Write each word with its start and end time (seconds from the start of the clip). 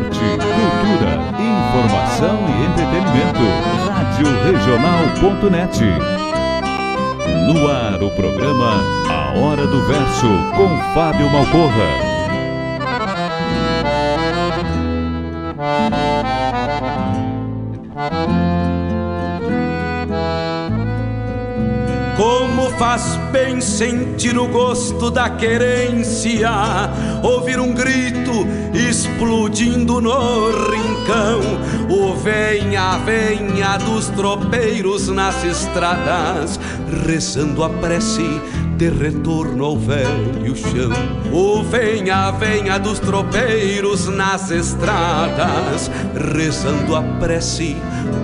Arte, 0.00 0.18
cultura, 0.56 1.12
informação 1.38 2.38
e 2.48 2.64
entretenimento. 2.66 3.44
Rádio 3.86 4.28
Regional.net. 4.44 5.80
No 7.46 7.68
ar 7.68 8.02
o 8.02 8.10
programa 8.10 8.82
A 9.08 9.38
Hora 9.38 9.66
do 9.66 9.86
Verso 9.86 10.28
com 10.56 10.94
Fábio 10.94 11.30
Malcorra. 11.30 12.10
Como 22.16 22.70
faz 22.72 23.16
bem 23.32 23.60
sentir 23.60 24.36
o 24.36 24.46
gosto 24.48 25.10
da 25.10 25.30
querência, 25.30 26.50
ouvir 27.22 27.58
um 27.58 27.72
grito 27.72 28.46
explodindo 29.00 29.98
no 30.00 30.50
rincão, 30.68 31.40
o 31.88 32.14
venha, 32.16 32.98
venha 32.98 33.78
dos 33.78 34.08
tropeiros 34.08 35.08
nas 35.08 35.42
estradas, 35.42 36.60
rezando 37.06 37.64
a 37.64 37.70
prece 37.70 38.40
de 38.76 38.90
retorno 38.90 39.64
ao 39.64 39.78
velho 39.78 40.54
chão. 40.54 40.92
O 41.32 41.62
venha, 41.62 42.30
venha 42.32 42.78
dos 42.78 42.98
tropeiros 42.98 44.06
nas 44.06 44.50
estradas, 44.50 45.90
rezando 46.34 46.94
a 46.94 47.02
prece 47.18 47.76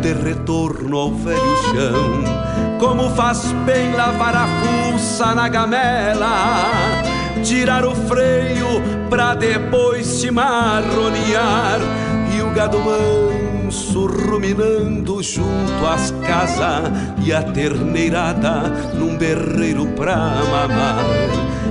de 0.02 0.12
retorno 0.12 0.96
ao 0.98 1.12
velho 1.12 1.56
chão. 1.72 2.78
Como 2.78 3.08
faz 3.16 3.50
bem 3.64 3.94
lavar 3.94 4.36
a 4.36 4.46
fuça 4.92 5.34
na 5.34 5.48
gamela, 5.48 6.52
tirar 7.42 7.86
o 7.86 7.94
freio 7.94 8.95
pra 9.08 9.34
depois 9.34 10.06
se 10.06 10.30
marronear 10.30 11.80
e 12.36 12.42
o 12.42 12.50
gado 12.50 12.78
manso 12.78 14.06
ruminando 14.06 15.22
junto 15.22 15.86
às 15.86 16.10
casas 16.26 16.90
e 17.24 17.32
a 17.32 17.42
terneirada 17.42 18.62
num 18.94 19.16
berreiro 19.16 19.86
pra 19.88 20.16
mamar 20.16 21.04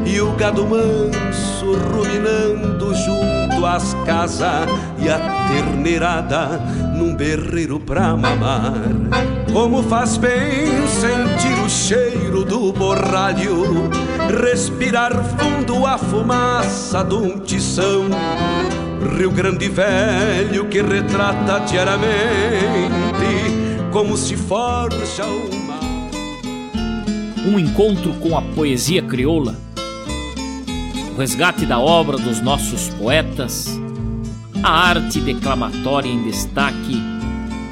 e 0.06 0.22
o 0.22 0.32
gado 0.34 0.66
manso 0.66 1.74
ruminando 1.92 2.94
junto 2.94 3.66
às 3.66 3.94
casas 4.06 4.70
e 5.00 5.10
a 5.10 5.48
terneirada 5.48 6.62
num 6.96 7.16
berreiro 7.16 7.80
pra 7.80 8.16
mamar. 8.16 8.74
Como 9.52 9.82
faz 9.84 10.18
bem 10.18 10.86
sentir 10.88 11.64
o 11.64 11.70
cheiro 11.70 12.44
do 12.44 12.72
borralho, 12.72 13.90
respirar 14.30 15.14
fundo 15.24 15.86
a 15.86 15.98
fumaça 15.98 17.04
de 17.04 17.16
um 17.16 17.40
tição. 17.40 18.06
Rio 19.18 19.32
Grande 19.32 19.70
Velho 19.70 20.68
que 20.68 20.82
retrata 20.82 21.60
diariamente 21.60 22.06
como 23.92 24.18
se 24.18 24.36
forja 24.36 25.26
uma. 25.26 25.76
Um 27.48 27.60
encontro 27.60 28.14
com 28.14 28.36
a 28.36 28.42
poesia 28.42 29.04
crioula, 29.04 29.56
o 31.14 31.20
resgate 31.20 31.66
da 31.66 31.80
obra 31.80 32.18
dos 32.18 32.42
nossos 32.42 32.90
poetas, 32.90 33.80
a 34.64 34.90
arte 34.90 35.20
declamatória 35.20 36.10
em 36.10 36.24
destaque 36.24 37.00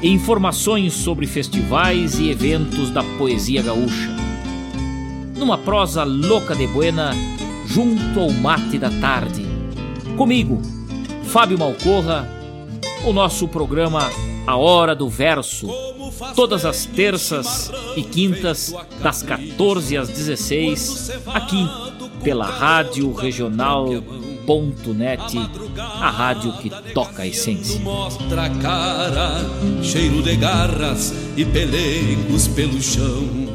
e 0.00 0.08
informações 0.08 0.92
sobre 0.92 1.26
festivais 1.26 2.20
e 2.20 2.30
eventos 2.30 2.90
da 2.90 3.02
poesia 3.18 3.62
gaúcha. 3.62 4.23
Numa 5.36 5.58
prosa 5.58 6.04
louca 6.04 6.54
de 6.54 6.66
buena, 6.66 7.12
junto 7.66 8.20
ao 8.20 8.30
mate 8.30 8.78
da 8.78 8.90
tarde. 8.90 9.44
Comigo, 10.16 10.60
Fábio 11.24 11.58
Malcorra, 11.58 12.28
o 13.04 13.12
nosso 13.12 13.48
programa 13.48 14.08
A 14.46 14.56
Hora 14.56 14.94
do 14.94 15.08
Verso, 15.08 15.68
todas 16.36 16.64
as 16.64 16.86
terças 16.86 17.72
e 17.96 18.02
quintas, 18.02 18.74
das 19.02 19.22
14 19.22 19.96
às 19.96 20.08
16, 20.08 21.10
aqui 21.26 21.68
pela 22.22 22.46
Rádio 22.46 23.12
Regional.net, 23.12 25.38
a 25.78 26.10
rádio 26.10 26.52
que 26.58 26.70
toca 26.92 27.22
a 27.22 27.26
essência. 27.26 27.80
Mostra 27.80 28.44
a 28.44 28.50
cara, 28.50 29.40
cheiro 29.82 30.22
de 30.22 30.36
garras 30.36 31.12
e 31.36 31.44
pelegos 31.44 32.46
pelo 32.48 32.80
chão. 32.80 33.53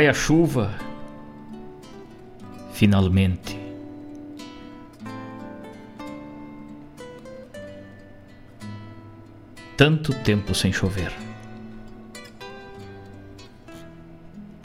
Cai 0.00 0.08
a 0.08 0.14
chuva, 0.14 0.70
finalmente. 2.72 3.54
Tanto 9.76 10.14
tempo 10.22 10.54
sem 10.54 10.72
chover. 10.72 11.12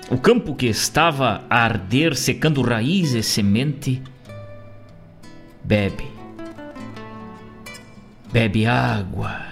O 0.09 0.17
campo 0.17 0.55
que 0.55 0.67
estava 0.67 1.43
a 1.49 1.65
arder, 1.65 2.15
secando 2.15 2.61
raiz 2.61 3.11
e 3.11 3.21
semente, 3.21 4.01
bebe. 5.61 6.07
Bebe 8.31 8.65
água, 8.65 9.45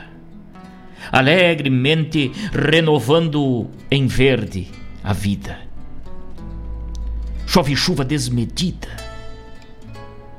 alegremente 1.11 2.31
renovando 2.53 3.69
em 3.91 4.07
verde 4.07 4.69
a 5.03 5.11
vida. 5.11 5.62
Chove 7.53 7.75
chuva 7.75 8.03
desmedida, 8.03 8.87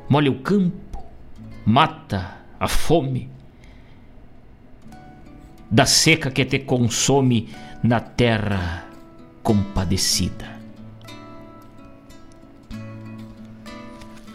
molha 0.09 0.33
o 0.33 0.41
campo, 0.41 1.01
mata 1.65 2.39
a 2.59 2.67
fome, 2.67 3.31
da 5.71 5.87
seca 5.87 6.29
que 6.33 6.45
te 6.45 6.59
consome 6.59 7.51
na 7.85 8.01
terra 8.01 8.87
compadecida. 9.45 10.59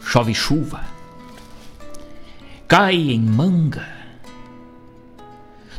Chove 0.01 0.33
chuva, 0.33 0.81
cai 2.65 3.11
em 3.11 3.19
manga, 3.19 3.89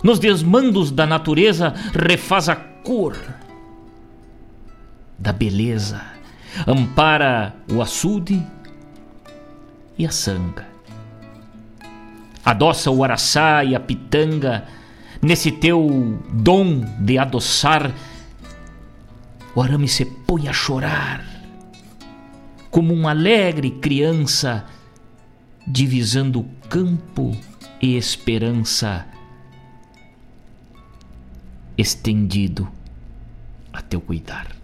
nos 0.03 0.19
desmandos 0.19 0.91
da 0.91 1.07
natureza 1.07 1.73
refaz 1.95 2.51
a 2.51 2.57
cor 2.57 3.17
da 5.19 5.33
beleza, 5.33 6.10
ampara 6.67 7.55
o 7.73 7.81
açude 7.81 8.45
e 9.99 10.07
a 10.07 10.11
sanga. 10.11 10.67
Adoça 12.45 12.91
o 12.91 13.05
araçá 13.05 13.65
e 13.65 13.75
a 13.75 13.81
pitanga 13.81 14.67
nesse 15.23 15.53
teu 15.53 16.19
dom 16.33 16.81
de 16.99 17.19
adoçar. 17.19 17.93
O 19.55 19.61
arame 19.61 19.89
se 19.89 20.05
põe 20.05 20.49
a 20.49 20.53
chorar, 20.53 21.25
como 22.71 22.95
uma 22.95 23.11
alegre 23.11 23.71
criança, 23.73 24.65
divisando 25.67 26.49
campo 26.69 27.37
e 27.83 27.97
esperança, 27.97 29.07
estendido 31.77 32.69
a 33.73 33.83
teu 33.83 34.01
cuidar. 34.01 34.60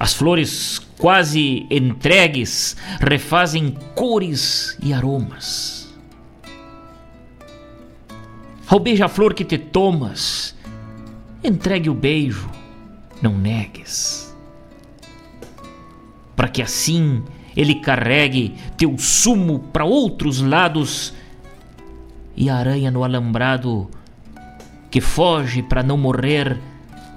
As 0.00 0.14
flores 0.14 0.78
quase 0.96 1.66
entregues 1.70 2.74
refazem 2.98 3.76
cores 3.94 4.74
e 4.82 4.94
aromas. 4.94 5.94
Ao 8.66 8.80
beija-flor 8.80 9.34
que 9.34 9.44
te 9.44 9.58
tomas, 9.58 10.56
entregue 11.44 11.90
o 11.90 11.94
beijo, 11.94 12.50
não 13.20 13.36
negues. 13.36 14.34
Para 16.34 16.48
que 16.48 16.62
assim 16.62 17.22
ele 17.54 17.74
carregue 17.74 18.54
teu 18.78 18.96
sumo 18.96 19.58
para 19.58 19.84
outros 19.84 20.40
lados 20.40 21.12
e 22.34 22.48
a 22.48 22.56
aranha 22.56 22.90
no 22.90 23.04
alambrado 23.04 23.90
que 24.90 25.02
foge 25.02 25.62
para 25.62 25.82
não 25.82 25.98
morrer, 25.98 26.58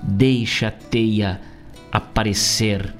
deixa 0.03 0.67
a 0.67 0.71
teia 0.71 1.52
aparecer 1.93 2.91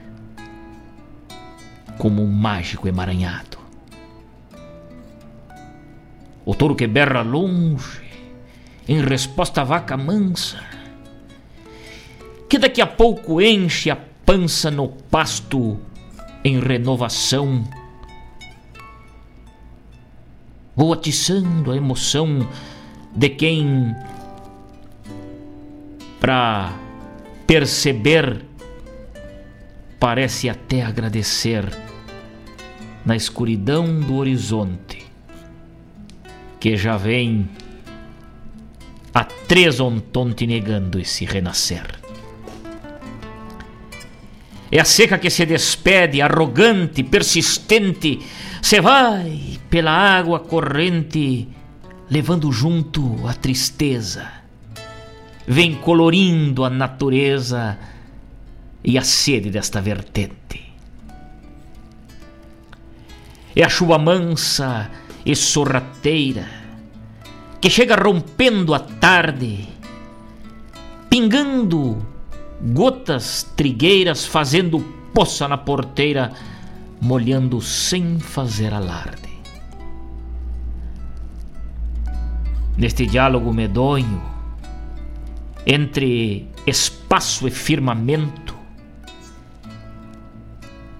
como 1.98 2.22
um 2.22 2.32
mágico 2.32 2.88
emaranhado. 2.88 3.58
O 6.46 6.54
touro 6.54 6.76
que 6.76 6.86
berra 6.86 7.24
longe, 7.24 8.04
em 8.88 9.02
resposta 9.02 9.62
à 9.62 9.64
vaca 9.64 9.98
mansa, 9.98 10.60
que 12.48 12.60
daqui 12.60 12.82
a 12.82 12.86
pouco 12.88 13.42
enche 13.42 13.90
a 13.90 13.96
pança 13.96 14.70
no 14.70 14.90
pasto 14.90 15.80
em 16.44 16.60
renovação. 16.60 17.64
Vou 20.76 20.94
atiçando 20.94 21.72
a 21.72 21.78
emoção 21.78 22.48
de 23.16 23.30
quem, 23.30 23.96
para 26.20 26.78
perceber 27.48 28.53
parece 30.04 30.50
até 30.50 30.84
agradecer 30.84 31.64
na 33.06 33.16
escuridão 33.16 34.02
do 34.02 34.18
horizonte, 34.18 35.02
que 36.60 36.76
já 36.76 36.98
vem 36.98 37.48
a 39.14 39.24
três 39.24 39.80
ontonte 39.80 40.46
negando 40.46 41.00
esse 41.00 41.24
renascer. 41.24 41.86
É 44.70 44.78
a 44.78 44.84
seca 44.84 45.18
que 45.18 45.30
se 45.30 45.46
despede, 45.46 46.22
arrogante, 46.22 47.02
persistente, 47.02 48.20
se 48.62 48.82
vai 48.82 49.58
pela 49.70 49.94
água 49.94 50.42
corrente, 50.42 51.48
levando 52.10 52.52
junto 52.52 53.26
a 53.26 53.34
tristeza. 53.34 54.30
Vem 55.48 55.76
colorindo 55.76 56.66
a 56.66 56.70
natureza 56.70 57.93
e 58.84 58.98
a 58.98 59.04
sede 59.04 59.50
desta 59.50 59.82
vertente. 59.82 60.62
É 63.56 63.64
a 63.64 63.70
chuva 63.70 63.98
mansa 63.98 64.90
e 65.26 65.36
sorrateira 65.36 66.64
que 67.64 67.70
chega 67.70 67.96
rompendo 67.96 68.74
a 68.74 68.80
tarde, 68.80 69.70
pingando 71.10 72.06
gotas 72.62 73.44
trigueiras, 73.56 74.26
fazendo 74.26 74.82
poça 75.14 75.48
na 75.48 75.58
porteira, 75.58 76.34
molhando 77.00 77.62
sem 77.62 78.20
fazer 78.20 78.74
alarde. 78.74 79.32
Neste 82.76 83.06
diálogo 83.06 83.54
medonho 83.54 84.22
entre 85.66 86.50
espaço 86.68 87.48
e 87.48 87.52
firmamento, 87.52 88.43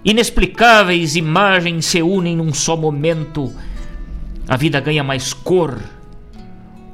Inexplicáveis 0.04 1.16
imagens 1.16 1.86
se 1.86 2.02
unem 2.02 2.36
num 2.36 2.52
só 2.52 2.76
momento. 2.76 3.52
A 4.46 4.56
vida 4.56 4.78
ganha 4.80 5.02
mais 5.02 5.32
cor. 5.32 5.80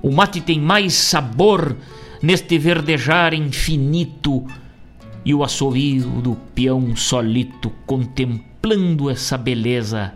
O 0.01 0.13
mate 0.13 0.41
tem 0.41 0.61
mais 0.61 0.95
sabor 0.95 1.77
neste 2.23 2.57
verdejar 2.59 3.35
infinito. 3.35 4.47
E 5.25 5.35
o 5.35 5.43
assovio 5.43 6.09
do 6.23 6.37
peão 6.55 6.95
solito 6.95 7.71
contemplando 7.85 9.11
essa 9.11 9.37
beleza 9.37 10.15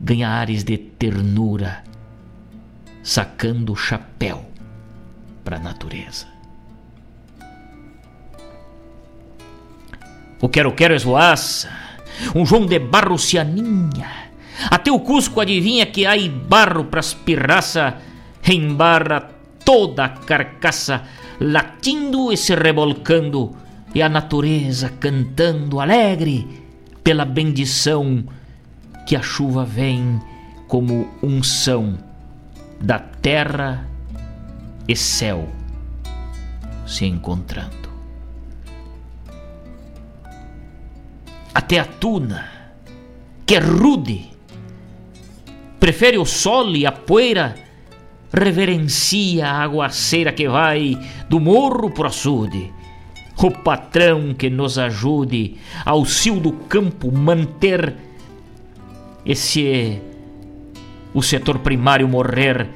ganha 0.00 0.28
ares 0.28 0.62
de 0.62 0.78
ternura, 0.78 1.82
sacando 3.02 3.72
o 3.72 3.76
chapéu 3.76 4.48
para 5.42 5.56
a 5.56 5.60
natureza. 5.60 6.37
O 10.40 10.48
quero-quero 10.48 10.94
esvoaça, 10.94 11.68
um 12.34 12.46
João 12.46 12.66
de 12.66 12.78
barro 12.78 13.18
se 13.18 13.38
aninha. 13.38 14.30
Até 14.70 14.90
o 14.90 15.00
Cusco 15.00 15.40
adivinha 15.40 15.86
que 15.86 16.06
há 16.06 16.14
barro 16.28 16.84
pras 16.84 17.14
pirraça, 17.14 17.96
embarra 18.46 19.30
toda 19.64 20.04
a 20.04 20.08
carcaça, 20.08 21.02
latindo 21.40 22.32
e 22.32 22.36
se 22.36 22.54
revolcando, 22.54 23.54
e 23.94 24.02
a 24.02 24.08
natureza 24.08 24.90
cantando 25.00 25.80
alegre 25.80 26.46
pela 27.02 27.24
bendição 27.24 28.24
que 29.06 29.16
a 29.16 29.22
chuva 29.22 29.64
vem 29.64 30.20
como 30.66 31.08
unção 31.22 31.98
da 32.80 32.98
terra 32.98 33.88
e 34.86 34.94
céu 34.94 35.48
se 36.86 37.06
encontrando. 37.06 37.77
Até 41.58 41.80
a 41.80 41.84
tuna, 41.84 42.46
que 43.44 43.56
é 43.56 43.58
rude, 43.58 44.30
prefere 45.80 46.16
o 46.16 46.24
sol 46.24 46.76
e 46.76 46.86
a 46.86 46.92
poeira, 46.92 47.56
reverencia 48.32 49.48
a 49.48 49.64
aguaceira 49.64 50.30
que 50.30 50.48
vai 50.48 50.96
do 51.28 51.40
morro 51.40 51.90
pro 51.90 52.06
açude. 52.06 52.72
O 53.42 53.50
patrão 53.50 54.34
que 54.34 54.48
nos 54.48 54.78
ajude 54.78 55.56
ao 55.84 56.04
cio 56.04 56.38
do 56.38 56.52
campo 56.52 57.10
manter 57.10 57.92
esse 59.26 60.00
o 61.12 61.20
setor 61.20 61.58
primário 61.58 62.06
morrer 62.06 62.68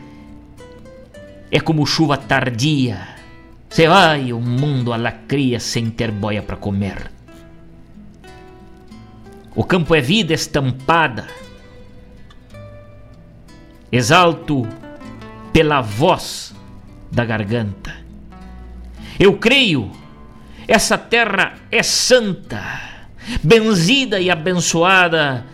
é 1.52 1.60
como 1.60 1.86
chuva 1.86 2.16
tardia 2.16 2.98
Se 3.68 3.86
vai 3.86 4.32
o 4.32 4.40
mundo 4.40 4.92
à 4.92 4.96
lacria 4.96 5.60
sem 5.60 5.88
ter 5.90 6.10
boia 6.10 6.42
para 6.42 6.56
comer. 6.56 7.21
O 9.54 9.64
campo 9.64 9.94
é 9.94 10.00
vida 10.00 10.32
estampada. 10.32 11.26
Exalto 13.90 14.66
pela 15.52 15.82
voz 15.82 16.54
da 17.10 17.24
garganta. 17.24 17.94
Eu 19.20 19.36
creio, 19.36 19.90
essa 20.66 20.96
terra 20.96 21.56
é 21.70 21.82
santa, 21.82 22.62
benzida 23.42 24.18
e 24.18 24.30
abençoada, 24.30 25.44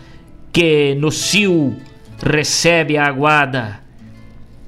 que 0.53 0.95
no 0.95 1.11
cio 1.11 1.75
recebe 2.25 2.97
a 2.97 3.05
aguada, 3.05 3.81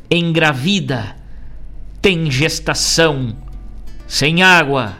engravida, 0.09 1.15
tem 2.01 2.29
gestação, 2.29 3.33
sem 4.05 4.43
água, 4.43 4.97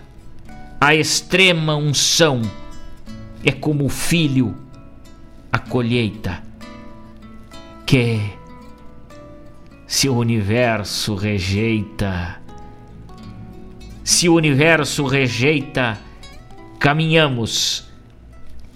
a 0.79 0.95
extrema 0.95 1.75
unção 1.75 2.41
é 3.43 3.51
como 3.51 3.85
o 3.85 3.89
filho, 3.89 4.55
a 5.51 5.59
colheita, 5.59 6.41
que 7.85 8.21
se 9.87 10.07
o 10.07 10.15
universo 10.15 11.15
rejeita, 11.15 12.41
se 14.03 14.29
o 14.29 14.35
universo 14.35 15.05
rejeita, 15.05 15.97
caminhamos 16.79 17.89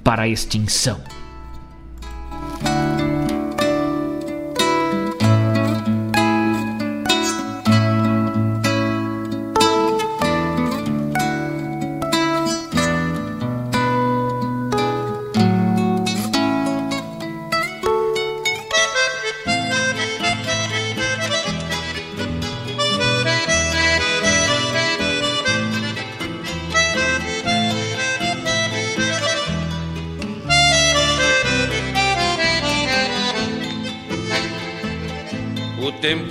para 0.04 0.24
a 0.24 0.28
extinção. 0.28 1.02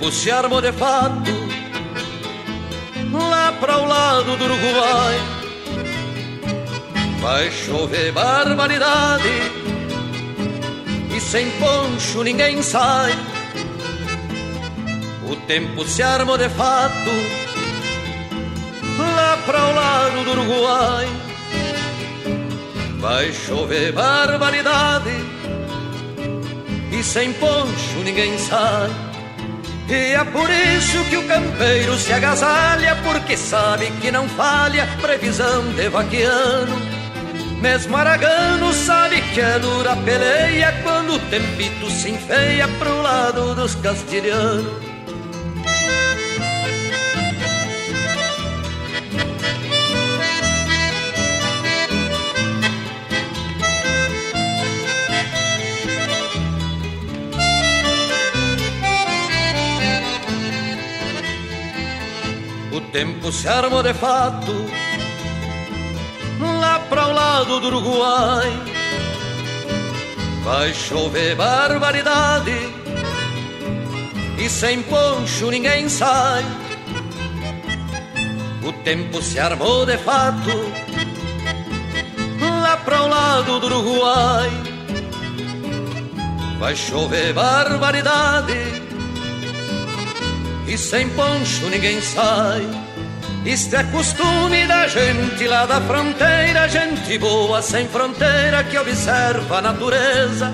Tempo 0.05 0.11
se 0.11 0.29
armou 0.29 0.61
de 0.61 0.71
fato 0.71 1.31
lá 3.11 3.51
para 3.59 3.77
o 3.77 3.85
lado 3.87 4.37
do 4.37 4.45
Uruguai. 4.45 5.19
Vai 7.21 7.51
chover 7.51 8.11
barbaridade 8.11 9.29
e 11.15 11.19
sem 11.19 11.49
poncho 11.51 12.23
ninguém 12.23 12.61
sai. 12.61 13.13
O 15.27 15.35
tempo 15.47 15.83
se 15.85 16.03
armou 16.03 16.37
de 16.37 16.49
fato 16.49 17.11
lá 18.99 19.37
para 19.45 19.63
o 19.63 19.75
lado 19.75 20.23
do 20.23 20.31
Uruguai. 20.31 21.07
Vai 22.99 23.33
chover 23.33 23.91
barbaridade 23.91 25.09
e 26.91 27.03
sem 27.03 27.33
poncho 27.33 28.03
ninguém 28.03 28.37
sai. 28.37 29.04
E 29.87 30.13
é 30.13 30.23
por 30.25 30.49
isso 30.49 31.03
que 31.09 31.17
o 31.17 31.27
campeiro 31.27 31.95
se 31.97 32.11
agasalha, 32.11 32.95
porque 33.03 33.37
sabe 33.37 33.91
que 34.01 34.11
não 34.11 34.27
falha 34.29 34.87
previsão 34.99 35.63
de 35.73 35.89
vaquiano. 35.89 36.75
Mesmo 37.61 37.95
Aragano 37.95 38.73
sabe 38.73 39.21
que 39.33 39.41
é 39.41 39.59
dura 39.59 39.95
peleia 39.97 40.71
quando 40.83 41.13
o 41.13 41.19
tempito 41.19 41.89
se 41.89 42.11
enfeia 42.11 42.67
pro 42.79 43.01
lado 43.01 43.55
dos 43.55 43.75
castilhanos. 43.75 44.84
Tempo 62.95 63.29
se 63.29 63.45
armou 63.45 63.83
de 63.83 63.93
fato 63.93 64.53
lá 66.61 66.79
para 66.79 67.07
o 67.09 67.11
lado 67.11 67.59
do 67.59 67.67
Uruguai. 67.67 68.49
Vai 70.45 70.73
chover 70.73 71.35
barbaridade 71.35 72.57
e 74.37 74.49
sem 74.49 74.81
poncho 74.83 75.51
ninguém 75.51 75.89
sai. 75.89 76.45
O 78.63 78.71
tempo 78.71 79.21
se 79.21 79.41
armou 79.41 79.85
de 79.85 79.97
fato 79.97 80.55
lá 82.61 82.77
para 82.77 83.01
o 83.01 83.07
lado 83.09 83.59
do 83.59 83.65
Uruguai. 83.65 84.51
Vai 86.59 86.77
chover 86.77 87.33
barbaridade 87.33 88.55
e 90.65 90.77
sem 90.77 91.09
poncho 91.09 91.69
ninguém 91.69 91.99
sai. 91.99 92.84
Isto 93.45 93.75
é 93.75 93.83
costume 93.83 94.65
da 94.65 94.87
gente 94.87 95.47
lá 95.47 95.67
da 95.67 95.79
fronteira, 95.79 96.67
gente 96.67 97.15
boa 97.19 97.61
sem 97.61 97.87
fronteira 97.87 98.63
que 98.63 98.75
observa 98.75 99.59
a 99.59 99.61
natureza. 99.61 100.51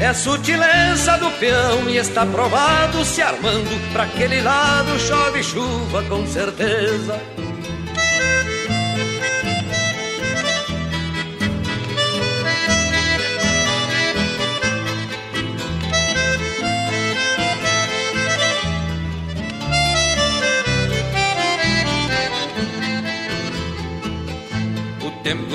É 0.00 0.06
a 0.06 0.14
sutileza 0.14 1.18
do 1.18 1.30
peão 1.32 1.90
e 1.90 1.98
está 1.98 2.24
provado 2.24 3.04
se 3.04 3.20
armando 3.20 3.92
para 3.92 4.04
aquele 4.04 4.40
lado 4.40 4.98
chove 4.98 5.42
chuva 5.42 6.02
com 6.04 6.26
certeza. 6.26 7.20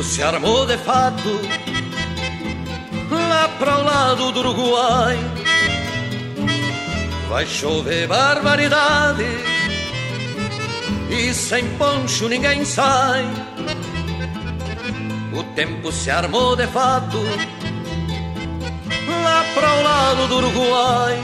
Se 0.03 0.21
armou 0.21 0.65
de 0.65 0.77
fato 0.77 1.39
lá 3.09 3.47
para 3.57 3.77
o 3.79 3.83
lado 3.83 4.31
do 4.31 4.39
Uruguai. 4.39 5.17
Vai 7.29 7.45
chover 7.47 8.07
barbaridade 8.07 9.25
e 11.09 11.33
sem 11.33 11.67
poncho 11.77 12.27
ninguém 12.27 12.65
sai. 12.65 13.25
O 15.33 15.43
tempo 15.55 15.91
se 15.91 16.11
armou 16.11 16.55
de 16.55 16.67
fato 16.67 17.17
lá 19.23 19.45
para 19.55 19.73
o 19.73 19.83
lado 19.83 20.27
do 20.27 20.37
Uruguai. 20.37 21.23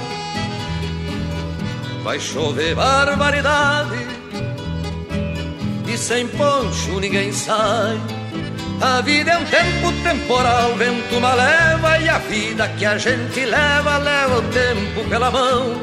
Vai 2.03 2.19
chover 2.19 2.75
barbaridade 2.75 4.07
e 5.85 5.97
sem 5.97 6.27
poncho 6.29 6.99
ninguém 6.99 7.31
sai. 7.31 8.18
A 8.81 9.01
vida 9.01 9.31
é 9.31 9.37
um 9.37 9.43
tempo 9.43 9.91
temporal, 10.03 10.73
vento 10.75 11.17
uma 11.17 11.33
leva 11.33 11.99
e 11.99 12.07
a 12.07 12.17
vida 12.17 12.65
que 12.69 12.85
a 12.85 12.97
gente 12.97 13.43
leva, 13.43 13.97
leva 13.97 14.37
o 14.37 14.41
tempo 14.43 15.09
pela 15.09 15.29
mão. 15.29 15.81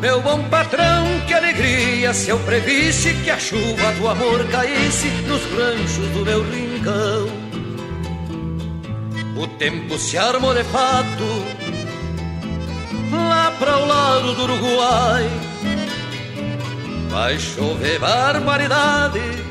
Meu 0.00 0.22
bom 0.22 0.42
patrão, 0.44 1.04
que 1.26 1.34
alegria 1.34 2.14
se 2.14 2.30
eu 2.30 2.38
previsse 2.40 3.12
que 3.12 3.30
a 3.30 3.38
chuva 3.38 3.92
do 3.92 4.08
amor 4.08 4.42
caísse 4.48 5.08
nos 5.26 5.42
ranchos 5.52 6.08
do 6.12 6.24
meu 6.24 6.42
rincão. 6.50 7.28
O 9.36 9.46
tempo 9.58 9.98
se 9.98 10.16
armou 10.16 10.54
de 10.54 10.64
fato 10.64 11.44
lá 13.12 13.52
para 13.58 13.78
o 13.78 13.86
lado 13.86 14.34
do 14.34 14.42
Uruguai. 14.44 15.28
Vai 17.10 17.38
chover 17.38 17.98
barbaridade 17.98 19.47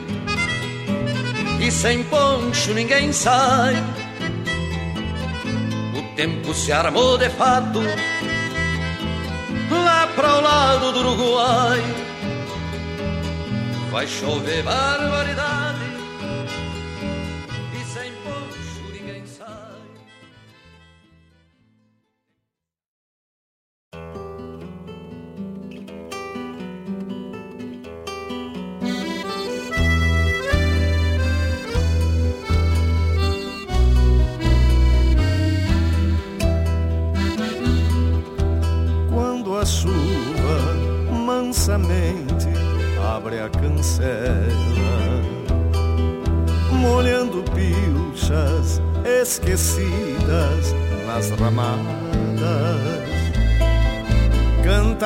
e 1.59 1.71
sem 1.71 2.03
poncho 2.03 2.73
ninguém 2.73 3.11
sai. 3.11 3.75
O 5.97 6.15
tempo 6.15 6.53
se 6.53 6.71
armou 6.71 7.17
de 7.17 7.29
fato 7.29 7.79
lá 9.69 10.07
para 10.15 10.35
o 10.35 10.41
lado 10.41 10.91
do 10.91 10.99
Uruguai. 10.99 11.81
Vai 13.91 14.07
chover 14.07 14.63
barbaridade 14.63 15.66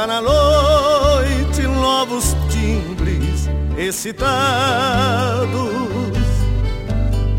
Na 0.07 0.19
noite 0.19 1.61
novos 1.61 2.35
timbres 2.49 3.47
excitados, 3.77 5.51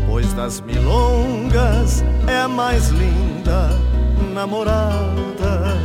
pois 0.07 0.31
das 0.31 0.61
milongas 0.61 2.01
é 2.25 2.39
a 2.39 2.47
mais 2.47 2.87
linda 2.87 3.69
namorada. 4.33 5.77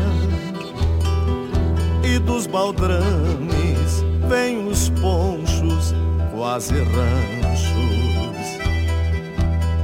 E 2.05 2.17
dos 2.21 2.47
baldrames 2.47 4.05
vêm 4.29 4.69
os 4.69 4.89
ponchos, 4.91 5.93
quase 6.33 6.75
ranchos. 6.75 8.39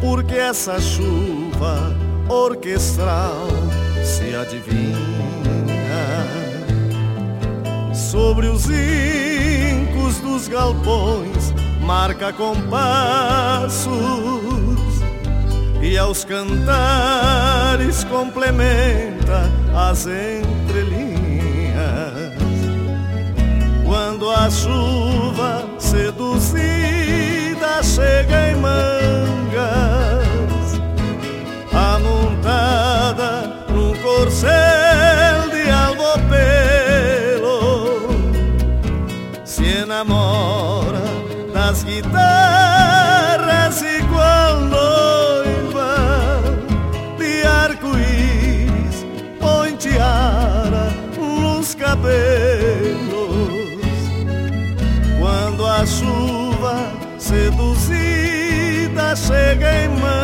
Porque 0.01 0.37
essa 0.37 0.81
chuva 0.81 1.93
orquestral 2.29 3.49
se 4.05 4.37
adivinha 4.37 5.14
sobre 8.15 8.47
os 8.47 8.67
incos 8.71 10.21
dos 10.21 10.47
galpões, 10.47 11.53
marca 11.81 12.33
compassos 12.33 13.91
e 15.83 15.99
aos 15.99 16.25
cantares 16.25 18.05
complementa 18.05 19.51
as 19.75 20.07
entrelinhas. 20.07 21.75
Quando 23.85 24.31
a 24.31 24.49
chuva 24.49 25.65
seduzida 25.81 26.23
chega 27.83 28.51
em 28.53 28.55
mangas, 28.55 29.65
amontada 31.73 33.65
num 33.71 33.93
corcel 34.05 34.94
se 40.05 40.11
enamora 40.11 41.01
das 41.53 41.83
guitarras 41.85 43.83
igual 43.83 44.61
noiva 44.61 45.97
de 47.19 47.47
arco-íris, 47.47 49.07
põe 49.41 49.77
tiara 49.77 50.93
nos 51.19 51.75
cabelos. 51.75 52.15
Quando 55.19 55.67
a 55.67 55.87
chuva 55.87 56.93
seduzida 57.19 59.17
chega 59.17 59.85
em 59.85 59.89
mangas, 59.89 60.24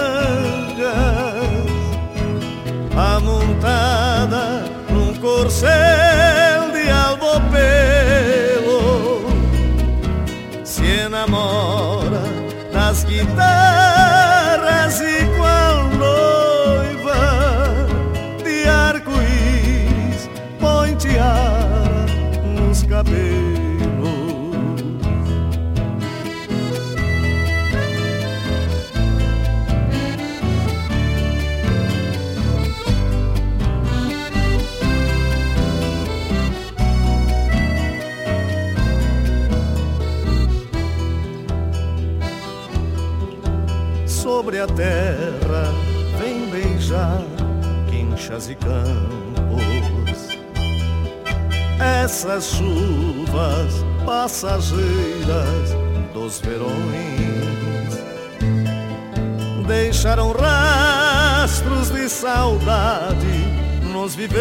terra 44.74 45.72
vem 46.18 46.48
beijar 46.50 47.22
quinchas 47.88 48.48
e 48.48 48.54
campos. 48.54 49.20
Essas 52.02 52.44
chuvas 52.44 53.84
passageiras 54.04 55.74
dos 56.12 56.40
verões 56.40 57.30
deixaram 59.66 60.32
rastros 60.32 61.90
de 61.90 62.08
saudade 62.08 63.60
nos 63.92 64.14
viventes, 64.14 64.38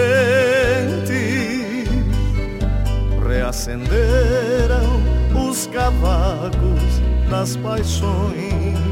reacenderam 3.25 5.01
os 5.49 5.67
cavacos 5.67 7.01
das 7.29 7.55
paixões 7.57 8.88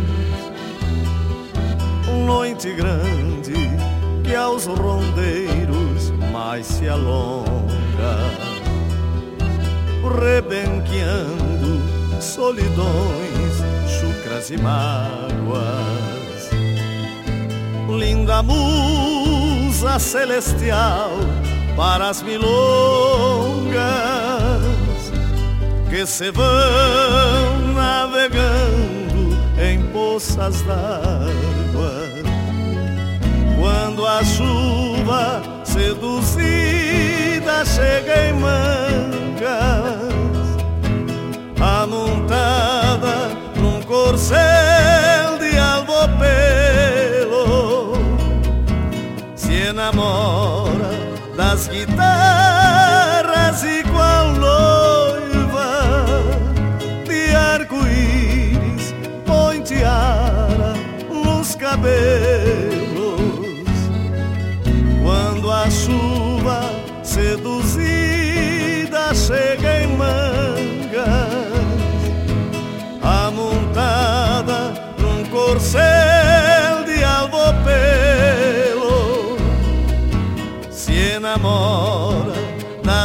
noite 2.27 2.73
grande 2.73 3.53
que 4.21 4.35
aos 4.35 4.65
rondeiros 4.65 6.11
mais 6.29 6.65
se 6.65 6.89
alonga, 6.89 8.17
rebenqueando 10.19 11.81
solidões, 12.21 13.63
chucras 13.87 14.51
e 14.51 14.57
mágoas. 14.57 15.67
Linda 17.97 18.43
musa 18.43 19.97
celestial 19.97 21.11
para 21.77 22.09
as 22.09 22.21
milongas 22.21 22.51
que 25.89 26.05
se 26.05 26.29
vão 26.31 27.73
navegando 27.73 28.86
poças 30.17 30.63
d'água 30.63 31.93
quando 33.59 34.03
a 34.03 34.23
chuva 34.23 35.43
seduzida 35.63 37.63
chega 37.63 38.29
em 38.29 38.33
mangas, 38.33 39.06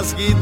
das 0.02 0.16
guitarras 0.16 0.41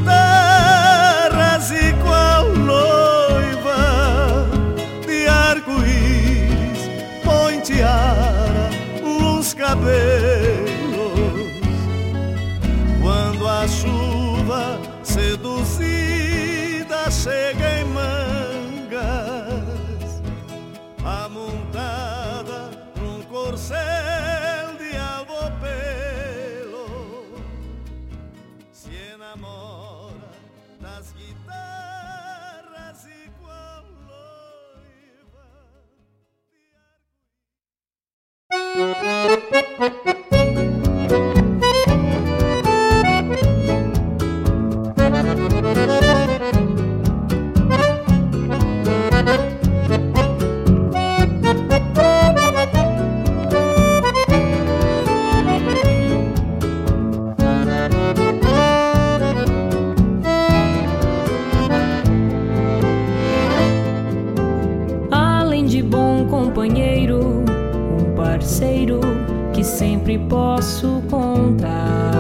posso 70.29 71.03
contar. 71.11 72.13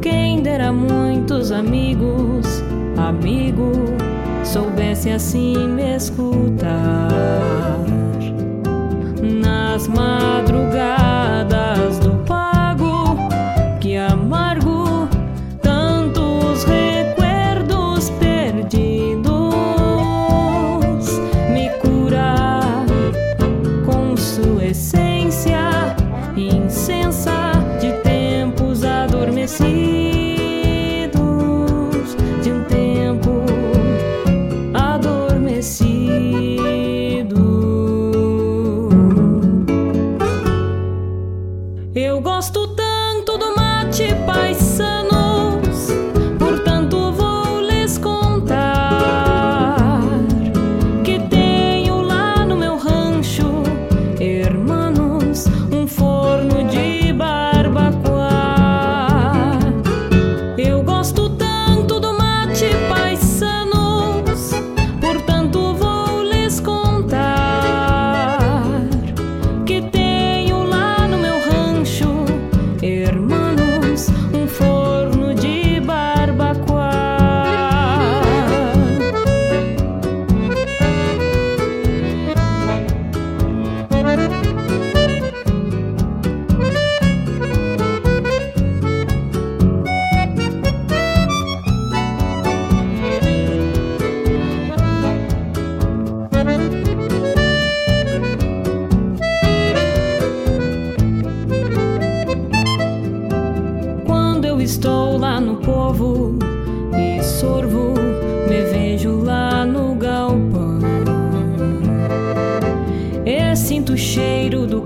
Quem 0.00 0.42
dera 0.42 0.72
muitos 0.72 1.52
amigos, 1.52 2.62
amigo, 2.96 3.72
soubesse 4.44 5.10
assim 5.10 5.68
me 5.68 5.96
escutar. 5.96 7.08
Nas 9.22 9.86
madrugadas 9.88 10.45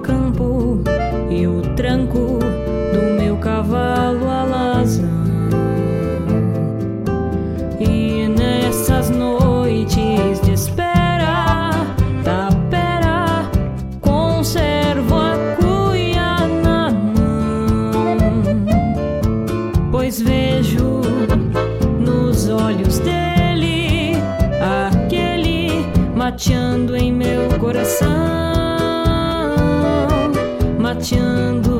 campo 0.00 0.80
e 1.30 1.46
o 1.46 1.60
tranco 1.76 2.38
do 2.92 3.20
meu 3.20 3.36
cavalo 3.36 4.28
alazão. 4.28 5.08
E 7.78 8.28
nessas 8.28 9.10
noites 9.10 10.40
de 10.42 10.52
espera, 10.52 11.70
tapera, 12.24 13.48
conservo 14.00 15.14
a 15.16 15.36
cuia 15.56 16.46
na 16.62 16.90
mão 16.90 17.10
pois 19.90 20.20
vejo 20.20 21.00
nos 21.98 22.48
olhos 22.48 22.98
dele 22.98 24.16
aquele 24.60 25.86
mateando 26.14 26.96
em 26.96 27.12
meu 27.12 27.48
coração, 27.58 28.49
mateando 31.00 31.79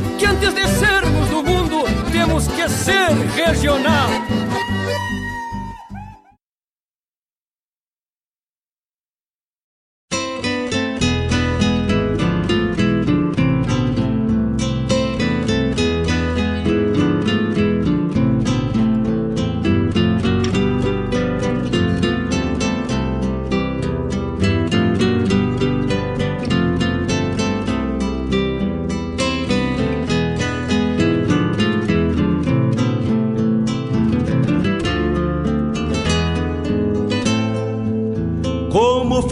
que 0.21 0.27
antes 0.27 0.53
de 0.53 0.67
sermos 0.67 1.29
do 1.29 1.41
mundo, 1.41 1.83
temos 2.11 2.47
que 2.49 2.69
ser 2.69 3.09
regional. 3.35 4.40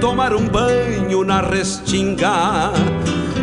tomar 0.00 0.34
um 0.34 0.48
banho 0.48 1.22
na 1.24 1.42
restinga, 1.42 2.72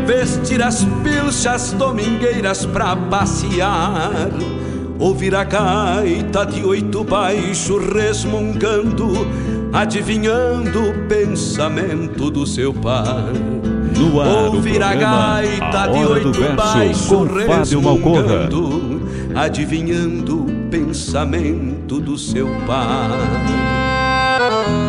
vestir 0.05 0.61
as 0.61 0.83
pilchas 1.03 1.71
domingueiras 1.73 2.65
pra 2.65 2.95
passear, 2.95 4.31
ouvir 4.97 5.35
a 5.35 5.43
gaita 5.43 6.45
de 6.45 6.65
oito 6.65 7.03
baixo 7.03 7.77
resmungando, 7.77 9.13
adivinhando 9.71 10.89
o 10.89 11.07
pensamento 11.07 12.31
do 12.31 12.47
seu 12.47 12.73
pai. 12.73 13.33
No 13.95 14.19
ar, 14.19 14.27
Ouvir 14.27 14.81
a 14.81 14.95
gaita 14.95 15.83
a 15.83 15.87
de 15.87 16.05
oito 16.05 16.53
baixo 16.55 17.23
resmungando, 17.23 19.01
adivinhando 19.35 20.41
o 20.41 20.69
pensamento 20.69 21.99
do 21.99 22.17
seu 22.17 22.47
pai. 22.65 24.86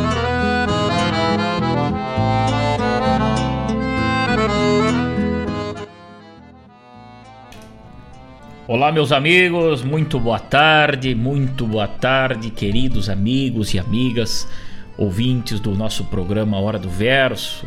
Olá, 8.68 8.92
meus 8.92 9.12
amigos, 9.12 9.82
muito 9.82 10.20
boa 10.20 10.38
tarde, 10.38 11.14
muito 11.14 11.66
boa 11.66 11.88
tarde, 11.88 12.50
queridos 12.50 13.08
amigos 13.08 13.72
e 13.72 13.78
amigas, 13.78 14.46
ouvintes 14.98 15.58
do 15.58 15.74
nosso 15.74 16.04
programa 16.04 16.60
Hora 16.60 16.78
do 16.78 16.90
Verso. 16.90 17.64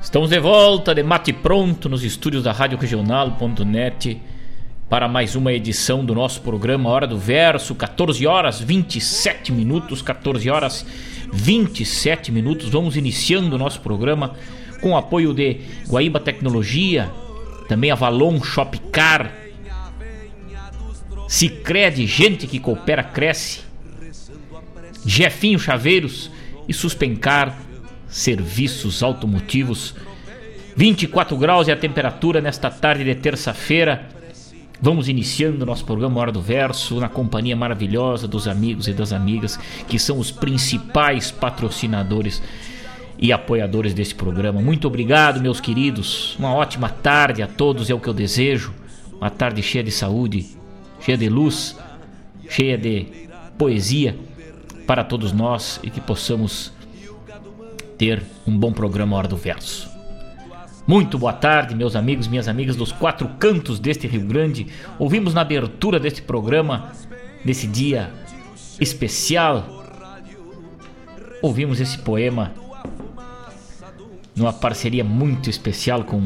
Estamos 0.00 0.30
de 0.30 0.40
volta 0.40 0.92
de 0.92 1.04
mate 1.04 1.32
pronto 1.32 1.88
nos 1.88 2.02
estúdios 2.02 2.42
da 2.42 2.50
Rádio 2.50 2.76
Regional.net 2.76 4.20
para 4.88 5.06
mais 5.06 5.36
uma 5.36 5.52
edição 5.52 6.04
do 6.04 6.12
nosso 6.12 6.40
programa 6.40 6.90
Hora 6.90 7.06
do 7.06 7.16
Verso, 7.16 7.72
14 7.76 8.26
horas 8.26 8.60
27 8.60 9.52
minutos, 9.52 10.02
14 10.02 10.50
horas 10.50 10.84
27 11.32 12.32
minutos. 12.32 12.68
Vamos 12.68 12.96
iniciando 12.96 13.54
o 13.54 13.58
nosso 13.60 13.80
programa 13.80 14.34
com 14.80 14.90
o 14.90 14.96
apoio 14.96 15.32
de 15.32 15.60
Guaíba 15.88 16.18
Tecnologia, 16.18 17.12
também 17.68 17.92
Avalon 17.92 18.42
Shopcar, 18.42 19.45
Cicred, 21.36 22.06
gente 22.06 22.46
que 22.46 22.58
coopera, 22.58 23.02
cresce. 23.02 23.60
Jefinho 25.04 25.58
Chaveiros 25.58 26.30
e 26.66 26.72
Suspencar 26.72 27.58
Serviços 28.08 29.02
Automotivos. 29.02 29.94
24 30.74 31.36
graus 31.36 31.68
é 31.68 31.72
a 31.72 31.76
temperatura 31.76 32.40
nesta 32.40 32.70
tarde 32.70 33.04
de 33.04 33.14
terça-feira. 33.14 34.08
Vamos 34.80 35.10
iniciando 35.10 35.66
nosso 35.66 35.84
programa 35.84 36.18
Hora 36.18 36.32
do 36.32 36.40
Verso 36.40 36.98
na 36.98 37.08
companhia 37.10 37.54
maravilhosa 37.54 38.26
dos 38.26 38.48
amigos 38.48 38.88
e 38.88 38.94
das 38.94 39.12
amigas 39.12 39.58
que 39.86 39.98
são 39.98 40.18
os 40.18 40.30
principais 40.30 41.30
patrocinadores 41.30 42.42
e 43.18 43.30
apoiadores 43.30 43.92
desse 43.92 44.14
programa. 44.14 44.62
Muito 44.62 44.86
obrigado, 44.88 45.42
meus 45.42 45.60
queridos. 45.60 46.34
Uma 46.38 46.54
ótima 46.54 46.88
tarde 46.88 47.42
a 47.42 47.46
todos 47.46 47.90
é 47.90 47.94
o 47.94 48.00
que 48.00 48.08
eu 48.08 48.14
desejo. 48.14 48.72
Uma 49.20 49.28
tarde 49.28 49.62
cheia 49.62 49.84
de 49.84 49.90
saúde, 49.90 50.56
cheia 51.00 51.16
de 51.16 51.28
luz, 51.28 51.76
cheia 52.48 52.76
de 52.76 53.06
poesia 53.58 54.16
para 54.86 55.02
todos 55.02 55.32
nós 55.32 55.80
e 55.82 55.90
que 55.90 56.00
possamos 56.00 56.72
ter 57.98 58.22
um 58.46 58.56
bom 58.56 58.72
programa 58.72 59.16
Hora 59.16 59.28
do 59.28 59.36
Verso. 59.36 59.90
Muito 60.86 61.18
boa 61.18 61.32
tarde, 61.32 61.74
meus 61.74 61.96
amigos, 61.96 62.28
minhas 62.28 62.46
amigas 62.46 62.76
dos 62.76 62.92
quatro 62.92 63.28
cantos 63.40 63.80
deste 63.80 64.06
Rio 64.06 64.24
Grande. 64.24 64.68
Ouvimos 64.98 65.34
na 65.34 65.40
abertura 65.40 65.98
deste 65.98 66.22
programa, 66.22 66.92
nesse 67.44 67.66
dia 67.66 68.12
especial, 68.80 69.84
ouvimos 71.42 71.80
esse 71.80 71.98
poema 71.98 72.52
numa 74.36 74.52
parceria 74.52 75.02
muito 75.02 75.50
especial 75.50 76.04
com 76.04 76.22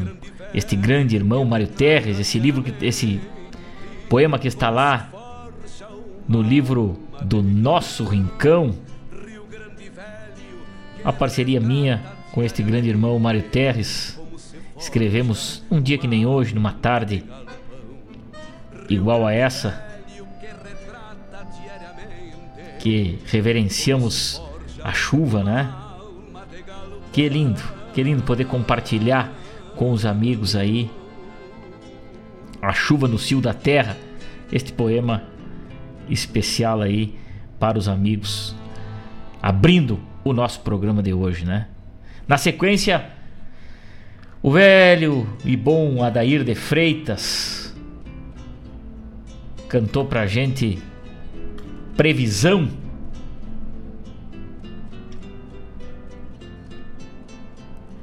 este 0.53 0.75
grande 0.77 1.15
irmão 1.17 1.45
Mário 1.45 1.69
Terres, 1.69 2.19
esse 2.19 2.39
livro, 2.39 2.65
esse 2.83 3.21
poema 4.11 4.41
que 4.41 4.49
está 4.49 4.69
lá 4.69 5.09
no 6.27 6.43
livro 6.43 6.99
do 7.23 7.41
Nosso 7.41 8.05
Rincão. 8.05 8.75
A 11.05 11.13
parceria 11.13 11.61
minha 11.61 12.03
com 12.33 12.43
este 12.43 12.61
grande 12.61 12.89
irmão 12.89 13.17
Mário 13.21 13.45
Terres. 13.45 14.21
Escrevemos 14.77 15.63
um 15.71 15.81
dia 15.81 15.97
que 15.97 16.09
nem 16.09 16.27
hoje, 16.27 16.57
numa 16.57 16.73
tarde 16.73 17.23
igual 18.89 19.25
a 19.25 19.33
essa, 19.33 19.81
que 22.81 23.21
reverenciamos 23.27 24.43
a 24.83 24.93
chuva, 24.93 25.45
né? 25.45 25.73
Que 27.13 27.29
lindo, 27.29 27.63
que 27.95 28.03
lindo 28.03 28.25
poder 28.25 28.47
compartilhar 28.47 29.33
com 29.77 29.93
os 29.93 30.05
amigos 30.05 30.57
aí 30.57 30.91
a 32.61 32.73
chuva 32.73 33.09
no 33.09 33.19
cio 33.19 33.41
da 33.41 33.55
terra, 33.55 33.97
este 34.53 34.73
poema 34.73 35.23
especial 36.09 36.81
aí 36.81 37.15
para 37.59 37.79
os 37.79 37.89
amigos, 37.89 38.55
abrindo 39.41 39.99
o 40.25 40.33
nosso 40.33 40.61
programa 40.61 41.03
de 41.03 41.13
hoje, 41.13 41.45
né? 41.45 41.69
Na 42.27 42.37
sequência, 42.37 43.11
o 44.43 44.51
velho 44.53 45.27
e 45.45 45.57
bom 45.57 46.03
Adair 46.03 46.45
de 46.45 46.55
Freitas 46.55 47.75
cantou 49.69 50.05
pra 50.05 50.27
gente 50.27 50.83
Previsão. 51.97 52.69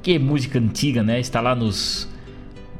Que 0.00 0.18
música 0.18 0.58
antiga, 0.58 1.02
né? 1.02 1.18
Está 1.18 1.40
lá 1.40 1.54
nos 1.54 2.08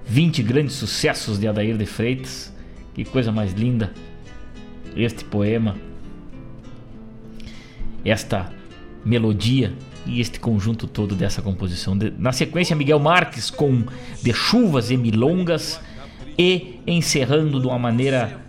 20 0.09 0.43
grandes 0.43 0.75
sucessos 0.75 1.39
de 1.39 1.47
Adair 1.47 1.77
de 1.77 1.87
Freitas. 1.87 2.53
Que 2.95 3.05
coisa 3.05 3.31
mais 3.31 3.53
linda. 3.53 3.93
Este 4.97 5.25
poema, 5.25 5.77
esta 8.05 8.51
melodia 9.05 9.73
e 10.07 10.21
este 10.21 10.41
conjunto 10.41 10.87
todo 10.87 11.15
dessa 11.15 11.43
composição. 11.43 11.97
Na 12.19 12.33
sequência, 12.33 12.75
Miguel 12.75 12.99
Marques 12.99 13.51
com 13.51 13.85
De 14.23 14.33
Chuvas 14.33 14.91
e 14.91 14.97
Milongas 14.97 15.81
e 16.37 16.81
encerrando 16.87 17.61
de 17.61 17.67
uma 17.67 17.79
maneira 17.79 18.41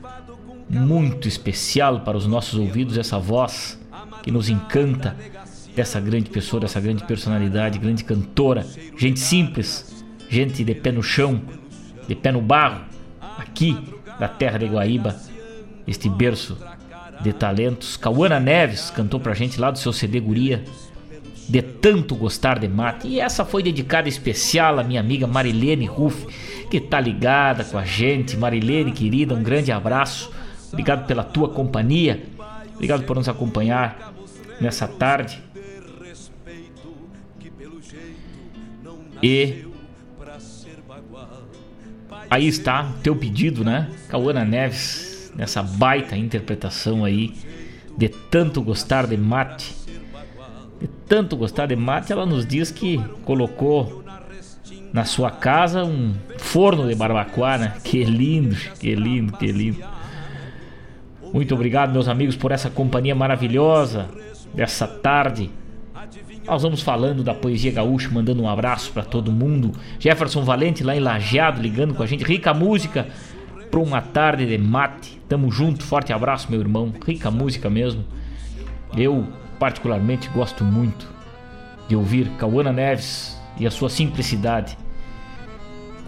muito 0.70 1.28
especial 1.28 2.02
para 2.02 2.18
os 2.18 2.26
nossos 2.26 2.58
ouvidos 2.58 2.98
essa 2.98 3.20
voz 3.20 3.80
que 4.24 4.32
nos 4.32 4.50
encanta 4.50 5.16
dessa 5.76 6.00
grande 6.00 6.30
pessoa, 6.30 6.62
dessa 6.62 6.80
grande 6.80 7.04
personalidade, 7.04 7.80
grande 7.80 8.04
cantora, 8.04 8.66
gente 8.98 9.20
simples, 9.20 9.99
gente 10.30 10.64
de 10.64 10.76
pé 10.76 10.92
no 10.92 11.02
chão, 11.02 11.42
de 12.08 12.16
pé 12.16 12.32
no 12.32 12.42
barro, 12.42 12.82
aqui 13.38 13.78
da 14.20 14.28
terra 14.28 14.58
de 14.58 14.68
Guaíba, 14.68 15.16
este 15.88 16.08
berço 16.08 16.58
de 17.22 17.34
talentos. 17.34 17.98
Cauana 17.98 18.40
Neves 18.40 18.90
cantou 18.90 19.20
pra 19.20 19.34
gente 19.34 19.60
lá 19.60 19.72
do 19.72 19.80
seu 19.80 19.92
CD 19.92 20.20
Guria, 20.20 20.64
de 21.48 21.62
tanto 21.62 22.16
gostar 22.16 22.60
de 22.60 22.68
mate. 22.68 23.08
E 23.08 23.20
essa 23.20 23.44
foi 23.44 23.64
dedicada 23.64 24.08
especial 24.08 24.80
à 24.80 24.84
minha 24.84 25.00
amiga 25.00 25.26
Marilene 25.26 25.86
Ruff, 25.86 26.28
que 26.70 26.80
tá 26.80 27.00
ligada 27.00 27.64
com 27.64 27.78
a 27.78 27.86
gente. 27.86 28.38
Marilene, 28.38 28.92
querida, 28.92 29.34
um 29.34 29.42
grande 29.42 29.72
abraço. 29.72 30.32
Obrigado 30.72 31.08
pela 31.08 31.24
tua 31.24 31.50
companhia. 31.50 32.24
Obrigado 32.76 33.04
por 33.04 33.16
nos 33.16 33.28
acompanhar 33.28 34.14
nessa 34.62 34.88
tarde. 34.88 35.42
E 39.22 39.69
aí 42.30 42.48
está 42.48 42.92
teu 43.04 43.16
pedido, 43.16 43.64
né? 43.64 43.90
Cauana 44.08 44.46
Neves, 44.46 45.32
nessa 45.36 45.64
baita 45.64 46.16
interpretação 46.16 47.04
aí 47.06 47.34
de 47.98 48.08
tanto 48.10 48.62
gostar 48.62 49.08
de 49.08 49.18
mate, 49.18 49.76
de 50.80 50.88
tanto 51.08 51.36
gostar 51.36 51.66
de 51.66 51.76
mate, 51.76 52.14
ela 52.14 52.26
nos 52.26 52.46
diz 52.46 52.72
que 52.72 52.98
colocou 53.26 54.04
na 54.94 55.06
sua 55.06 55.30
casa 55.30 55.84
um 55.84 56.16
forno 56.38 56.88
de 56.88 56.96
barbacoa, 56.96 57.58
né? 57.58 57.74
Que 57.84 58.04
lindo, 58.04 58.56
que 58.80 58.96
lindo, 58.96 59.34
que 59.34 59.52
lindo. 59.52 59.84
Muito 61.34 61.54
obrigado, 61.54 61.92
meus 61.92 62.08
amigos, 62.08 62.36
por 62.36 62.52
essa 62.52 62.70
companhia 62.70 63.14
maravilhosa 63.14 64.10
dessa 64.54 64.88
tarde. 64.88 65.50
Nós 66.46 66.64
vamos 66.64 66.82
falando 66.82 67.24
da 67.24 67.34
poesia 67.34 67.72
gaúcha, 67.72 68.10
mandando 68.10 68.42
um 68.42 68.50
abraço 68.50 68.92
para 68.92 69.04
todo 69.04 69.32
mundo. 69.32 69.72
Jefferson 70.00 70.44
Valente 70.44 70.84
lá 70.84 70.96
em 70.96 71.00
Lajeado 71.00 71.62
ligando 71.62 71.94
com 71.94 72.02
a 72.02 72.06
gente. 72.06 72.24
Rica 72.24 72.54
música 72.54 73.08
para 73.70 73.80
uma 73.80 74.02
tarde 74.02 74.46
de 74.46 74.58
mate. 74.58 75.22
Tamo 75.30 75.52
junto, 75.52 75.84
forte 75.84 76.12
abraço, 76.12 76.50
meu 76.50 76.60
irmão. 76.60 76.92
Rica 77.06 77.30
música 77.30 77.70
mesmo. 77.70 78.04
Eu, 78.98 79.28
particularmente, 79.60 80.30
gosto 80.30 80.64
muito 80.64 81.08
de 81.88 81.96
ouvir 81.96 82.30
Cauana 82.38 82.72
Neves 82.72 83.40
e 83.58 83.68
a 83.68 83.72
sua 83.72 83.90
simplicidade 83.90 84.78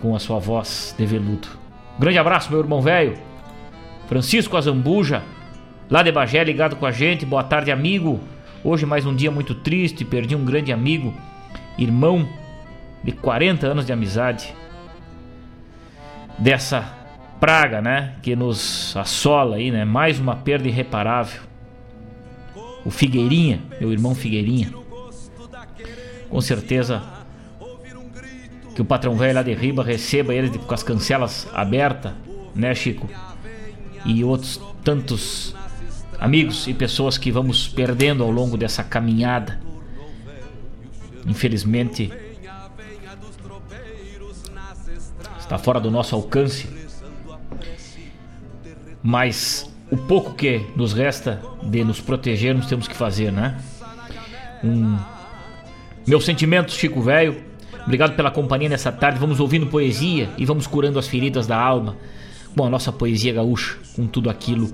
com 0.02 0.16
a 0.16 0.20
sua 0.20 0.40
voz 0.40 0.96
de 0.98 1.06
veludo. 1.06 1.48
Grande 2.00 2.18
abraço, 2.18 2.50
meu 2.50 2.60
irmão 2.60 2.82
velho. 2.82 3.18
Francisco 4.08 4.58
Azambuja, 4.58 5.22
lá 5.90 6.02
de 6.02 6.12
Bagé, 6.12 6.44
ligado 6.44 6.76
com 6.76 6.86
a 6.86 6.92
gente. 6.92 7.26
Boa 7.26 7.44
tarde, 7.44 7.72
amigo. 7.72 8.20
Hoje 8.64 8.86
mais 8.86 9.08
um 9.08 9.16
dia 9.16 9.32
muito 9.32 9.56
triste, 9.56 10.06
perdi 10.06 10.36
um 10.36 10.46
grande 10.46 10.72
amigo, 10.72 11.12
irmão 11.80 12.30
de 13.04 13.12
40 13.12 13.66
anos 13.66 13.88
de 13.88 13.92
amizade. 13.92 14.54
Dessa 16.38 16.96
praga, 17.40 17.82
né, 17.82 18.14
que 18.22 18.36
nos 18.36 18.96
assola 18.96 19.56
aí, 19.56 19.72
né? 19.72 19.84
Mais 19.84 20.20
uma 20.20 20.36
perda 20.36 20.68
irreparável. 20.68 21.42
O 22.86 22.92
Figueirinha, 22.92 23.62
meu 23.80 23.92
irmão 23.92 24.14
Figueirinha. 24.14 24.72
Com 26.30 26.40
certeza 26.40 27.02
que 28.76 28.82
o 28.82 28.86
patrão 28.86 29.16
velho 29.16 29.34
lá 29.34 29.42
de 29.42 29.56
Riba 29.56 29.84
receba 29.84 30.36
ele 30.36 30.56
com 30.56 30.74
as 30.74 30.84
cancelas 30.84 31.48
abertas, 31.52 32.14
né, 32.54 32.76
Chico? 32.76 33.10
E 34.06 34.24
outros 34.24 34.62
tantos 34.84 35.56
amigos 36.22 36.68
e 36.68 36.74
pessoas 36.74 37.18
que 37.18 37.32
vamos 37.32 37.68
perdendo 37.68 38.24
ao 38.24 38.30
longo 38.30 38.56
dessa 38.56 38.84
caminhada. 38.84 39.60
Infelizmente, 41.26 42.14
está 45.40 45.58
fora 45.58 45.80
do 45.80 45.90
nosso 45.90 46.16
alcance. 46.16 46.70
Mas 49.02 49.68
o 49.90 49.98
pouco 49.98 50.36
que 50.36 50.64
nos 50.76 50.94
resta 50.94 51.42
de 51.64 51.84
nos 51.84 52.00
protegermos 52.00 52.68
temos 52.68 52.88
que 52.88 52.96
fazer, 52.96 53.32
né? 53.32 53.60
Um... 54.64 55.00
Meus 56.06 56.24
sentimentos, 56.24 56.76
Chico 56.76 57.02
Velho. 57.02 57.44
Obrigado 57.84 58.16
pela 58.16 58.30
companhia 58.30 58.70
nessa 58.70 58.92
tarde. 58.92 59.20
Vamos 59.20 59.40
ouvindo 59.40 59.66
poesia 59.66 60.30
e 60.38 60.46
vamos 60.46 60.68
curando 60.68 61.00
as 61.00 61.08
feridas 61.08 61.48
da 61.48 61.60
alma. 61.60 61.98
Bom, 62.56 62.68
a 62.68 62.70
nossa 62.70 62.92
poesia 62.92 63.34
gaúcha, 63.34 63.78
com 63.96 64.06
tudo 64.06 64.30
aquilo 64.30 64.72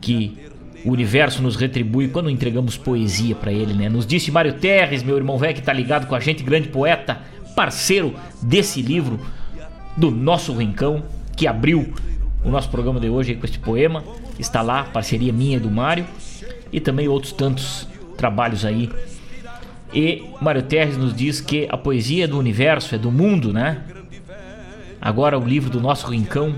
que 0.00 0.36
o 0.84 0.90
universo 0.90 1.42
nos 1.42 1.56
retribui 1.56 2.08
quando 2.08 2.30
entregamos 2.30 2.76
poesia 2.76 3.34
para 3.34 3.52
ele, 3.52 3.74
né? 3.74 3.88
Nos 3.88 4.06
disse 4.06 4.30
Mário 4.30 4.54
Terres, 4.54 5.02
meu 5.02 5.16
irmão 5.16 5.38
velho 5.38 5.54
que 5.54 5.62
tá 5.62 5.72
ligado 5.72 6.06
com 6.06 6.14
a 6.14 6.20
gente, 6.20 6.42
grande 6.42 6.68
poeta, 6.68 7.20
parceiro 7.54 8.14
desse 8.40 8.80
livro 8.80 9.20
do 9.96 10.10
nosso 10.10 10.54
Rincão, 10.54 11.02
que 11.36 11.46
abriu 11.46 11.92
o 12.42 12.50
nosso 12.50 12.70
programa 12.70 12.98
de 12.98 13.08
hoje 13.08 13.34
com 13.34 13.44
este 13.44 13.58
poema. 13.58 14.02
Está 14.38 14.62
lá, 14.62 14.84
parceria 14.84 15.32
minha 15.32 15.58
e 15.58 15.60
do 15.60 15.70
Mário, 15.70 16.06
e 16.72 16.80
também 16.80 17.08
outros 17.08 17.32
tantos 17.32 17.86
trabalhos 18.16 18.64
aí. 18.64 18.90
E 19.92 20.24
Mário 20.40 20.62
Terres 20.62 20.96
nos 20.96 21.14
diz 21.14 21.40
que 21.40 21.66
a 21.70 21.76
poesia 21.76 22.24
é 22.24 22.26
do 22.26 22.38
universo, 22.38 22.94
é 22.94 22.98
do 22.98 23.10
mundo, 23.10 23.52
né? 23.52 23.82
Agora 25.00 25.38
o 25.38 25.44
livro 25.44 25.68
do 25.68 25.80
nosso 25.80 26.06
Rincão 26.06 26.54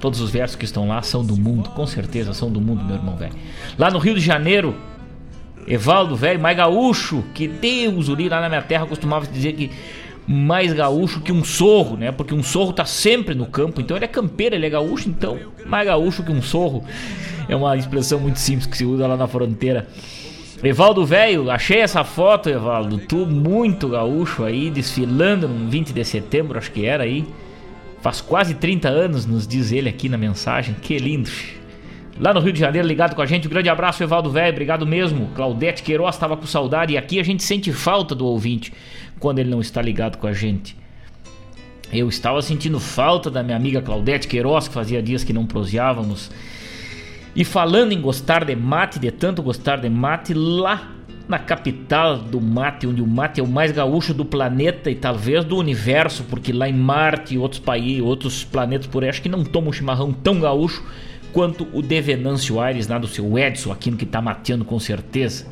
Todos 0.00 0.20
os 0.20 0.30
versos 0.30 0.56
que 0.56 0.64
estão 0.64 0.86
lá 0.88 1.00
são 1.02 1.24
do 1.24 1.36
mundo, 1.36 1.70
com 1.70 1.86
certeza 1.86 2.32
são 2.34 2.50
do 2.50 2.60
mundo, 2.60 2.84
meu 2.84 2.96
irmão 2.96 3.16
velho. 3.16 3.34
Lá 3.78 3.90
no 3.90 3.98
Rio 3.98 4.14
de 4.14 4.20
Janeiro, 4.20 4.76
Evaldo 5.66 6.14
velho, 6.14 6.38
mais 6.38 6.56
gaúcho, 6.56 7.24
que 7.34 7.48
Deus, 7.48 8.08
Uri, 8.08 8.28
lá 8.28 8.40
na 8.40 8.48
minha 8.48 8.62
terra 8.62 8.86
costumava 8.86 9.26
dizer 9.26 9.54
que 9.54 9.70
mais 10.26 10.72
gaúcho 10.72 11.20
que 11.20 11.32
um 11.32 11.44
sorro, 11.44 11.96
né? 11.96 12.12
Porque 12.12 12.34
um 12.34 12.42
sorro 12.42 12.72
tá 12.72 12.84
sempre 12.84 13.34
no 13.34 13.46
campo, 13.46 13.80
então 13.80 13.96
ele 13.96 14.04
é 14.04 14.08
campeiro, 14.08 14.54
ele 14.54 14.66
é 14.66 14.70
gaúcho, 14.70 15.08
então 15.08 15.38
mais 15.64 15.86
gaúcho 15.86 16.22
que 16.22 16.32
um 16.32 16.42
sorro. 16.42 16.84
É 17.48 17.54
uma 17.54 17.76
expressão 17.76 18.18
muito 18.18 18.38
simples 18.38 18.66
que 18.66 18.76
se 18.76 18.84
usa 18.84 19.06
lá 19.06 19.16
na 19.16 19.26
fronteira. 19.26 19.86
Evaldo 20.62 21.04
velho, 21.04 21.50
achei 21.50 21.80
essa 21.80 22.02
foto, 22.02 22.48
Evaldo, 22.48 22.98
tu 22.98 23.26
muito 23.26 23.88
gaúcho 23.88 24.42
aí, 24.42 24.70
desfilando 24.70 25.46
no 25.46 25.68
20 25.70 25.92
de 25.92 26.04
setembro, 26.04 26.58
acho 26.58 26.72
que 26.72 26.84
era 26.84 27.04
aí. 27.04 27.24
Faz 28.00 28.20
quase 28.20 28.54
30 28.54 28.88
anos, 28.88 29.26
nos 29.26 29.46
diz 29.46 29.72
ele 29.72 29.88
aqui 29.88 30.08
na 30.08 30.18
mensagem. 30.18 30.74
Que 30.74 30.98
lindo. 30.98 31.30
Lá 32.18 32.32
no 32.32 32.40
Rio 32.40 32.52
de 32.52 32.60
Janeiro, 32.60 32.86
ligado 32.86 33.14
com 33.14 33.20
a 33.20 33.26
gente. 33.26 33.46
Um 33.46 33.50
grande 33.50 33.68
abraço, 33.68 34.02
Evaldo 34.02 34.30
Velho. 34.30 34.52
Obrigado 34.52 34.86
mesmo. 34.86 35.28
Claudete 35.34 35.82
Queiroz 35.82 36.14
estava 36.14 36.36
com 36.36 36.46
saudade. 36.46 36.94
E 36.94 36.98
aqui 36.98 37.20
a 37.20 37.22
gente 37.22 37.42
sente 37.42 37.72
falta 37.72 38.14
do 38.14 38.26
ouvinte 38.26 38.72
quando 39.18 39.38
ele 39.38 39.50
não 39.50 39.60
está 39.60 39.82
ligado 39.82 40.16
com 40.16 40.26
a 40.26 40.32
gente. 40.32 40.76
Eu 41.92 42.08
estava 42.08 42.40
sentindo 42.42 42.80
falta 42.80 43.30
da 43.30 43.42
minha 43.42 43.56
amiga 43.56 43.82
Claudete 43.82 44.26
Queiroz, 44.26 44.66
que 44.66 44.74
fazia 44.74 45.02
dias 45.02 45.22
que 45.22 45.32
não 45.32 45.46
proseávamos. 45.46 46.30
E 47.34 47.44
falando 47.44 47.92
em 47.92 48.00
gostar 48.00 48.44
de 48.44 48.56
mate, 48.56 48.98
de 48.98 49.10
tanto 49.10 49.42
gostar 49.42 49.76
de 49.76 49.88
mate, 49.90 50.32
lá 50.32 50.95
na 51.28 51.38
capital 51.38 52.18
do 52.18 52.40
mate, 52.40 52.86
onde 52.86 53.02
o 53.02 53.06
mate 53.06 53.40
é 53.40 53.42
o 53.42 53.46
mais 53.46 53.72
gaúcho 53.72 54.14
do 54.14 54.24
planeta 54.24 54.90
e 54.90 54.94
talvez 54.94 55.44
do 55.44 55.56
universo, 55.56 56.24
porque 56.24 56.52
lá 56.52 56.68
em 56.68 56.72
Marte 56.72 57.34
e 57.34 57.38
outros 57.38 57.60
países, 57.60 58.00
outros 58.00 58.44
planetas 58.44 58.86
por 58.86 59.02
aí, 59.02 59.10
acho 59.10 59.22
que 59.22 59.28
não 59.28 59.42
tomam 59.42 59.70
um 59.70 59.72
chimarrão 59.72 60.12
tão 60.12 60.38
gaúcho 60.38 60.84
quanto 61.32 61.66
o 61.72 61.82
de 61.82 62.00
Venâncio 62.00 62.60
Aires, 62.60 62.86
lá 62.86 62.98
do 62.98 63.08
seu 63.08 63.36
Edson, 63.38 63.72
aquilo 63.72 63.96
que 63.96 64.06
tá 64.06 64.22
mateando 64.22 64.64
com 64.64 64.78
certeza. 64.78 65.46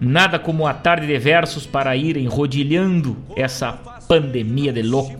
Nada 0.00 0.38
como 0.38 0.66
a 0.66 0.74
tarde 0.74 1.06
de 1.06 1.18
versos 1.18 1.66
para 1.66 1.96
ir 1.96 2.16
enrodilhando 2.16 3.16
essa 3.34 3.72
pandemia 4.06 4.72
de 4.72 4.82
louco. 4.82 5.18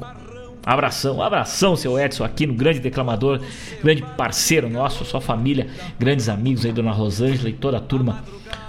Abração, 0.65 1.23
abração, 1.23 1.75
seu 1.75 1.99
Edson, 1.99 2.23
aqui 2.23 2.47
no 2.47 2.53
grande 2.53 2.79
declamador, 2.79 3.41
grande 3.83 4.03
parceiro 4.17 4.69
nosso, 4.69 5.05
sua 5.05 5.21
família, 5.21 5.67
grandes 5.99 6.29
amigos 6.29 6.67
aí, 6.67 6.71
Dona 6.71 6.93
Rosângela 6.93 7.49
e 7.49 7.55
toda 7.55 7.79
a 7.79 7.81
turma 7.81 8.23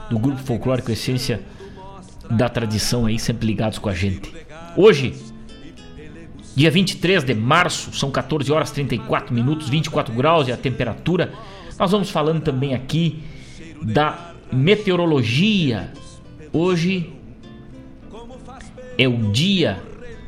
do 0.09 0.17
grupo 0.17 0.39
folclórico 0.39 0.91
Essência 0.91 1.41
da 2.29 2.49
Tradição 2.49 3.05
aí, 3.05 3.17
sempre 3.17 3.47
ligados 3.47 3.79
com 3.79 3.89
a 3.89 3.93
gente. 3.93 4.33
Hoje, 4.75 5.15
dia 6.55 6.69
23 6.69 7.23
de 7.23 7.33
março, 7.33 7.91
são 7.93 8.11
14 8.11 8.51
horas 8.51 8.71
34 8.71 9.33
minutos, 9.33 9.69
24 9.69 10.13
graus 10.13 10.47
e 10.47 10.51
a 10.51 10.57
temperatura. 10.57 11.33
Nós 11.77 11.91
vamos 11.91 12.09
falando 12.09 12.41
também 12.41 12.73
aqui 12.73 13.23
da 13.81 14.33
meteorologia. 14.51 15.91
Hoje 16.51 17.13
é 18.97 19.07
o 19.07 19.31
dia 19.31 19.81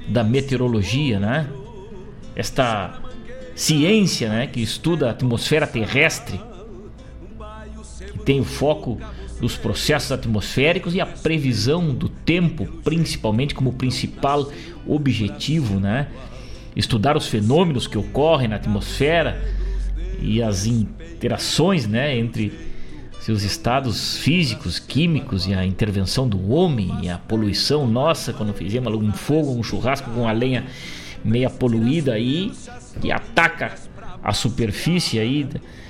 da 0.08 0.24
meteorologia, 0.24 1.20
né? 1.20 1.48
Esta 2.36 3.02
ciência, 3.56 4.30
né, 4.30 4.48
que 4.48 4.62
estuda 4.62 5.08
a 5.08 5.12
atmosfera 5.12 5.68
terrestre, 5.68 6.40
que 8.14 8.20
tem 8.20 8.40
o 8.40 8.44
foco 8.46 8.98
dos 9.42 9.58
processos 9.58 10.12
atmosféricos 10.12 10.94
e 10.94 11.02
a 11.02 11.06
previsão 11.06 11.94
do 11.94 12.08
tempo, 12.08 12.66
principalmente 12.84 13.56
como 13.56 13.74
principal 13.74 14.50
objetivo, 14.88 15.80
né? 15.80 16.08
Estudar 16.76 17.18
os 17.18 17.28
fenômenos 17.28 17.88
que 17.88 17.98
ocorrem 17.98 18.48
na 18.48 18.56
atmosfera 18.56 19.42
e 20.22 20.42
as 20.42 20.66
interações, 20.68 21.88
né, 21.88 22.16
entre 22.18 22.54
seus 23.20 23.44
estados 23.44 24.18
físicos, 24.18 24.80
químicos 24.80 25.48
e 25.48 25.54
a 25.54 25.66
intervenção 25.66 26.28
do 26.28 26.52
homem 26.52 26.92
e 27.04 27.10
a 27.10 27.18
poluição 27.18 27.86
nossa 27.86 28.32
quando 28.32 28.54
fizemos 28.54 28.94
um 28.94 29.12
fogo, 29.12 29.52
um 29.52 29.64
churrasco 29.64 30.10
com 30.12 30.28
a 30.28 30.32
lenha 30.32 30.66
meia 31.24 31.50
poluída 31.50 32.14
aí 32.14 32.52
e 33.04 33.12
ataca 33.12 33.76
a 34.24 34.34
superfície 34.34 35.20
aí, 35.20 35.48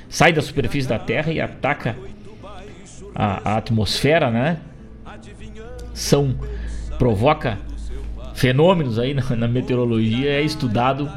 sai 0.09 0.33
da 0.33 0.41
superfície 0.41 0.87
da 0.89 0.99
Terra 0.99 1.31
e 1.31 1.39
ataca 1.39 1.95
a, 3.21 3.51
a 3.51 3.57
atmosfera, 3.57 4.31
né? 4.31 4.57
São 5.93 6.35
provoca 6.97 7.59
fenômenos 8.33 8.97
aí 8.97 9.13
na, 9.13 9.23
na, 9.35 9.47
meteorologia 9.47 10.31
é 10.31 10.41
estudado 10.41 11.07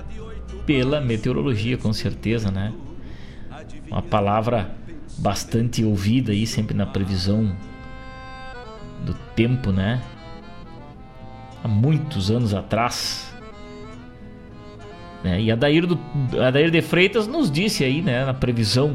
pela 0.66 1.00
meteorologia, 1.00 1.78
com 1.78 1.94
certeza, 1.94 2.50
né? 2.50 2.74
Uma 3.90 4.02
palavra 4.02 4.74
bastante 5.16 5.82
ouvida 5.82 6.32
aí 6.32 6.46
sempre 6.46 6.76
na 6.76 6.84
previsão 6.84 7.56
do 9.02 9.14
tempo, 9.34 9.72
né? 9.72 10.02
Há 11.62 11.68
muitos 11.68 12.30
anos 12.30 12.52
atrás. 12.52 13.34
Né? 15.22 15.40
E 15.40 15.50
a 15.50 15.56
Dair, 15.56 15.86
do, 15.86 15.98
a 16.38 16.50
Dair 16.50 16.70
de 16.70 16.82
Freitas 16.82 17.26
nos 17.26 17.50
disse 17.50 17.82
aí, 17.82 18.02
né, 18.02 18.26
na 18.26 18.34
previsão 18.34 18.94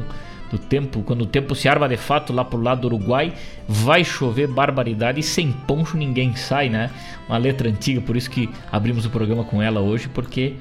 do 0.50 0.58
tempo, 0.58 1.02
quando 1.02 1.22
o 1.22 1.26
tempo 1.26 1.54
se 1.54 1.68
arma 1.68 1.88
de 1.88 1.96
fato 1.96 2.32
lá 2.32 2.44
pro 2.44 2.60
lado 2.60 2.82
do 2.82 2.86
Uruguai, 2.88 3.32
vai 3.68 4.02
chover 4.02 4.48
barbaridade 4.48 5.20
e 5.20 5.22
sem 5.22 5.52
poncho 5.52 5.96
ninguém 5.96 6.34
sai, 6.34 6.68
né? 6.68 6.90
Uma 7.28 7.38
letra 7.38 7.68
antiga, 7.68 8.00
por 8.00 8.16
isso 8.16 8.28
que 8.28 8.50
abrimos 8.70 9.06
o 9.06 9.10
programa 9.10 9.44
com 9.44 9.62
ela 9.62 9.80
hoje, 9.80 10.08
porque 10.08 10.56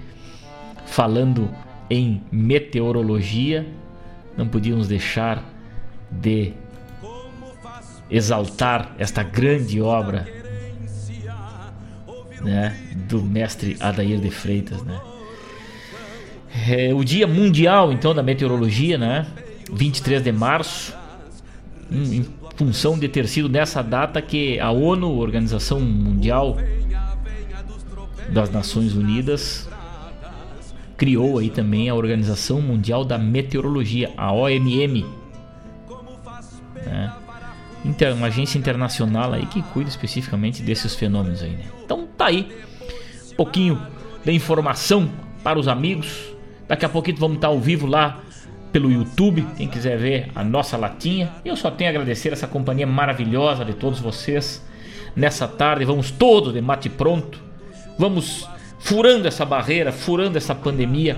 falando 0.85 1.49
em 1.89 2.21
meteorologia, 2.31 3.65
não 4.37 4.47
podíamos 4.47 4.87
deixar 4.87 5.43
de 6.11 6.53
exaltar 8.09 8.95
esta 8.97 9.23
grande 9.23 9.81
obra 9.81 10.27
né, 12.41 12.75
do 13.07 13.21
mestre 13.23 13.75
Adair 13.79 14.19
de 14.19 14.29
Freitas, 14.29 14.83
né? 14.83 14.99
É 16.67 16.93
o 16.93 17.03
Dia 17.03 17.27
Mundial 17.27 17.91
então 17.91 18.13
da 18.13 18.23
Meteorologia, 18.23 18.97
né? 18.97 19.27
23 19.71 20.23
de 20.23 20.31
março, 20.31 20.93
em 21.91 22.25
função 22.55 22.97
de 22.99 23.07
ter 23.07 23.27
sido 23.27 23.49
nessa 23.49 23.81
data 23.81 24.21
que 24.21 24.59
a 24.59 24.71
ONU, 24.71 25.17
Organização 25.17 25.79
Mundial 25.79 26.57
das 28.31 28.49
Nações 28.51 28.93
Unidas, 28.95 29.67
criou 30.97 31.39
aí 31.39 31.49
também 31.49 31.89
a 31.89 31.95
Organização 31.95 32.61
Mundial 32.61 33.05
da 33.05 33.17
Meteorologia, 33.17 34.11
a 34.17 34.33
OMM. 34.33 35.05
Né? 36.85 37.13
Uma 38.15 38.27
agência 38.27 38.59
internacional 38.59 39.31
aí 39.33 39.45
que 39.45 39.61
cuida 39.61 39.89
especificamente 39.89 40.61
desses 40.61 40.93
fenômenos 40.95 41.41
aí, 41.41 41.51
né? 41.51 41.63
Então 41.83 42.05
tá 42.17 42.25
aí 42.25 42.51
um 43.31 43.35
pouquinho 43.35 43.81
de 44.23 44.31
informação 44.33 45.09
para 45.41 45.57
os 45.57 45.67
amigos. 45.69 46.33
Daqui 46.67 46.85
a 46.85 46.89
pouquinho 46.89 47.17
vamos 47.17 47.37
estar 47.37 47.47
ao 47.47 47.59
vivo 47.59 47.87
lá 47.87 48.19
pelo 48.71 48.91
YouTube, 48.91 49.45
quem 49.57 49.67
quiser 49.67 49.97
ver 49.97 50.31
a 50.35 50.43
nossa 50.43 50.77
latinha. 50.77 51.31
Eu 51.43 51.55
só 51.55 51.71
tenho 51.71 51.89
a 51.89 51.91
agradecer 51.91 52.31
essa 52.31 52.47
companhia 52.47 52.85
maravilhosa 52.85 53.65
de 53.65 53.73
todos 53.73 53.99
vocês 53.99 54.63
nessa 55.15 55.47
tarde. 55.47 55.85
Vamos 55.85 56.11
todos 56.11 56.53
de 56.53 56.61
mate 56.61 56.89
pronto. 56.89 57.39
Vamos 57.97 58.47
furando 58.79 59.27
essa 59.27 59.45
barreira, 59.45 59.91
furando 59.91 60.37
essa 60.37 60.55
pandemia 60.55 61.17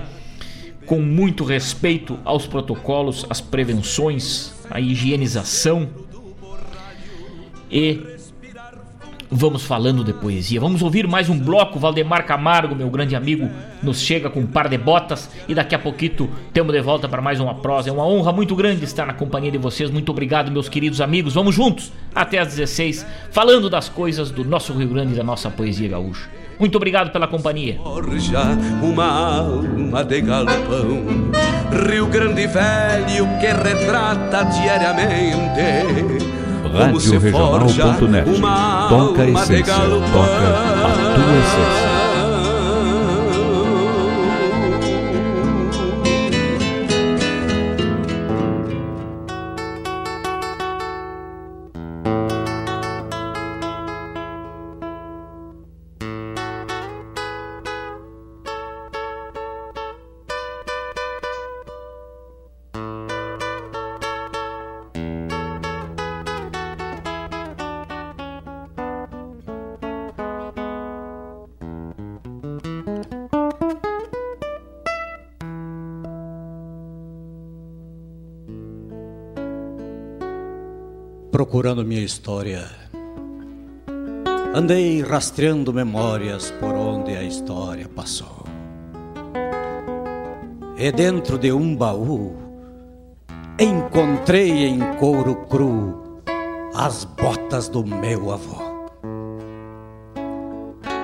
com 0.86 1.00
muito 1.00 1.44
respeito 1.44 2.18
aos 2.24 2.46
protocolos, 2.46 3.24
às 3.30 3.40
prevenções, 3.40 4.52
à 4.70 4.80
higienização. 4.80 5.88
E 7.70 8.00
vamos 9.32 9.64
falando 9.64 10.04
de 10.04 10.12
poesia. 10.12 10.60
Vamos 10.60 10.82
ouvir 10.82 11.08
mais 11.08 11.30
um 11.30 11.38
bloco. 11.38 11.78
Valdemar 11.78 12.26
Camargo, 12.26 12.76
meu 12.76 12.90
grande 12.90 13.16
amigo, 13.16 13.50
nos 13.82 14.00
chega 14.00 14.28
com 14.28 14.40
um 14.40 14.46
par 14.46 14.68
de 14.68 14.76
botas 14.76 15.30
e 15.48 15.54
daqui 15.54 15.74
a 15.74 15.78
pouquinho 15.78 16.28
temos 16.52 16.72
de 16.72 16.80
volta 16.82 17.08
para 17.08 17.22
mais 17.22 17.40
uma 17.40 17.54
prosa. 17.54 17.88
É 17.88 17.92
uma 17.92 18.06
honra 18.06 18.32
muito 18.32 18.54
grande 18.54 18.84
estar 18.84 19.06
na 19.06 19.14
companhia 19.14 19.50
de 19.50 19.58
vocês. 19.58 19.90
Muito 19.90 20.10
obrigado, 20.10 20.50
meus 20.50 20.68
queridos 20.68 21.00
amigos. 21.00 21.34
Vamos 21.34 21.54
juntos 21.54 21.90
até 22.14 22.38
às 22.38 22.48
16, 22.48 23.06
falando 23.30 23.70
das 23.70 23.88
coisas 23.88 24.30
do 24.30 24.44
nosso 24.44 24.74
Rio 24.74 24.88
Grande 24.88 25.14
e 25.14 25.16
da 25.16 25.24
nossa 25.24 25.50
poesia 25.50 25.88
gaúcha. 25.88 26.28
Muito 26.58 26.76
obrigado 26.76 27.10
pela 27.10 27.26
companhia. 27.26 27.80
Forja 27.82 28.42
uma 28.82 29.38
alma 29.38 30.04
de 30.04 30.20
galpão, 30.20 31.30
Rio 31.88 32.06
Grande 32.06 32.46
Velho 32.46 33.26
que 33.40 33.46
retrata 33.46 34.44
diariamente 34.44 36.31
como 36.72 37.00
se 37.00 37.20
forja 37.20 37.58
Radioregional.net. 37.58 38.28
uma 38.30 38.88
Toca 38.88 39.22
a 39.22 39.28
essência, 39.28 39.74
toca 39.74 40.48
a 40.84 41.14
tua 41.14 41.38
essência. 41.38 41.91
Procurando 81.42 81.84
minha 81.84 82.04
história. 82.04 82.70
Andei 84.54 85.02
rastreando 85.02 85.74
memórias 85.74 86.52
por 86.60 86.72
onde 86.72 87.16
a 87.16 87.24
história 87.24 87.88
passou. 87.88 88.44
E 90.78 90.92
dentro 90.92 91.36
de 91.38 91.50
um 91.50 91.74
baú 91.74 92.36
encontrei 93.58 94.68
em 94.68 94.78
couro 95.00 95.34
cru 95.46 96.22
as 96.76 97.04
botas 97.04 97.68
do 97.68 97.84
meu 97.84 98.30
avô. 98.30 98.62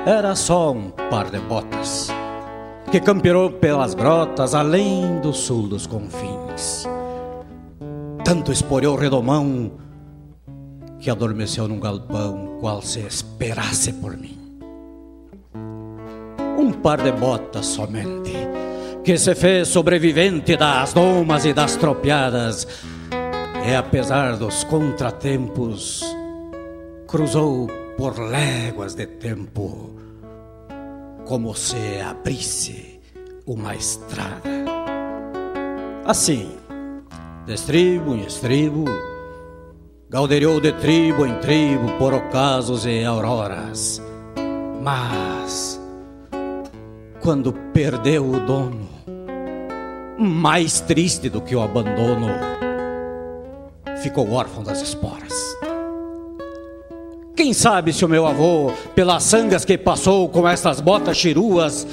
Era 0.07 0.36
só 0.36 0.70
um 0.70 0.91
par 1.11 1.32
de 1.32 1.41
botas 1.41 2.11
que 2.93 3.01
campeou 3.01 3.51
pelas 3.51 3.93
grotas 3.93 4.55
além 4.55 5.18
do 5.20 5.32
sul 5.32 5.66
dos 5.66 5.84
confins. 5.84 6.84
Tanto 8.24 8.53
esporeu 8.53 8.93
o 8.93 8.97
redomão 8.97 9.88
que 11.01 11.11
adormeceu 11.11 11.69
num 11.69 11.81
galpão 11.81 12.59
qual 12.61 12.83
se 12.83 13.01
esperasse 13.01 13.93
por 13.95 14.17
mim. 14.17 14.39
Um 16.59 16.73
par 16.73 17.01
de 17.01 17.13
botas 17.13 17.67
somente, 17.67 18.33
que 19.05 19.17
se 19.17 19.35
fez 19.35 19.69
sobrevivente 19.69 20.57
das 20.57 20.93
domas 20.93 21.45
e 21.45 21.53
das 21.53 21.77
tropiadas, 21.77 22.67
e 23.67 23.75
apesar 23.75 24.37
dos 24.37 24.65
contratempos, 24.65 26.03
cruzou 27.07 27.69
por 27.97 28.19
léguas 28.19 28.95
de 28.95 29.07
tempo, 29.07 29.91
como 31.25 31.55
se 31.55 32.01
abrisse 32.01 33.01
uma 33.47 33.75
estrada. 33.75 34.49
Assim, 36.05 36.51
de 37.47 37.55
estribo 37.55 38.15
em 38.15 38.25
estribo, 38.25 38.85
Galderiou 40.11 40.59
de 40.59 40.73
tribo 40.73 41.27
em 41.27 41.35
tribo 41.35 41.93
por 41.99 42.15
ocasos 42.15 42.87
e 42.87 43.05
auroras. 43.05 44.01
Mas, 44.81 45.79
quando 47.21 47.53
perdeu 47.75 48.27
o 48.27 48.41
dono, 48.41 48.89
mais 50.19 50.81
triste 50.81 51.29
do 51.29 51.43
que 51.43 51.55
o 51.55 51.61
abandono, 51.61 52.29
ficou 54.03 54.33
órfão 54.33 54.63
das 54.65 54.81
esporas. 54.81 55.35
Quem 57.37 57.53
sabe 57.53 57.93
se 57.93 58.03
o 58.03 58.09
meu 58.09 58.27
avô, 58.27 58.73
pelas 58.95 59.25
sangas 59.25 59.63
que 59.63 59.77
passou 59.77 60.31
com 60.31 60.49
estas 60.49 60.81
botas 60.81 61.19
chiruas, 61.19 61.87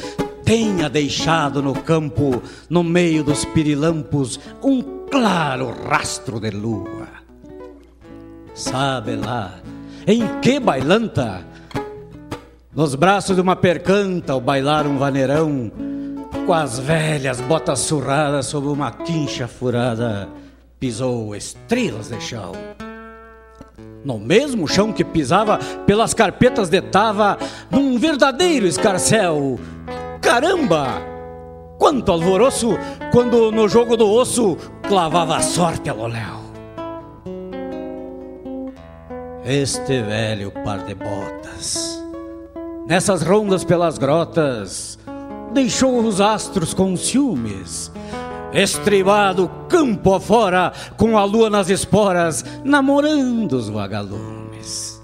tenha 0.46 0.90
deixado 0.90 1.62
no 1.62 1.74
campo, 1.74 2.42
no 2.70 2.82
meio 2.82 3.26
dos 3.26 3.44
pirilampos, 3.44 4.40
um 4.64 4.82
claro 5.12 5.76
rastro 5.90 6.40
de 6.40 6.52
lua. 6.52 7.05
Sabe 8.56 9.18
lá, 9.18 9.52
em 10.08 10.40
que 10.40 10.62
bailanta? 10.62 11.46
Nos 12.74 12.96
braços 12.96 13.36
de 13.36 13.42
uma 13.42 13.56
percanta, 13.56 14.32
ao 14.32 14.40
bailar 14.40 14.88
um 14.88 14.98
vaneirão, 14.98 15.70
com 16.46 16.54
as 16.54 16.80
velhas 16.80 17.42
botas 17.42 17.80
surradas 17.80 18.46
sob 18.46 18.68
uma 18.68 18.92
quincha 18.92 19.46
furada, 19.46 20.30
pisou 20.80 21.36
estrelas 21.36 22.08
de 22.08 22.22
chão. 22.22 22.54
No 24.06 24.18
mesmo 24.18 24.70
chão 24.70 24.94
que 24.94 25.04
pisava, 25.04 25.60
pelas 25.86 26.14
carpetas 26.14 26.70
detava, 26.70 27.38
num 27.70 28.00
verdadeiro 28.00 28.66
escarcel. 28.66 29.60
Caramba! 30.22 31.02
Quanto 31.78 32.10
alvoroço 32.10 32.78
quando 33.12 33.52
no 33.52 33.68
jogo 33.68 33.98
do 33.98 34.10
osso 34.10 34.56
clavava 34.88 35.36
a 35.36 35.42
sorte 35.42 35.90
a 35.90 35.94
loléu. 35.94 36.45
Este 39.48 40.02
velho 40.02 40.52
par 40.64 40.80
de 40.86 40.96
botas, 40.96 42.04
nessas 42.88 43.22
rondas 43.22 43.64
pelas 43.64 44.00
grotas, 44.00 44.98
deixou 45.54 46.00
os 46.00 46.20
astros 46.20 46.74
com 46.74 46.98
ciúmes, 46.98 47.92
estribado 48.52 49.48
campo 49.70 50.16
afora, 50.16 50.74
com 50.98 51.16
a 51.16 51.24
lua 51.24 51.48
nas 51.48 51.70
esporas, 51.70 52.44
namorando 52.64 53.54
os 53.54 53.70
vagalumes. 53.70 55.00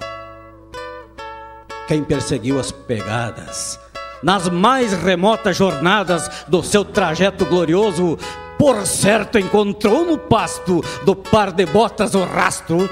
Quem 1.88 2.04
perseguiu 2.04 2.60
as 2.60 2.72
pegadas, 2.72 3.80
nas 4.24 4.50
mais 4.50 4.92
remotas 4.92 5.56
jornadas 5.56 6.28
do 6.48 6.64
seu 6.64 6.84
trajeto 6.84 7.46
glorioso, 7.46 8.18
por 8.58 8.88
certo 8.88 9.38
encontrou 9.38 10.04
no 10.04 10.18
pasto 10.18 10.84
do 11.06 11.16
par 11.16 11.52
de 11.52 11.68
botas 11.68 12.16
o 12.16 12.24
rastro, 12.24 12.90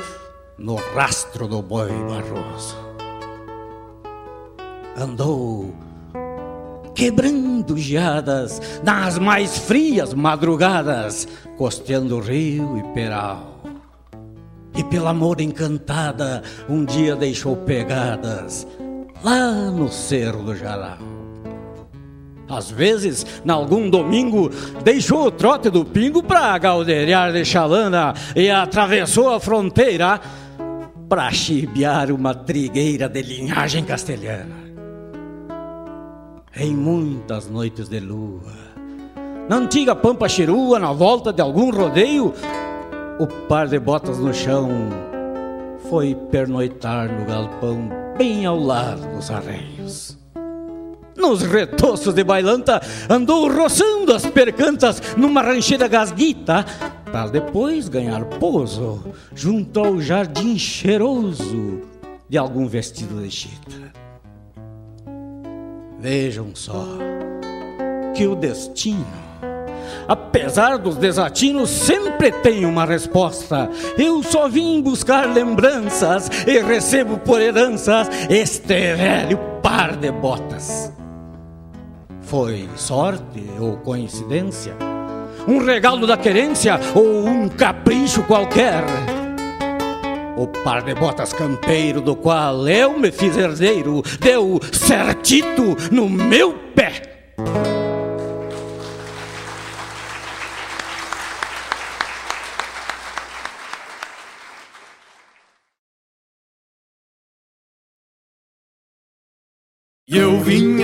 no 0.59 0.75
rastro 0.75 1.47
do 1.47 1.61
boi 1.61 1.89
barroso. 1.89 2.77
Andou 4.97 5.73
quebrando 6.93 7.77
geadas 7.77 8.61
nas 8.83 9.17
mais 9.17 9.57
frias 9.57 10.13
madrugadas, 10.13 11.27
costeando 11.57 12.19
rio 12.19 12.77
e 12.77 12.93
peral. 12.93 13.61
E 14.75 14.83
pela 14.83 15.11
amor 15.11 15.39
encantada, 15.39 16.43
um 16.67 16.83
dia 16.83 17.15
deixou 17.15 17.55
pegadas 17.55 18.67
lá 19.23 19.71
no 19.71 19.89
cerro 19.89 20.43
do 20.43 20.55
Jaral. 20.55 20.97
Às 22.49 22.71
vezes, 22.71 23.25
em 23.45 23.51
algum 23.51 23.89
domingo, 23.89 24.49
deixou 24.83 25.27
o 25.27 25.31
trote 25.31 25.69
do 25.69 25.85
pingo 25.85 26.23
para 26.23 26.57
galdeirar 26.57 27.31
de 27.31 27.45
chalana 27.45 28.13
e 28.35 28.49
atravessou 28.49 29.29
a 29.29 29.39
fronteira 29.39 30.19
para 31.09 31.31
chibiar 31.31 32.11
uma 32.11 32.35
trigueira 32.35 33.09
de 33.09 33.23
linhagem 33.23 33.83
castelhana. 33.83 34.69
Em 36.55 36.71
muitas 36.71 37.49
noites 37.49 37.89
de 37.89 37.99
lua, 37.99 38.53
na 39.49 39.55
antiga 39.55 39.95
Pampa 39.95 40.29
Chirua, 40.29 40.77
na 40.77 40.93
volta 40.93 41.33
de 41.33 41.41
algum 41.41 41.71
rodeio, 41.71 42.31
o 43.19 43.25
par 43.47 43.67
de 43.67 43.79
botas 43.79 44.19
no 44.19 44.31
chão 44.31 44.69
foi 45.89 46.13
pernoitar 46.29 47.11
no 47.11 47.25
galpão 47.25 47.89
bem 48.15 48.45
ao 48.45 48.59
lado 48.59 49.15
dos 49.15 49.31
arreios. 49.31 50.18
Nos 51.19 51.41
retoços 51.41 52.13
de 52.13 52.23
bailanta 52.23 52.81
andou 53.09 53.51
roçando 53.51 54.13
as 54.13 54.25
percantas 54.25 55.01
numa 55.17 55.41
rancheira 55.41 55.85
gasguita 55.85 56.65
para 57.11 57.27
depois 57.27 57.89
ganhar 57.89 58.23
pouso 58.23 59.03
junto 59.35 59.81
ao 59.81 59.99
jardim 59.99 60.57
cheiroso 60.57 61.81
de 62.29 62.37
algum 62.37 62.67
vestido 62.67 63.21
de 63.21 63.29
chita. 63.29 63.91
Vejam 65.99 66.51
só 66.53 66.85
que 68.15 68.25
o 68.25 68.33
destino, 68.33 69.05
apesar 70.07 70.77
dos 70.77 70.95
desatinos, 70.95 71.69
sempre 71.69 72.31
tem 72.31 72.63
uma 72.63 72.85
resposta. 72.85 73.69
Eu 73.97 74.23
só 74.23 74.47
vim 74.47 74.81
buscar 74.81 75.27
lembranças 75.27 76.29
e 76.47 76.59
recebo 76.59 77.17
por 77.17 77.41
heranças 77.41 78.07
este 78.29 78.95
velho 78.95 79.37
par 79.61 79.97
de 79.97 80.11
botas. 80.11 80.93
Foi 82.29 82.69
sorte 82.75 83.49
ou 83.59 83.77
coincidência? 83.77 84.75
Um 85.47 85.65
regalo 85.65 86.05
da 86.05 86.15
querência 86.15 86.79
ou 86.93 87.27
um 87.27 87.49
capricho 87.49 88.21
qualquer? 88.21 88.83
O 90.37 90.45
par 90.45 90.83
de 90.83 90.93
botas 90.93 91.33
campeiro 91.33 92.01
do 92.01 92.15
qual 92.15 92.67
eu 92.67 92.99
me 92.99 93.11
fiz 93.11 93.35
herdeiro 93.35 94.03
deu 94.19 94.59
certito 94.71 95.75
no 95.91 96.07
meu 96.07 96.53
pé. 96.75 97.18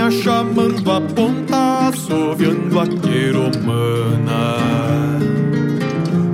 Vinha 0.06 0.12
chamando 0.12 0.92
a 0.92 1.02
ponta, 1.02 1.88
assoviando 1.88 2.80
a 2.80 2.88
queromana. 2.88 4.58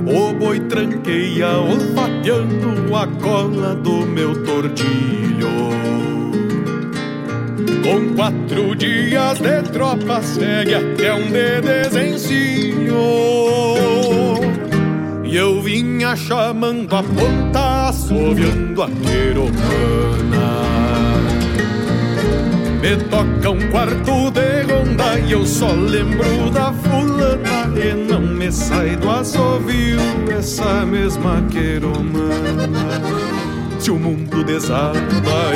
O 0.06 0.32
boi 0.34 0.60
tranqueia, 0.60 1.56
olfateando 1.58 2.94
a 2.94 3.06
cola 3.06 3.74
do 3.74 4.06
meu 4.06 4.44
tordilho. 4.44 5.72
Com 7.82 8.14
quatro 8.14 8.76
dias 8.76 9.38
de 9.38 9.62
tropa, 9.70 10.22
segue 10.22 10.74
até 10.74 11.14
um 11.14 11.30
de. 11.30 13.00
E 15.24 15.36
eu 15.36 15.62
vinha 15.62 16.14
chamando 16.14 16.94
a 16.94 17.02
ponta, 17.02 17.88
assoviando 17.88 18.82
a 18.82 18.88
queromana. 18.88 20.71
Me 22.82 22.96
toca 22.96 23.48
um 23.48 23.70
quarto 23.70 24.32
de 24.32 24.62
ronda 24.62 25.16
e 25.20 25.30
eu 25.30 25.46
só 25.46 25.70
lembro 25.70 26.50
da 26.50 26.72
fulana 26.72 27.70
E 27.80 27.94
não 27.94 28.20
me 28.20 28.50
sai 28.50 28.96
do 28.96 29.08
assovio 29.08 30.00
essa 30.36 30.84
mesma 30.84 31.40
queromana. 31.48 33.00
Se 33.78 33.88
o 33.92 33.96
mundo 33.96 34.42
desaba 34.42 34.98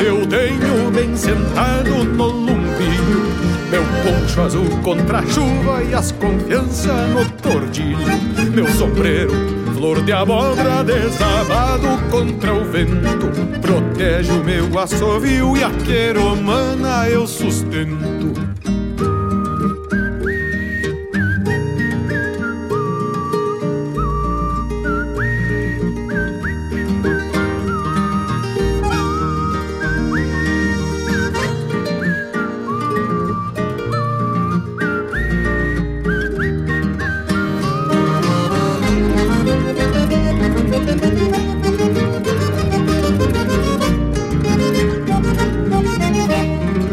eu 0.04 0.24
tenho 0.28 0.88
bem 0.92 1.16
sentado 1.16 2.04
no 2.04 2.26
lumbinho 2.28 3.24
Meu 3.72 3.82
poncho 4.04 4.40
azul 4.42 4.68
contra 4.84 5.18
a 5.18 5.26
chuva 5.26 5.82
e 5.82 5.94
as 5.94 6.12
confianças 6.12 7.10
no 7.10 7.28
tordilho. 7.42 8.06
Meu 8.54 8.68
sombreiro 8.68 9.65
Flor 9.76 10.02
de 10.02 10.10
abóbora 10.10 10.82
desabado 10.82 11.86
contra 12.10 12.54
o 12.54 12.64
vento. 12.64 13.30
Protege 13.60 14.32
o 14.32 14.42
meu 14.42 14.78
assovio 14.78 15.54
e 15.54 15.62
a 15.62 15.70
queromana 15.70 17.06
eu 17.10 17.26
sustento 17.26 18.32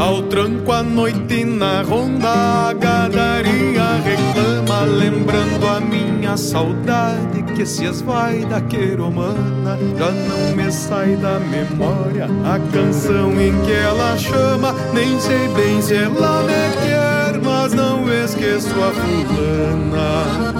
Ao 0.03 0.21
tranco 0.23 0.69
à 0.69 0.83
noite 0.83 1.45
na 1.45 1.81
ronda 1.81 2.27
a 2.27 2.73
gadaria 2.73 4.01
reclama 4.03 4.81
Lembrando 4.81 5.65
a 5.65 5.79
minha 5.79 6.35
saudade 6.35 7.41
que 7.55 7.65
se 7.65 7.85
esvai 7.85 8.43
da 8.43 8.59
queromana. 8.59 9.79
Já 9.97 10.11
não 10.11 10.57
me 10.57 10.69
sai 10.69 11.15
da 11.15 11.39
memória 11.39 12.27
a 12.43 12.59
canção 12.73 13.31
em 13.39 13.57
que 13.61 13.71
ela 13.71 14.17
chama. 14.17 14.75
Nem 14.93 15.17
sei 15.21 15.47
bem 15.55 15.81
se 15.81 15.95
ela 15.95 16.43
me 16.43 16.75
quer, 16.83 17.39
mas 17.41 17.73
não 17.73 18.11
esqueço 18.11 18.75
a 18.83 18.91
fulana 18.91 20.52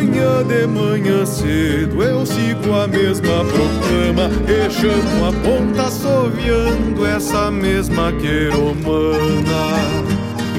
amanhã 0.00 0.42
de 0.44 0.66
manhã 0.66 1.26
cedo 1.26 2.02
eu 2.02 2.24
sigo 2.24 2.74
a 2.74 2.86
mesma 2.88 3.44
proclama 3.44 4.30
E 4.48 4.70
chamo 4.70 5.26
a 5.28 5.32
ponta 5.44 5.82
assoviando 5.82 7.04
essa 7.04 7.50
mesma 7.50 8.10
queromana. 8.12 9.20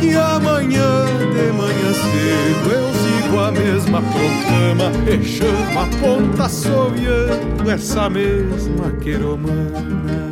E 0.01 0.15
amanhã 0.15 1.05
de 1.33 1.51
manhã 1.53 1.93
cedo 1.93 2.71
eu 2.71 2.93
sigo 2.93 3.39
a 3.39 3.51
mesma 3.51 4.01
proclama 4.01 4.91
E 5.09 5.23
chamo 5.23 5.79
a 5.79 5.87
ponta 5.99 6.45
assoviando 6.45 7.71
essa 7.71 8.09
mesma 8.09 8.91
queromana 9.01 10.30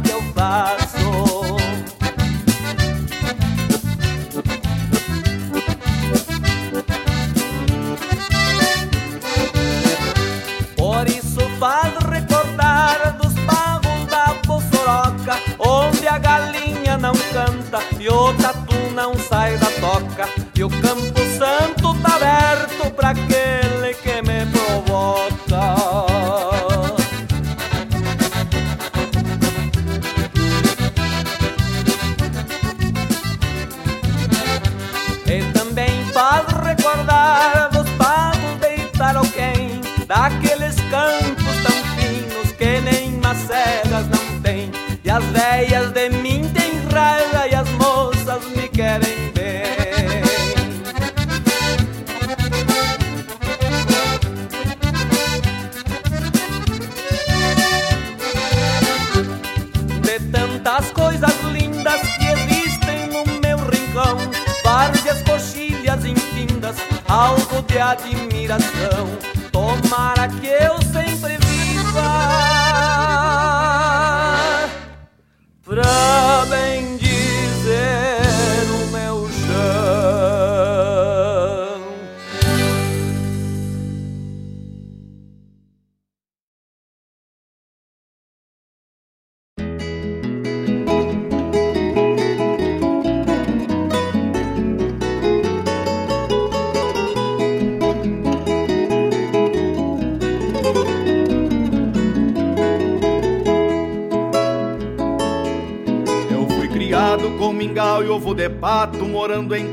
que 0.00 0.10
eu 0.10 0.22
faço. 0.34 0.81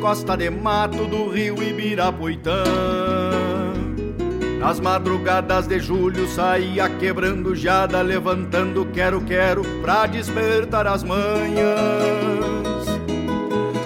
Costa 0.10 0.36
de 0.36 0.50
mato 0.50 1.06
do 1.06 1.30
rio 1.30 1.62
Ibirapuitã. 1.62 2.64
Nas 4.60 4.80
madrugadas 4.80 5.68
de 5.68 5.80
julho 5.80 6.28
saía 6.28 6.90
quebrando 6.90 7.56
jada, 7.56 8.02
levantando 8.02 8.88
quero-quero 8.88 9.62
pra 9.84 10.08
despertar 10.08 10.88
as 10.88 11.04
manhãs. 11.04 11.60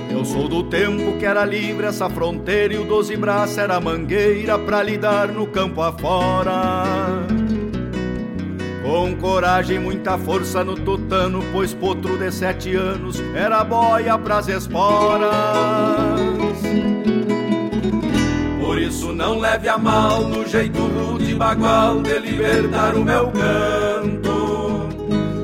Eu 0.10 0.24
sou 0.24 0.48
do 0.48 0.64
tempo 0.64 1.18
que 1.20 1.26
era 1.26 1.44
livre 1.44 1.88
essa 1.88 2.10
fronteira 2.10 2.74
e 2.74 2.78
o 2.78 2.86
doze 2.86 3.18
braço 3.18 3.60
era 3.60 3.82
mangueira 3.82 4.58
pra 4.58 4.82
lidar 4.82 5.28
no 5.28 5.46
campo 5.46 5.82
afora. 5.82 7.24
Com 8.84 9.16
coragem 9.16 9.78
e 9.78 9.80
muita 9.80 10.18
força 10.18 10.62
no 10.64 10.76
tutano, 10.76 11.42
pois 11.52 11.74
potro 11.74 12.18
de 12.18 12.30
sete 12.32 12.76
anos 12.76 13.20
era 13.34 13.64
boia 13.64 14.18
pras 14.18 14.50
esporas. 14.50 16.13
Não 19.24 19.40
leve 19.40 19.70
a 19.70 19.78
mal 19.78 20.28
no 20.28 20.46
jeito 20.46 20.80
rude 20.80 21.34
bagual 21.34 22.02
de 22.02 22.20
libertar 22.20 22.94
o 22.94 23.06
meu 23.06 23.32
canto. 23.32 24.90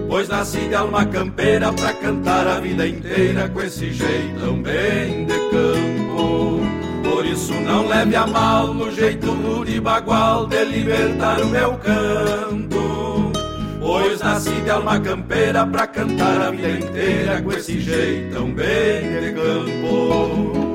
Pois 0.10 0.28
nasci 0.28 0.60
de 0.68 0.76
alma 0.76 1.06
campeira 1.06 1.72
pra 1.72 1.94
cantar 1.94 2.46
a 2.46 2.60
vida 2.60 2.86
inteira 2.86 3.48
com 3.48 3.62
esse 3.62 3.94
jeitão 3.94 4.62
bem 4.62 5.26
de 5.26 5.40
campo. 5.50 6.60
Por 7.10 7.26
isso 7.26 7.54
não 7.54 7.88
leve 7.88 8.18
a 8.18 8.28
mal 8.28 8.74
no 8.74 8.92
jeito 8.92 9.32
rude 9.32 9.80
bagual 9.80 10.46
de 10.46 10.62
libertar 10.66 11.40
o 11.40 11.48
meu 11.48 11.76
canto. 11.76 13.32
Pois 13.80 14.20
nasci 14.20 14.60
de 14.62 14.70
alma 14.70 15.00
campeira 15.00 15.66
pra 15.66 15.88
cantar 15.88 16.42
a 16.42 16.52
vida 16.52 16.86
inteira 16.86 17.42
com 17.42 17.54
esse 17.54 17.80
jeitão 17.80 18.52
bem 18.52 19.22
de 19.22 19.32
campo. 19.32 20.69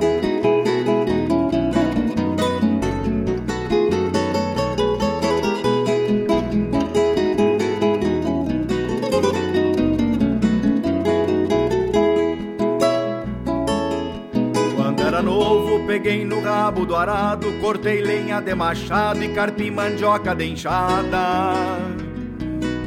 Rabo 17.05 17.42
do 17.44 17.50
arado, 17.50 17.52
cortei 17.61 18.00
lenha 18.00 18.40
de 18.40 18.55
machado 18.55 19.22
e 19.22 19.28
carpi 19.28 19.70
mandioca 19.70 20.34
de 20.34 20.46
enxada. 20.46 21.74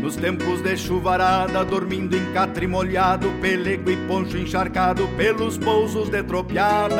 Nos 0.01 0.15
tempos 0.15 0.61
de 0.61 0.77
chuvarada, 0.77 1.63
dormindo 1.65 2.15
em 2.15 2.33
catre 2.33 2.65
molhado, 2.65 3.29
pelego 3.41 3.91
e 3.91 3.97
poncho 4.07 4.37
encharcado 4.37 5.07
pelos 5.17 5.57
pousos 5.57 6.09
de 6.09 6.23
tropiadas. 6.23 6.97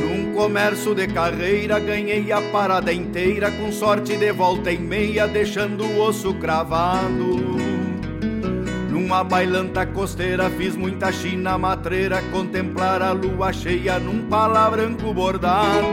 Num 0.00 0.32
comércio 0.34 0.94
de 0.94 1.06
carreira, 1.06 1.78
ganhei 1.78 2.32
a 2.32 2.40
parada 2.50 2.92
inteira, 2.92 3.50
com 3.50 3.70
sorte 3.70 4.16
de 4.16 4.32
volta 4.32 4.72
em 4.72 4.78
meia, 4.78 5.26
deixando 5.28 5.84
o 5.84 6.00
osso 6.00 6.34
cravado. 6.34 7.75
Numa 9.06 9.22
bailanta 9.22 9.86
costeira 9.86 10.50
fiz 10.50 10.74
muita 10.74 11.12
china 11.12 11.56
matreira 11.56 12.20
Contemplar 12.32 13.00
a 13.00 13.12
lua 13.12 13.52
cheia 13.52 14.00
num 14.00 14.26
pala 14.26 14.68
branco 14.68 15.14
bordado. 15.14 15.86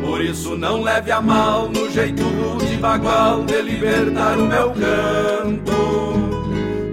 Por 0.00 0.22
isso 0.22 0.56
não 0.56 0.80
leve 0.80 1.12
a 1.12 1.20
mal 1.20 1.68
no 1.68 1.90
jeito 1.90 2.22
rude 2.22 2.74
bagual 2.78 3.44
De 3.44 3.60
libertar 3.60 4.38
o 4.38 4.46
meu 4.46 4.70
canto. 4.70 5.76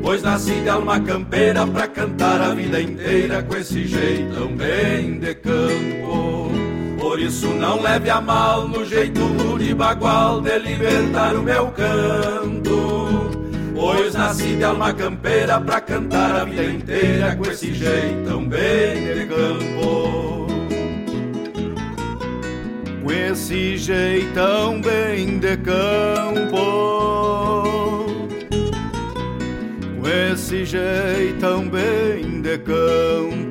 Pois 0.01 0.21
nasci 0.21 0.59
de 0.59 0.67
alma 0.67 0.99
campeira 0.99 1.65
pra 1.65 1.87
cantar 1.87 2.41
a 2.41 2.53
vida 2.53 2.81
inteira 2.81 3.41
Com 3.43 3.55
esse 3.55 3.87
jeitão 3.87 4.47
bem 4.57 5.19
de 5.21 5.33
campo 5.35 6.42
por 7.03 7.19
isso 7.19 7.47
não 7.47 7.81
leve 7.81 8.09
a 8.09 8.21
mal 8.21 8.65
no 8.65 8.85
jeito 8.85 9.19
rude 9.19 9.71
e 9.71 9.73
bagual 9.73 10.39
de 10.39 10.57
libertar 10.57 11.35
o 11.35 11.43
meu 11.43 11.67
canto. 11.67 13.29
Pois 13.75 14.13
nasci 14.13 14.55
de 14.55 14.63
alma 14.63 14.93
campeira 14.93 15.59
pra 15.59 15.81
cantar 15.81 16.33
a 16.37 16.45
vida 16.45 16.63
inteira 16.63 17.35
com 17.35 17.51
esse 17.51 17.73
jeitão 17.73 18.47
bem 18.47 19.13
de 19.15 19.25
campo. 19.25 20.47
Com 23.03 23.11
esse 23.11 23.77
jeitão 23.77 24.79
bem 24.79 25.39
de 25.39 25.57
campo. 25.57 26.55
Com 29.99 30.07
esse 30.07 30.63
jeitão 30.63 31.67
bem 31.67 32.41
de 32.41 32.57
campo. 32.59 33.42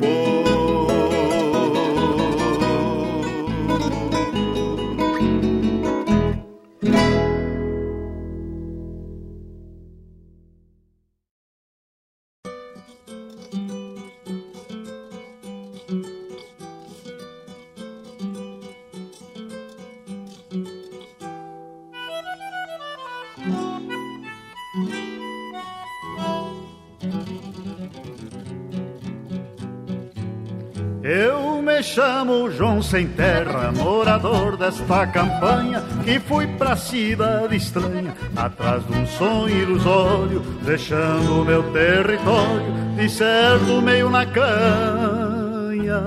Chamo 31.93 32.51
João 32.51 32.81
Sem 32.81 33.07
Terra, 33.07 33.71
morador 33.71 34.57
desta 34.57 35.07
campanha, 35.07 35.83
que 36.03 36.19
fui 36.21 36.47
pra 36.47 36.75
cidade 36.75 37.55
estranha, 37.55 38.15
atrás 38.35 38.87
de 38.87 38.97
um 38.97 39.07
sonho 39.07 39.55
ilusório, 39.55 40.41
deixando 40.63 41.45
meu 41.45 41.63
território, 41.71 42.73
de 42.97 43.09
certo 43.11 43.83
meio 43.83 44.09
na 44.09 44.25
canha. 44.25 46.03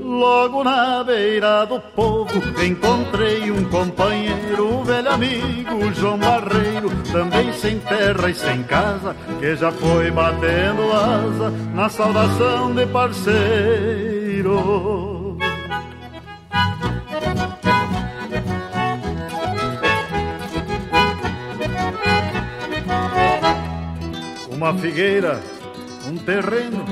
Logo 0.00 0.64
na 0.64 1.04
beira 1.04 1.64
do 1.64 1.78
povo 1.78 2.42
encontrei 2.60 3.52
um 3.52 3.62
companheiro, 3.66 4.82
velho 4.82 5.12
amigo 5.12 5.92
João 5.94 6.18
Barreiro, 6.18 6.90
também 7.12 7.52
sem 7.52 7.78
terra 7.78 8.28
e 8.28 8.34
sem 8.34 8.64
casa, 8.64 9.14
que 9.38 9.54
já 9.54 9.70
foi 9.70 10.10
batendo 10.10 10.92
asa 10.92 11.50
na 11.72 11.88
saudação 11.88 12.74
de 12.74 12.86
parceiro. 12.86 14.17
Uma 24.50 24.74
figueira, 24.74 25.40
um 26.06 26.16
terreno 26.16 26.84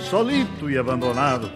solito 0.00 0.70
e 0.70 0.78
abandonado 0.78 1.50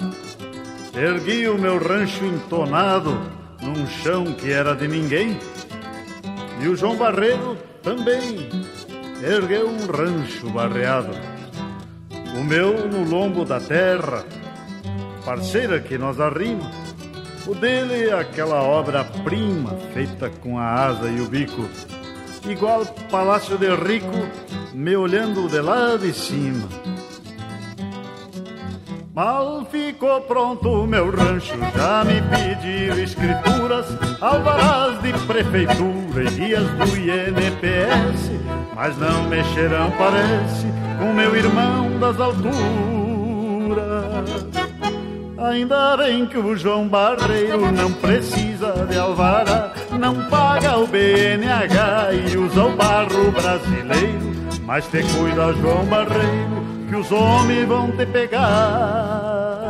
Ergui 0.97 1.49
o 1.49 1.59
meu 1.59 1.77
rancho 1.77 2.25
entonado 2.25 3.21
num 3.61 3.85
chão 3.85 4.27
que 4.33 4.53
era 4.53 4.77
de 4.77 4.87
ninguém. 4.87 5.37
E 6.63 6.69
o 6.69 6.77
João 6.77 6.97
Barreiro 6.97 7.59
também 7.83 8.49
ergueu 9.21 9.69
um 9.69 9.87
rancho 9.87 10.49
barreado. 10.51 11.11
O 12.39 12.45
meu 12.45 12.87
no 12.87 13.03
lombo 13.03 13.45
da 13.45 13.59
terra, 13.59 14.25
parceira 15.25 15.81
que 15.81 15.97
nós 15.97 16.21
arrimos. 16.21 16.67
O 17.47 17.55
dele 17.55 18.09
é 18.09 18.13
aquela 18.13 18.63
obra-prima 18.63 19.77
feita 19.93 20.31
com 20.31 20.59
a 20.59 20.87
asa 20.87 21.09
e 21.09 21.21
o 21.21 21.29
bico, 21.29 21.69
igual 22.49 22.87
palácio 23.11 23.59
de 23.59 23.75
rico, 23.75 24.29
me 24.73 24.97
olhando 24.97 25.49
de 25.49 25.61
lá 25.61 25.97
de 25.97 26.13
cima. 26.13 26.69
Mal 29.15 29.65
ficou 29.71 30.21
pronto 30.23 30.69
o 30.69 30.87
meu 30.89 31.09
rancho, 31.11 31.55
já 31.77 32.03
me 32.05 32.21
pediram 32.23 32.99
escrituras, 32.99 33.87
alvarás 34.21 35.01
de 35.03 35.13
prefeitura 35.27 36.25
e 36.25 36.31
guias 36.31 36.69
do 36.71 36.97
INPS, 36.97 38.31
mas 38.75 38.99
não 38.99 39.29
mexerão, 39.29 39.93
parece, 39.93 40.67
com 40.99 41.13
meu 41.13 41.37
irmão 41.37 41.97
das 42.01 42.19
alturas. 42.19 42.55
Ainda 45.45 45.97
bem 45.97 46.27
que 46.27 46.39
o 46.39 46.57
João 46.57 46.89
Barreiro 46.89 47.71
não 47.71 47.93
precisa 47.93 48.73
de 48.89 48.97
alvará, 48.99 49.73
não 49.99 50.29
paga 50.29 50.79
o 50.79 50.87
BNH 50.87 52.13
e 52.33 52.37
usa 52.37 52.65
o 52.65 52.77
barro 52.77 53.31
brasileiro, 53.31 54.33
mas 54.63 54.87
te 54.87 55.03
cuida, 55.03 55.53
João 55.53 55.85
Barreiro 55.85 56.65
que 56.89 56.97
os 56.97 57.11
homens 57.11 57.67
vão 57.67 57.91
te 57.91 58.07
pegar. 58.07 59.64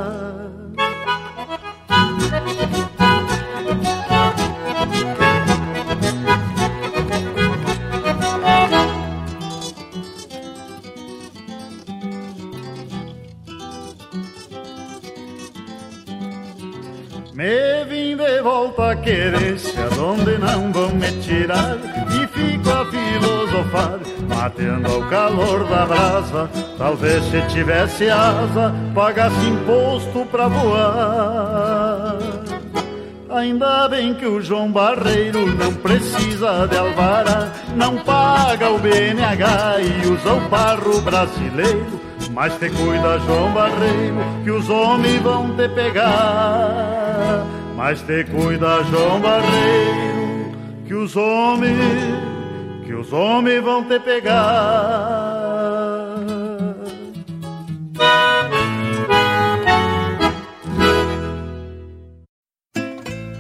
Me 17.34 17.84
vim 17.86 18.16
de 18.16 18.40
volta 18.42 18.92
a 18.92 18.96
querência, 18.96 19.88
onde 19.98 20.38
não 20.38 20.72
vão 20.72 20.90
me 20.90 21.10
tirar, 21.20 21.76
e 22.08 22.28
fico 22.28 22.70
a 22.70 22.86
filosofar, 22.86 23.98
matando 24.28 24.88
ao 24.88 25.02
calor 25.08 25.64
da 25.64 25.84
brasa. 25.84 26.48
Talvez 26.78 27.24
se 27.24 27.42
tivesse 27.48 28.08
asa, 28.08 28.72
pagasse 28.94 29.48
imposto 29.48 30.24
pra 30.26 30.46
voar. 30.46 32.18
Ainda 33.30 33.88
bem 33.88 34.14
que 34.14 34.26
o 34.26 34.40
João 34.40 34.70
Barreiro 34.70 35.44
não 35.56 35.74
precisa 35.74 36.68
de 36.68 36.76
alvará, 36.76 37.50
não 37.74 37.96
paga 37.96 38.70
o 38.70 38.78
BNH 38.78 39.80
e 39.80 40.06
usa 40.06 40.34
o 40.34 40.48
barro 40.48 41.00
brasileiro. 41.00 42.00
Mas 42.30 42.56
te 42.58 42.70
cuida, 42.70 43.18
João 43.26 43.52
Barreiro, 43.52 44.24
que 44.44 44.52
os 44.52 44.70
homens 44.70 45.20
vão 45.20 45.50
te 45.56 45.68
pegar. 45.70 47.03
Mas 47.76 48.00
te 48.02 48.24
cuida, 48.24 48.82
João 48.84 49.20
Barreiro, 49.20 50.56
que 50.86 50.94
os 50.94 51.14
homens, 51.16 51.76
que 52.84 52.94
os 52.94 53.12
homens 53.12 53.62
vão 53.62 53.84
te 53.84 54.00
pegar. 54.00 55.34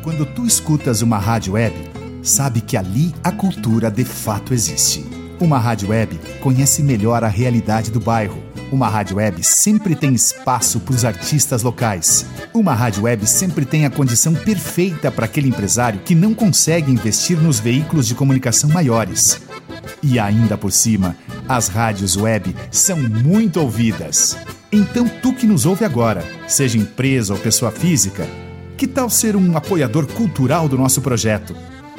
Quando 0.02 0.26
tu 0.26 0.44
escutas 0.44 1.00
uma 1.00 1.18
rádio 1.18 1.54
web, 1.54 1.74
sabe 2.22 2.60
que 2.60 2.76
ali 2.76 3.14
a 3.24 3.32
cultura 3.32 3.90
de 3.90 4.04
fato 4.04 4.52
existe. 4.52 5.06
Uma 5.40 5.58
rádio 5.58 5.88
web 5.88 6.18
conhece 6.40 6.82
melhor 6.82 7.24
a 7.24 7.28
realidade 7.28 7.90
do 7.90 7.98
bairro 7.98 8.43
uma 8.74 8.88
rádio 8.88 9.16
web 9.16 9.42
sempre 9.42 9.94
tem 9.94 10.12
espaço 10.12 10.80
para 10.80 10.94
os 10.94 11.04
artistas 11.04 11.62
locais. 11.62 12.26
Uma 12.52 12.74
rádio 12.74 13.04
web 13.04 13.24
sempre 13.26 13.64
tem 13.64 13.86
a 13.86 13.90
condição 13.90 14.34
perfeita 14.34 15.12
para 15.12 15.26
aquele 15.26 15.48
empresário 15.48 16.00
que 16.00 16.14
não 16.14 16.34
consegue 16.34 16.90
investir 16.90 17.40
nos 17.40 17.60
veículos 17.60 18.06
de 18.06 18.14
comunicação 18.16 18.68
maiores. 18.68 19.40
E 20.02 20.18
ainda 20.18 20.58
por 20.58 20.72
cima, 20.72 21.16
as 21.48 21.68
rádios 21.68 22.16
web 22.16 22.54
são 22.70 22.98
muito 22.98 23.60
ouvidas. 23.60 24.36
Então, 24.72 25.08
tu 25.08 25.32
que 25.32 25.46
nos 25.46 25.64
ouve 25.64 25.84
agora, 25.84 26.24
seja 26.48 26.76
empresa 26.76 27.32
ou 27.32 27.38
pessoa 27.38 27.70
física, 27.70 28.26
que 28.76 28.88
tal 28.88 29.08
ser 29.08 29.36
um 29.36 29.56
apoiador 29.56 30.04
cultural 30.06 30.68
do 30.68 30.76
nosso 30.76 31.00
projeto? 31.00 31.54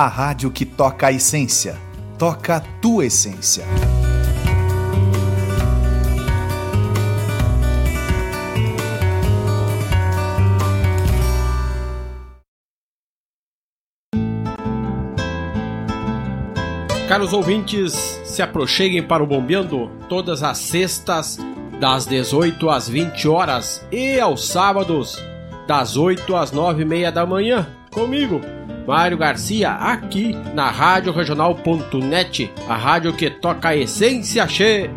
a 0.00 0.06
rádio 0.06 0.48
que 0.52 0.64
toca 0.64 1.08
a 1.08 1.12
essência, 1.12 1.76
toca 2.16 2.58
a 2.58 2.60
tua 2.60 3.06
essência. 3.06 3.64
Caros 17.08 17.32
ouvintes, 17.32 17.92
se 18.24 18.40
aproxeguem 18.40 19.02
para 19.02 19.24
o 19.24 19.26
Bombeando 19.26 19.90
todas 20.08 20.44
as 20.44 20.58
sextas, 20.58 21.38
das 21.80 22.06
18 22.06 22.70
às 22.70 22.88
20 22.88 23.26
horas 23.26 23.84
e 23.90 24.20
aos 24.20 24.46
sábados, 24.46 25.20
das 25.66 25.96
8 25.96 26.36
às 26.36 26.52
9 26.52 26.82
e 26.82 26.84
meia 26.84 27.10
da 27.10 27.26
manhã, 27.26 27.66
comigo, 27.90 28.40
Mário 28.88 29.18
Garcia, 29.18 29.72
aqui 29.72 30.34
na 30.54 30.70
Rádio 30.70 31.12
Regional.net, 31.12 32.50
a 32.66 32.74
rádio 32.74 33.12
que 33.12 33.28
toca 33.28 33.68
a 33.68 33.76
essência 33.76 34.46
che. 34.46 34.88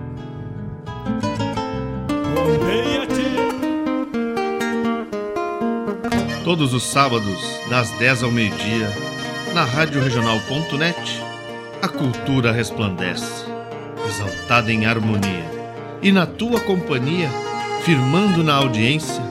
Todos 6.46 6.74
os 6.74 6.84
sábados, 6.84 7.38
das 7.70 7.92
10 8.00 8.24
ao 8.24 8.32
meio-dia, 8.32 8.88
na 9.54 9.66
Rádio 9.66 10.02
Regional.net, 10.02 11.22
a 11.82 11.89
cultura 11.89 12.54
resplandece, 12.54 13.46
exaltada 14.08 14.72
em 14.72 14.86
harmonia, 14.86 15.52
e 16.02 16.14
na 16.14 16.26
tua 16.26 16.62
companhia, 16.62 17.30
firmando 17.84 18.42
na 18.42 18.54
audiência, 18.56 19.30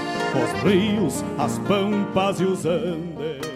os 0.39 0.63
rios, 0.63 1.25
as 1.37 1.57
pampas 1.59 2.39
e 2.39 2.45
os 2.45 2.65
andes. 2.65 3.50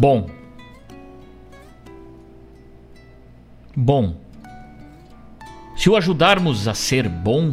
Bom. 0.00 0.30
Bom. 3.76 4.16
Se 5.76 5.90
o 5.90 5.94
ajudarmos 5.94 6.66
a 6.66 6.72
ser 6.72 7.06
bom, 7.06 7.52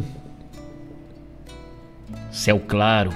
céu 2.30 2.58
claro. 2.58 3.10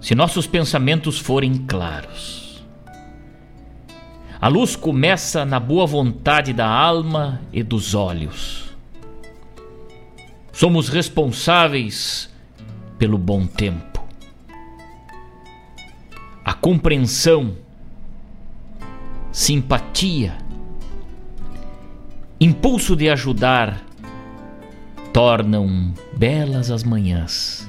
Se 0.00 0.14
nossos 0.14 0.46
pensamentos 0.46 1.18
forem 1.18 1.66
claros. 1.66 2.64
A 4.40 4.48
luz 4.48 4.74
começa 4.74 5.44
na 5.44 5.60
boa 5.60 5.86
vontade 5.86 6.54
da 6.54 6.66
alma 6.66 7.42
e 7.52 7.62
dos 7.62 7.94
olhos. 7.94 8.74
Somos 10.50 10.88
responsáveis 10.88 12.30
pelo 12.98 13.18
bom 13.18 13.46
tempo 13.46 13.91
a 16.44 16.52
compreensão, 16.52 17.56
simpatia, 19.30 20.36
impulso 22.40 22.96
de 22.96 23.08
ajudar 23.08 23.80
tornam 25.12 25.94
belas 26.16 26.70
as 26.70 26.82
manhãs 26.82 27.68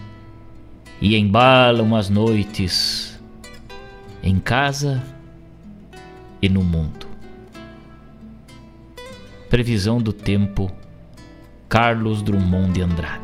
e 1.00 1.16
embalam 1.16 1.96
as 1.96 2.10
noites 2.10 3.20
em 4.24 4.40
casa 4.40 5.04
e 6.42 6.50
no 6.50 6.64
mundo. 6.64 7.06
Previsão 9.50 10.02
do 10.02 10.12
tempo 10.12 10.72
Carlos 11.70 12.22
Drummond 12.22 12.74
de 12.74 12.82
Andrade. 12.82 13.23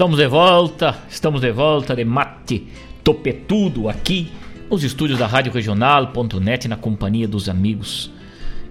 Estamos 0.00 0.16
de 0.16 0.28
volta, 0.28 0.98
estamos 1.10 1.40
de 1.42 1.52
volta 1.52 1.94
de 1.94 2.06
mate 2.06 2.66
topetudo 3.04 3.86
aqui 3.86 4.32
nos 4.70 4.82
estúdios 4.82 5.18
da 5.18 5.26
Rádio 5.26 5.52
Regional.net 5.52 6.66
na 6.68 6.76
companhia 6.78 7.28
dos 7.28 7.50
amigos 7.50 8.10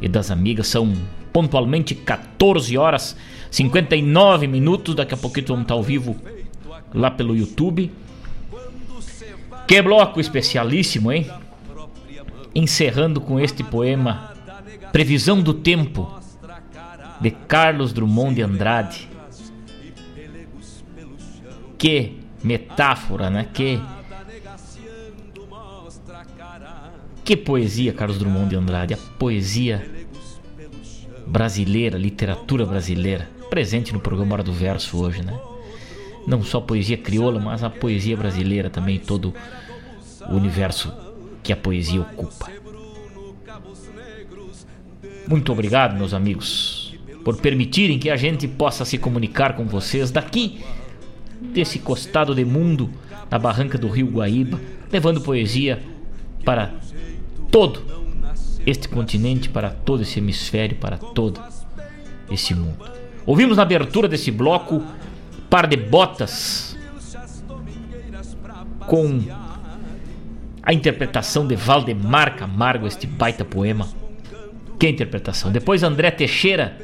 e 0.02 0.08
das 0.08 0.32
amigas. 0.32 0.66
São 0.70 0.92
pontualmente 1.32 1.94
14 1.94 2.76
horas 2.80 3.16
59 3.52 4.48
minutos. 4.48 4.96
Daqui 4.96 5.14
a 5.14 5.18
pouquinho 5.18 5.46
vamos 5.50 5.62
estar 5.66 5.76
ao 5.76 5.84
vivo 5.84 6.16
lá 6.92 7.12
pelo 7.12 7.38
YouTube. 7.38 7.92
Que 9.68 9.84
bloco 9.84 10.20
especialíssimo, 10.20 11.12
hein? 11.12 11.30
Encerrando 12.56 13.22
com 13.22 13.40
este 13.40 13.64
poema 13.64 14.34
Previsão 14.92 15.44
do 15.44 15.54
Tempo 15.54 16.12
de 17.22 17.30
Carlos 17.30 17.94
Drummond 17.94 18.34
de 18.34 18.42
Andrade 18.42 19.09
que 21.80 22.20
metáfora, 22.44 23.30
né? 23.30 23.48
Que 23.52 23.82
que 27.24 27.38
poesia, 27.38 27.94
Carlos 27.94 28.18
Drummond 28.18 28.50
de 28.50 28.56
Andrade, 28.56 28.94
a 28.96 28.98
poesia 28.98 29.88
brasileira, 31.28 31.98
literatura 31.98 32.66
brasileira, 32.66 33.30
presente 33.52 33.94
no 33.94 34.00
programa 34.00 34.34
Hora 34.34 34.44
do 34.44 34.52
Verso 34.52 34.98
hoje, 34.98 35.24
né? 35.24 35.40
Não 36.28 36.44
só 36.44 36.60
poesia 36.60 36.98
crioula, 36.98 37.40
mas 37.40 37.64
a 37.64 37.70
poesia 37.70 38.18
brasileira 38.18 38.70
também, 38.70 38.98
todo 38.98 39.34
o 40.28 40.36
universo 40.36 40.92
que 41.44 41.54
a 41.54 41.58
poesia 41.58 42.02
ocupa. 42.02 42.52
Muito 45.28 45.52
obrigado, 45.52 45.96
meus 45.96 46.16
amigos, 46.16 46.98
por 47.24 47.38
permitirem 47.38 48.00
que 48.00 48.10
a 48.10 48.16
gente 48.16 48.48
possa 48.48 48.84
se 48.84 48.98
comunicar 48.98 49.56
com 49.56 49.66
vocês 49.66 50.10
daqui 50.10 50.60
desse 51.40 51.80
costado 51.80 52.36
de 52.36 52.44
mundo 52.44 52.90
na 53.30 53.40
barranca 53.40 53.78
do 53.78 53.88
rio 53.88 54.08
Guaíba, 54.08 54.60
levando 54.92 55.22
poesia 55.22 55.82
para 56.44 56.74
todo 57.52 57.82
este 58.66 58.88
continente, 58.88 59.50
para 59.50 59.70
todo 59.70 60.04
esse 60.04 60.20
hemisfério, 60.20 60.78
para 60.78 60.98
todo 60.98 61.42
esse 62.30 62.54
mundo. 62.54 62.78
Ouvimos 63.26 63.58
na 63.58 63.64
abertura 63.64 64.08
desse 64.08 64.32
bloco 64.32 64.84
Par 65.50 65.68
de 65.68 65.78
Botas 65.78 66.78
com 68.86 69.22
a 70.64 70.74
interpretação 70.74 71.48
de 71.48 71.56
Valdemar 71.56 72.36
Camargo, 72.36 72.88
este 72.88 73.08
baita 73.08 73.46
poema. 73.46 73.88
Que 74.80 74.90
interpretação! 74.90 75.52
Depois 75.52 75.84
André 75.84 76.12
Teixeira 76.12 76.78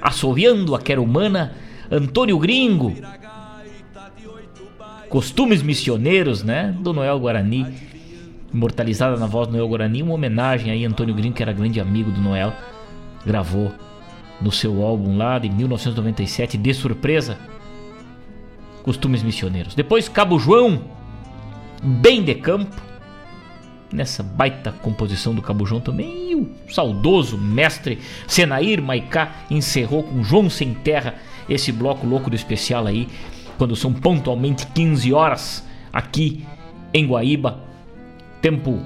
assoviando 0.00 0.74
a 0.74 0.80
quero 0.80 1.02
humana, 1.02 1.54
Antônio 1.90 2.38
Gringo 2.38 2.94
Costumes 5.12 5.62
Missioneiros, 5.62 6.42
né? 6.42 6.74
Do 6.80 6.90
Noel 6.94 7.20
Guarani, 7.20 7.66
imortalizada 8.50 9.14
na 9.18 9.26
voz 9.26 9.46
do 9.46 9.52
Noel 9.52 9.68
Guarani, 9.68 10.02
uma 10.02 10.14
homenagem 10.14 10.72
aí 10.72 10.86
a 10.86 10.88
Antônio 10.88 11.14
Green, 11.14 11.32
que 11.32 11.42
era 11.42 11.52
grande 11.52 11.78
amigo 11.78 12.10
do 12.10 12.18
Noel, 12.18 12.54
gravou 13.22 13.70
no 14.40 14.50
seu 14.50 14.82
álbum 14.82 15.18
lá 15.18 15.38
de 15.38 15.50
1997, 15.50 16.56
de 16.56 16.72
surpresa, 16.72 17.36
Costumes 18.82 19.22
Missioneiros. 19.22 19.74
Depois 19.74 20.08
Cabo 20.08 20.38
João, 20.38 20.82
bem 21.82 22.24
de 22.24 22.34
campo, 22.34 22.80
nessa 23.92 24.22
baita 24.22 24.72
composição 24.72 25.34
do 25.34 25.42
Cabo 25.42 25.66
João 25.66 25.82
também. 25.82 26.30
E 26.30 26.34
o 26.36 26.50
saudoso 26.70 27.36
mestre 27.36 27.98
Senair 28.26 28.80
Maicá 28.80 29.44
encerrou 29.50 30.04
com 30.04 30.24
João 30.24 30.48
Sem 30.48 30.72
Terra 30.72 31.16
esse 31.50 31.70
bloco 31.70 32.06
louco 32.06 32.30
do 32.30 32.36
especial 32.36 32.86
aí, 32.86 33.08
quando 33.58 33.76
são 33.76 33.92
pontualmente 33.92 34.66
15 34.68 35.12
horas 35.12 35.66
aqui 35.92 36.44
em 36.92 37.06
Guaíba. 37.06 37.60
Tempo 38.40 38.80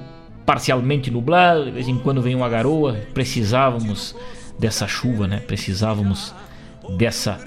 parcialmente 0.44 1.10
nublado, 1.10 1.64
de 1.64 1.70
vez 1.70 1.88
em 1.88 1.98
quando 1.98 2.22
vem 2.22 2.34
uma 2.34 2.48
garoa. 2.48 2.94
Precisávamos 3.14 4.14
dessa 4.58 4.86
chuva, 4.86 5.26
né? 5.26 5.40
Precisávamos 5.40 6.34
dessa 6.96 7.38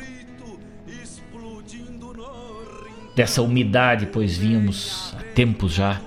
dessa 3.16 3.42
umidade, 3.42 4.06
pois 4.06 4.38
vínhamos 4.38 5.14
há 5.20 5.24
tempos 5.34 5.74
já 5.74 6.00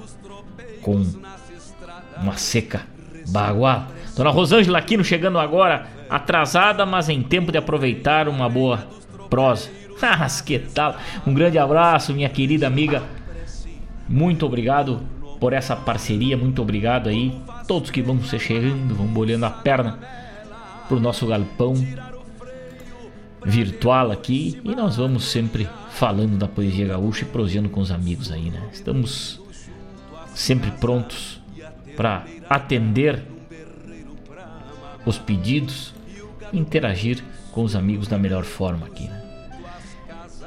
com 0.80 1.04
uma 2.16 2.36
seca 2.36 2.86
bagual. 3.28 3.88
Dona 4.16 4.30
Rosângela 4.30 4.78
Aquino 4.78 5.04
chegando 5.04 5.38
agora, 5.38 5.86
atrasada, 6.08 6.86
mas 6.86 7.08
em 7.08 7.22
tempo 7.22 7.52
de 7.52 7.58
aproveitar 7.58 8.28
uma 8.28 8.48
boa 8.48 8.86
prosa. 9.28 9.82
Mas 10.03 10.40
que 10.40 10.59
tal? 10.59 10.96
Um 11.24 11.32
grande 11.32 11.59
abraço, 11.59 12.12
minha 12.12 12.28
querida 12.28 12.66
amiga. 12.66 13.03
Muito 14.09 14.44
obrigado 14.44 15.00
por 15.38 15.53
essa 15.53 15.76
parceria, 15.76 16.36
muito 16.36 16.61
obrigado 16.61 17.09
aí. 17.09 17.40
Todos 17.68 17.90
que 17.90 18.03
vão 18.03 18.20
se 18.22 18.38
chegando, 18.38 18.94
vão 18.94 19.07
bolhando 19.07 19.46
a 19.46 19.50
perna 19.50 19.98
pro 20.88 20.98
nosso 20.98 21.26
galpão 21.26 21.74
virtual 23.44 24.11
aqui 24.11 24.61
e 24.64 24.74
nós 24.74 24.96
vamos 24.96 25.24
sempre 25.24 25.68
falando 25.90 26.36
da 26.36 26.46
poesia 26.46 26.86
gaúcha 26.86 27.24
e 27.24 27.28
prosseando 27.28 27.68
com 27.68 27.80
os 27.80 27.90
amigos 27.90 28.30
aí, 28.30 28.50
né? 28.50 28.68
Estamos 28.72 29.40
sempre 30.34 30.70
prontos 30.72 31.40
para 31.96 32.24
atender 32.50 33.22
os 35.05 35.18
pedidos 35.18 35.94
interagir 36.53 37.22
com 37.50 37.62
os 37.62 37.74
amigos 37.74 38.09
da 38.09 38.18
melhor 38.18 38.44
forma 38.44 38.86
aqui, 38.86 39.05
né? 39.05 39.21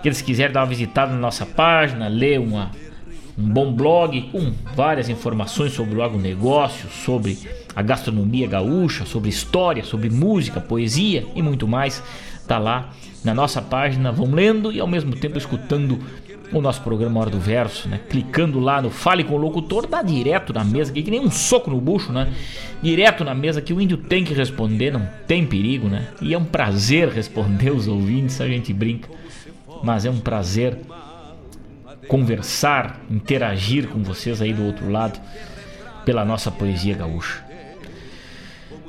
Aqueles 0.06 0.22
que 0.22 0.28
quiserem 0.28 0.54
dar 0.54 0.60
uma 0.60 0.68
visitada 0.68 1.12
na 1.12 1.18
nossa 1.18 1.48
página, 1.48 2.08
ler 2.08 2.40
uma, 2.40 2.70
um 3.36 3.50
bom 3.50 3.74
blog 3.74 4.22
com 4.32 4.54
várias 4.76 5.10
informações 5.10 5.74
sobre 5.74 5.96
o 5.96 6.04
agronegócio, 6.04 6.88
sobre 6.92 7.40
a 7.76 7.82
gastronomia 7.82 8.48
gaúcha, 8.48 9.04
sobre 9.04 9.30
história, 9.30 9.84
sobre 9.84 10.12
música, 10.12 10.62
poesia 10.62 11.26
e 11.34 11.42
muito 11.42 11.68
mais, 11.68 12.04
tá 12.48 12.60
lá 12.60 12.92
na 13.24 13.34
nossa 13.34 13.64
página, 13.64 14.12
vão 14.12 14.30
lendo 14.30 14.72
e 14.72 14.80
ao 14.80 14.86
mesmo 14.86 15.16
tempo 15.16 15.40
escutando 15.40 16.00
o 16.54 16.62
nosso 16.62 16.84
programa 16.84 17.20
Hora 17.20 17.32
do 17.32 17.40
Verso, 17.40 17.90
né? 17.90 18.00
Clicando 18.08 18.60
lá 18.60 18.84
no 18.84 18.92
Fale 18.92 19.24
com 19.24 19.34
o 19.34 19.38
Locutor, 19.38 19.88
dá 19.88 20.04
direto 20.04 20.54
na 20.54 20.64
mesa, 20.64 20.94
que 20.94 21.10
nem 21.10 21.20
um 21.20 21.32
soco 21.32 21.72
no 21.72 21.82
bucho, 21.82 22.14
né? 22.14 22.32
Direto 22.80 23.24
na 23.24 23.34
mesa 23.34 23.60
que 23.60 23.74
o 23.74 23.82
índio 23.82 23.98
tem 23.98 24.24
que 24.24 24.36
responder, 24.36 24.92
não 24.92 25.10
tem 25.26 25.48
perigo, 25.48 25.88
né? 25.88 26.10
E 26.22 26.32
é 26.32 26.38
um 26.38 26.46
prazer 26.46 27.10
responder 27.10 27.72
os 27.72 27.88
ouvintes, 27.88 28.40
a 28.40 28.48
gente 28.48 28.72
brinca, 28.72 29.10
mas 29.84 30.06
é 30.06 30.10
um 30.10 30.20
prazer 30.20 30.80
conversar, 32.08 33.02
interagir 33.10 33.88
com 33.88 34.04
vocês 34.04 34.42
aí 34.42 34.54
do 34.54 34.64
outro 34.64 34.90
lado 34.90 35.20
pela 36.06 36.24
nossa 36.24 36.52
poesia 36.52 36.96
gaúcha. 36.96 37.44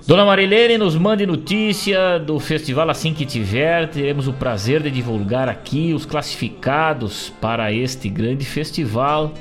Dona 0.07 0.24
Marilene, 0.24 0.78
nos 0.78 0.95
mande 0.95 1.26
notícia 1.26 2.18
do 2.18 2.39
festival 2.39 2.89
assim 2.89 3.12
que 3.12 3.26
tiver. 3.26 3.89
Teremos 3.89 4.28
o 4.28 4.32
prazer 4.32 4.80
de 4.80 4.91
divulgar 4.91 5.49
aqui 5.49 5.93
os 5.93 6.07
classificados 6.07 7.32
para 7.41 7.72
este 7.72 8.09
grande 8.09 8.45
festival 8.45 9.34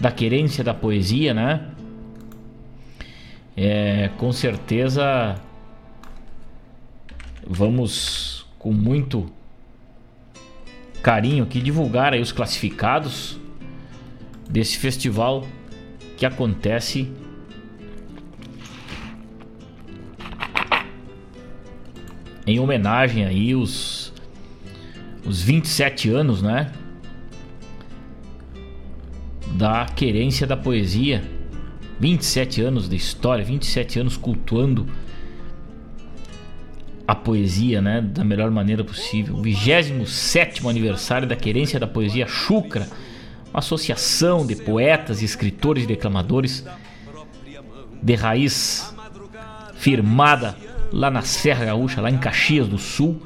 da 0.00 0.10
querência 0.10 0.64
da 0.64 0.72
poesia, 0.72 1.34
né? 1.34 1.66
É, 3.54 4.08
com 4.16 4.32
certeza 4.32 5.36
vamos 7.46 8.46
com 8.58 8.72
muito 8.72 9.30
carinho 11.02 11.44
aqui 11.44 11.60
divulgar 11.60 12.12
aí 12.12 12.20
os 12.20 12.32
classificados 12.32 13.38
desse 14.48 14.78
festival 14.78 15.46
que 16.16 16.24
acontece 16.24 17.10
em 22.46 22.60
homenagem 22.60 23.24
aí 23.24 23.54
os 23.54 24.12
os 25.24 25.40
27 25.40 26.10
anos, 26.10 26.42
né? 26.42 26.72
Da 29.54 29.86
querência 29.86 30.46
da 30.46 30.56
poesia. 30.56 31.22
27 32.00 32.60
anos 32.62 32.88
de 32.88 32.96
história, 32.96 33.44
27 33.44 34.00
anos 34.00 34.16
cultuando 34.16 34.88
a 37.06 37.14
poesia, 37.14 37.80
né, 37.80 38.00
da 38.00 38.24
melhor 38.24 38.50
maneira 38.50 38.84
possível. 38.84 39.36
O 39.36 39.42
27 39.42 40.66
aniversário 40.68 41.26
da 41.26 41.36
querência 41.36 41.78
da 41.78 41.86
poesia 41.86 42.26
Chucra, 42.26 42.86
uma 43.50 43.58
associação 43.58 44.46
de 44.46 44.56
poetas, 44.56 45.22
escritores 45.22 45.84
e 45.84 45.86
declamadores 45.86 46.64
de 48.02 48.14
raiz 48.14 48.94
firmada 49.74 50.56
lá 50.92 51.10
na 51.10 51.22
Serra 51.22 51.64
Gaúcha, 51.64 52.00
lá 52.00 52.10
em 52.10 52.18
Caxias 52.18 52.68
do 52.68 52.78
Sul, 52.78 53.22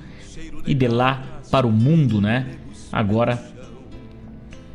e 0.67 0.75
de 0.75 0.89
lá 0.89 1.23
para 1.51 1.67
o 1.67 1.71
mundo, 1.71 2.21
né? 2.21 2.47
Agora 2.91 3.43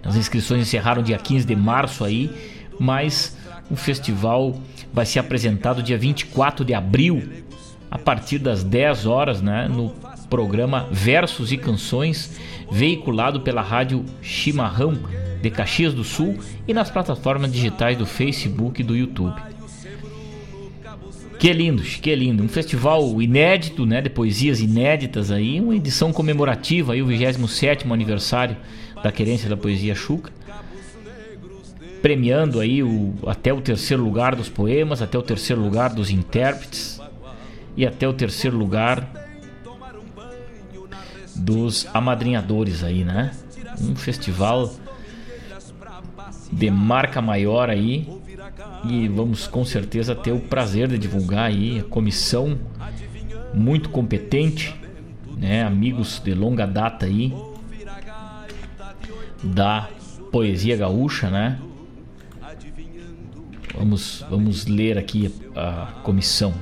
as 0.03 0.15
inscrições 0.15 0.61
encerraram 0.61 1.03
dia 1.03 1.17
15 1.17 1.45
de 1.45 1.55
março 1.55 2.03
aí, 2.03 2.31
mas 2.79 3.37
o 3.69 3.75
festival 3.75 4.59
vai 4.93 5.05
ser 5.05 5.19
apresentado 5.19 5.83
dia 5.83 5.97
24 5.97 6.65
de 6.65 6.73
abril, 6.73 7.43
a 7.91 7.97
partir 7.97 8.39
das 8.39 8.63
10 8.63 9.05
horas, 9.05 9.41
né, 9.41 9.67
no 9.67 9.93
programa 10.29 10.87
Versos 10.89 11.51
e 11.51 11.57
Canções, 11.57 12.39
veiculado 12.71 13.41
pela 13.41 13.61
rádio 13.61 14.05
Chimarrão 14.21 14.97
de 15.41 15.49
Caxias 15.49 15.93
do 15.93 16.05
Sul 16.05 16.39
e 16.65 16.73
nas 16.73 16.89
plataformas 16.89 17.51
digitais 17.51 17.97
do 17.97 18.05
Facebook 18.05 18.79
e 18.79 18.83
do 18.85 18.95
YouTube. 18.95 19.35
Que 21.37 21.51
lindo, 21.51 21.81
que 21.81 22.15
lindo. 22.15 22.43
Um 22.43 22.47
festival 22.47 23.21
inédito, 23.21 23.85
né, 23.85 23.99
de 23.99 24.09
poesias 24.09 24.61
inéditas 24.61 25.29
aí, 25.29 25.59
uma 25.59 25.75
edição 25.75 26.13
comemorativa 26.13 26.93
aí 26.93 27.01
o 27.01 27.07
27º 27.07 27.91
aniversário 27.91 28.55
da 29.03 29.11
Querência 29.11 29.49
da 29.49 29.57
Poesia 29.57 29.95
Chuca. 29.95 30.31
Premiando 32.01 32.59
aí 32.59 32.81
o, 32.81 33.13
até 33.27 33.51
o 33.51 33.59
terceiro 33.59 34.03
lugar 34.03 34.35
dos 34.35 34.49
poemas, 34.49 35.01
até 35.01 35.17
o 35.17 35.21
terceiro 35.21 35.61
lugar 35.61 35.93
dos 35.93 36.09
intérpretes 36.09 37.00
e 37.75 37.85
até 37.85 38.07
o 38.07 38.13
terceiro 38.13 38.57
lugar 38.57 39.07
dos 41.35 41.87
amadrinhadores 41.93 42.83
aí, 42.83 43.03
né? 43.03 43.31
Um 43.79 43.95
festival 43.95 44.71
de 46.51 46.69
marca 46.69 47.21
maior 47.21 47.69
aí 47.69 48.07
e 48.83 49.07
vamos 49.07 49.47
com 49.47 49.63
certeza 49.63 50.15
ter 50.15 50.31
o 50.31 50.39
prazer 50.39 50.87
de 50.87 50.97
divulgar 50.97 51.45
aí 51.45 51.79
a 51.79 51.83
comissão 51.83 52.59
muito 53.53 53.89
competente, 53.89 54.75
né, 55.37 55.63
amigos 55.63 56.21
de 56.23 56.33
longa 56.33 56.65
data 56.65 57.05
aí 57.05 57.33
da 59.43 59.89
poesia 60.31 60.77
gaúcha, 60.77 61.29
né? 61.29 61.59
Vamos 63.75 64.23
vamos 64.29 64.65
ler 64.65 64.97
aqui 64.97 65.33
a 65.55 66.01
comissão. 66.03 66.53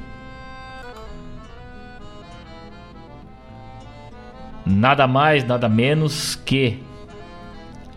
Nada 4.69 5.07
mais, 5.07 5.43
nada 5.43 5.67
menos 5.67 6.35
que 6.35 6.77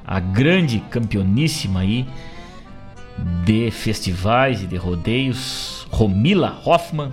a 0.06 0.18
grande 0.18 0.80
campeoníssima 0.80 1.80
aí 1.80 2.08
de 3.44 3.70
festivais 3.70 4.62
e 4.62 4.66
de 4.66 4.76
rodeios, 4.76 5.86
Romila 5.90 6.58
Hoffman, 6.64 7.12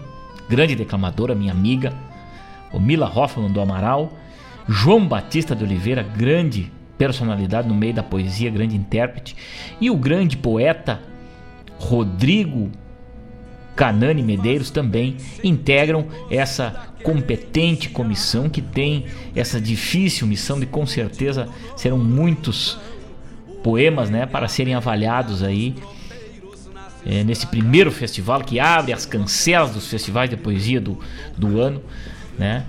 grande 0.50 0.78
declamadora, 0.78 1.36
minha 1.36 1.52
amiga, 1.52 1.94
Romila 2.72 3.12
Hoffman 3.14 3.52
do 3.52 3.60
Amaral, 3.60 4.14
João 4.66 5.06
Batista 5.06 5.54
de 5.54 5.66
Oliveira, 5.66 6.04
grande 6.04 6.72
personalidade 6.98 7.68
no 7.68 7.76
meio 7.76 7.94
da 7.94 8.02
poesia, 8.02 8.50
grande 8.50 8.78
intérprete, 8.78 9.36
e 9.82 9.92
o 9.92 9.98
grande 9.98 10.38
poeta 10.38 11.02
Rodrigo 11.78 12.72
Canani 13.80 14.22
Medeiros 14.22 14.70
também 14.70 15.16
integram 15.42 16.06
essa 16.30 16.92
competente 17.02 17.88
comissão 17.88 18.50
que 18.50 18.62
tem 18.62 19.06
essa 19.34 19.60
difícil 19.62 20.28
missão 20.28 20.60
de 20.60 20.66
com 20.66 20.86
certeza 20.86 21.48
serão 21.78 21.98
muitos 21.98 22.78
poemas, 23.64 24.10
né, 24.10 24.26
para 24.26 24.50
serem 24.50 24.74
avaliados 24.74 25.42
aí 25.42 25.76
é, 27.06 27.24
nesse 27.24 27.48
primeiro 27.48 27.90
festival 27.90 28.42
que 28.42 28.60
abre 28.60 28.92
as 28.92 29.06
cancelas 29.06 29.72
dos 29.72 29.88
festivais 29.88 30.30
de 30.30 30.36
poesia 30.36 30.82
do, 30.82 31.00
do 31.38 31.62
ano, 31.62 31.82
né, 32.38 32.66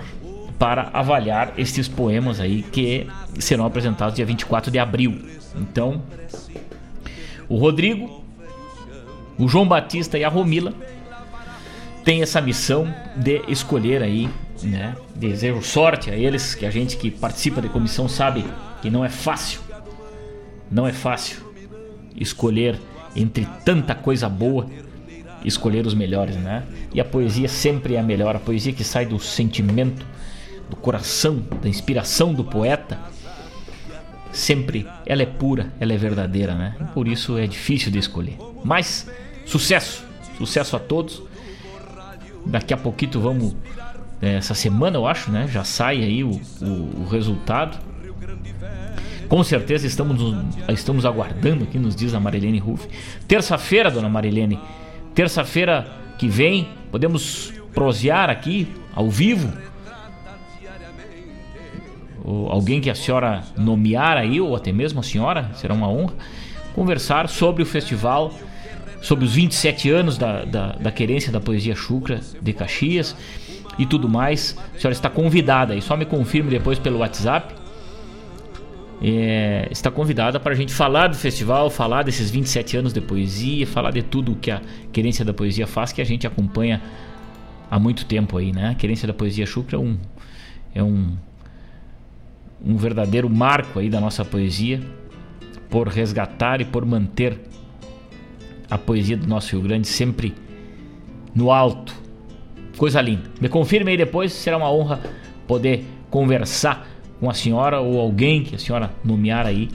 para 0.60 0.90
avaliar 0.92 1.54
esses 1.58 1.88
poemas 1.88 2.38
aí 2.38 2.62
que 2.62 3.08
serão 3.36 3.66
apresentados 3.66 4.14
dia 4.14 4.24
24 4.24 4.70
de 4.70 4.78
abril. 4.78 5.18
Então, 5.56 6.04
o 7.48 7.56
Rodrigo 7.56 8.22
O 9.36 9.48
João 9.48 9.66
Batista 9.66 10.16
e 10.16 10.22
a 10.22 10.28
Romila 10.28 10.72
têm 12.04 12.22
essa 12.22 12.40
missão 12.40 12.92
de 13.16 13.42
escolher 13.48 14.02
aí, 14.02 14.28
né? 14.62 14.94
Desejo 15.14 15.62
sorte 15.62 16.10
a 16.10 16.16
eles, 16.16 16.54
que 16.54 16.66
a 16.66 16.70
gente 16.70 16.96
que 16.96 17.10
participa 17.10 17.60
da 17.60 17.68
comissão 17.68 18.08
sabe 18.08 18.44
que 18.82 18.90
não 18.90 19.04
é 19.04 19.08
fácil. 19.08 19.60
Não 20.70 20.86
é 20.86 20.92
fácil 20.92 21.50
escolher 22.16 22.78
entre 23.16 23.46
tanta 23.64 23.94
coisa 23.94 24.28
boa, 24.28 24.66
escolher 25.44 25.86
os 25.86 25.94
melhores, 25.94 26.36
né? 26.36 26.64
E 26.94 27.00
a 27.00 27.04
poesia 27.04 27.48
sempre 27.48 27.94
é 27.94 28.00
a 28.00 28.02
melhor, 28.02 28.36
a 28.36 28.38
poesia 28.38 28.72
que 28.72 28.84
sai 28.84 29.06
do 29.06 29.18
sentimento, 29.18 30.04
do 30.68 30.76
coração, 30.76 31.42
da 31.60 31.68
inspiração 31.68 32.32
do 32.32 32.44
poeta, 32.44 32.98
sempre 34.32 34.86
ela 35.04 35.22
é 35.22 35.26
pura, 35.26 35.72
ela 35.80 35.92
é 35.92 35.96
verdadeira, 35.96 36.54
né? 36.54 36.76
Por 36.94 37.08
isso 37.08 37.36
é 37.36 37.46
difícil 37.46 37.90
de 37.90 37.98
escolher. 37.98 38.36
Mas 38.62 39.08
sucesso, 39.44 40.04
sucesso 40.36 40.76
a 40.76 40.78
todos. 40.78 41.22
Daqui 42.46 42.72
a 42.74 42.76
pouquinho 42.76 43.20
vamos 43.20 43.56
é, 44.20 44.34
essa 44.34 44.54
semana, 44.54 44.96
eu 44.96 45.06
acho, 45.06 45.30
né? 45.30 45.48
Já 45.48 45.64
sai 45.64 46.02
aí 46.02 46.22
o, 46.24 46.40
o, 46.60 47.02
o 47.02 47.08
resultado. 47.10 47.78
Com 49.28 49.44
certeza 49.44 49.86
estamos, 49.86 50.20
estamos 50.68 51.06
aguardando 51.06 51.64
aqui, 51.64 51.78
nos 51.78 51.94
diz 51.94 52.14
a 52.14 52.20
Marilene 52.20 52.58
Ruff. 52.58 52.88
Terça-feira, 53.28 53.90
dona 53.90 54.08
Marilene, 54.08 54.58
terça-feira 55.14 55.86
que 56.18 56.28
vem, 56.28 56.68
podemos 56.90 57.52
prosear 57.72 58.28
aqui, 58.28 58.68
ao 58.94 59.08
vivo. 59.08 59.52
Alguém 62.24 62.80
que 62.80 62.90
a 62.90 62.94
senhora 62.94 63.42
nomear 63.56 64.16
aí, 64.16 64.40
ou 64.40 64.54
até 64.54 64.72
mesmo 64.72 65.00
a 65.00 65.02
senhora, 65.02 65.50
será 65.54 65.74
uma 65.74 65.88
honra, 65.88 66.14
conversar 66.74 67.28
sobre 67.28 67.62
o 67.62 67.66
festival, 67.66 68.32
sobre 69.00 69.24
os 69.24 69.34
27 69.34 69.90
anos 69.90 70.18
da, 70.18 70.44
da, 70.44 70.72
da 70.72 70.90
querência 70.90 71.32
da 71.32 71.40
poesia 71.40 71.74
chucra 71.74 72.20
de 72.40 72.52
Caxias 72.52 73.16
e 73.78 73.86
tudo 73.86 74.08
mais. 74.08 74.56
A 74.74 74.78
senhora 74.78 74.92
está 74.92 75.08
convidada 75.08 75.72
aí, 75.72 75.82
só 75.82 75.96
me 75.96 76.04
confirme 76.04 76.50
depois 76.50 76.78
pelo 76.78 76.98
WhatsApp. 76.98 77.54
É, 79.02 79.66
está 79.70 79.90
convidada 79.90 80.38
para 80.38 80.52
a 80.52 80.54
gente 80.54 80.74
falar 80.74 81.06
do 81.06 81.16
festival, 81.16 81.70
falar 81.70 82.02
desses 82.02 82.30
27 82.30 82.76
anos 82.76 82.92
de 82.92 83.00
poesia, 83.00 83.66
falar 83.66 83.92
de 83.92 84.02
tudo 84.02 84.36
que 84.36 84.50
a 84.50 84.60
Querência 84.92 85.24
da 85.24 85.32
Poesia 85.32 85.66
faz, 85.66 85.90
que 85.90 86.02
a 86.02 86.04
gente 86.04 86.26
acompanha 86.26 86.82
há 87.70 87.78
muito 87.78 88.04
tempo 88.04 88.36
aí, 88.36 88.52
né? 88.52 88.68
A 88.68 88.74
Querência 88.74 89.08
da 89.08 89.14
Poesia 89.14 89.46
Chucra 89.46 89.76
é 89.76 89.80
um, 89.80 89.96
é 90.74 90.82
um, 90.82 91.16
um 92.62 92.76
verdadeiro 92.76 93.30
marco 93.30 93.78
aí 93.78 93.88
da 93.88 94.00
nossa 94.00 94.22
poesia, 94.22 94.82
por 95.70 95.88
resgatar 95.88 96.60
e 96.60 96.66
por 96.66 96.84
manter 96.84 97.40
a 98.70 98.78
poesia 98.78 99.16
do 99.16 99.26
nosso 99.26 99.56
Rio 99.56 99.62
Grande 99.62 99.88
sempre 99.88 100.34
no 101.34 101.50
alto, 101.50 101.94
Coisa 102.80 102.98
linda. 103.02 103.24
Me 103.38 103.46
confirme 103.46 103.90
aí 103.90 103.96
depois, 103.98 104.32
será 104.32 104.56
uma 104.56 104.72
honra 104.72 105.00
poder 105.46 105.84
conversar 106.08 106.88
com 107.20 107.28
a 107.28 107.34
senhora 107.34 107.78
ou 107.78 108.00
alguém 108.00 108.42
que 108.42 108.54
a 108.54 108.58
senhora 108.58 108.90
nomear 109.04 109.46
aí 109.46 109.68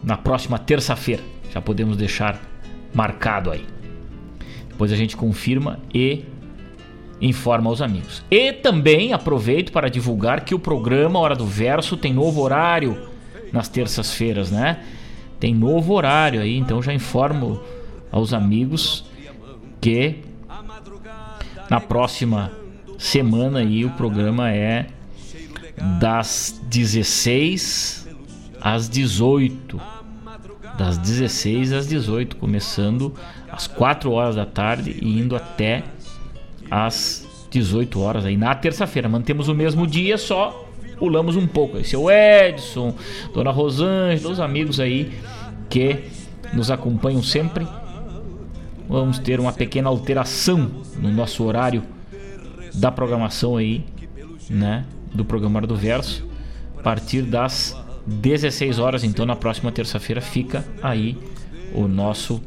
na 0.00 0.16
próxima 0.16 0.60
terça-feira. 0.60 1.24
Já 1.52 1.60
podemos 1.60 1.96
deixar 1.96 2.40
marcado 2.94 3.50
aí. 3.50 3.66
Depois 4.68 4.92
a 4.92 4.96
gente 4.96 5.16
confirma 5.16 5.80
e 5.92 6.24
informa 7.20 7.68
aos 7.68 7.82
amigos. 7.82 8.22
E 8.30 8.52
também 8.52 9.12
aproveito 9.12 9.72
para 9.72 9.90
divulgar 9.90 10.44
que 10.44 10.54
o 10.54 10.60
programa 10.60 11.18
Hora 11.18 11.34
do 11.34 11.46
Verso 11.46 11.96
tem 11.96 12.12
novo 12.12 12.42
horário 12.42 13.08
nas 13.52 13.68
terças-feiras, 13.68 14.52
né? 14.52 14.84
Tem 15.42 15.52
novo 15.52 15.94
horário 15.94 16.40
aí, 16.40 16.56
então 16.56 16.80
já 16.80 16.94
informo 16.94 17.60
aos 18.12 18.32
amigos 18.32 19.04
que 19.80 20.18
na 21.68 21.80
próxima 21.80 22.52
semana 22.96 23.58
aí 23.58 23.84
o 23.84 23.90
programa 23.90 24.52
é 24.52 24.86
das 25.98 26.62
16 26.68 28.08
às 28.60 28.88
18. 28.88 29.80
Das 30.78 30.96
16 30.98 31.72
às 31.72 31.88
18, 31.88 32.36
começando 32.36 33.12
às 33.50 33.66
4 33.66 34.12
horas 34.12 34.36
da 34.36 34.46
tarde 34.46 34.96
e 35.02 35.18
indo 35.18 35.34
até 35.34 35.82
às 36.70 37.26
18 37.50 38.00
horas 38.00 38.24
aí 38.24 38.36
na 38.36 38.54
terça-feira. 38.54 39.08
Mantemos 39.08 39.48
o 39.48 39.54
mesmo 39.56 39.88
dia, 39.88 40.16
só 40.16 40.68
pulamos 41.00 41.34
um 41.34 41.48
pouco. 41.48 41.78
Esse 41.78 41.96
é 41.96 41.98
o 41.98 42.08
Edson, 42.08 42.94
Dona 43.34 43.50
Rosângela, 43.50 44.32
os 44.32 44.38
amigos 44.38 44.78
aí 44.78 45.10
que 45.72 46.04
nos 46.52 46.70
acompanham 46.70 47.22
sempre 47.22 47.66
vamos 48.86 49.18
ter 49.18 49.40
uma 49.40 49.54
pequena 49.54 49.88
alteração 49.88 50.70
no 50.98 51.10
nosso 51.10 51.42
horário 51.44 51.82
da 52.74 52.92
programação 52.92 53.56
aí, 53.56 53.82
né, 54.50 54.84
do 55.14 55.24
programa 55.24 55.62
do 55.62 55.74
Verso, 55.74 56.28
a 56.78 56.82
partir 56.82 57.22
das 57.22 57.74
16 58.06 58.78
horas, 58.78 59.02
então 59.02 59.24
na 59.24 59.34
próxima 59.34 59.72
terça-feira 59.72 60.20
fica 60.20 60.62
aí 60.82 61.16
o 61.74 61.88
nosso 61.88 62.42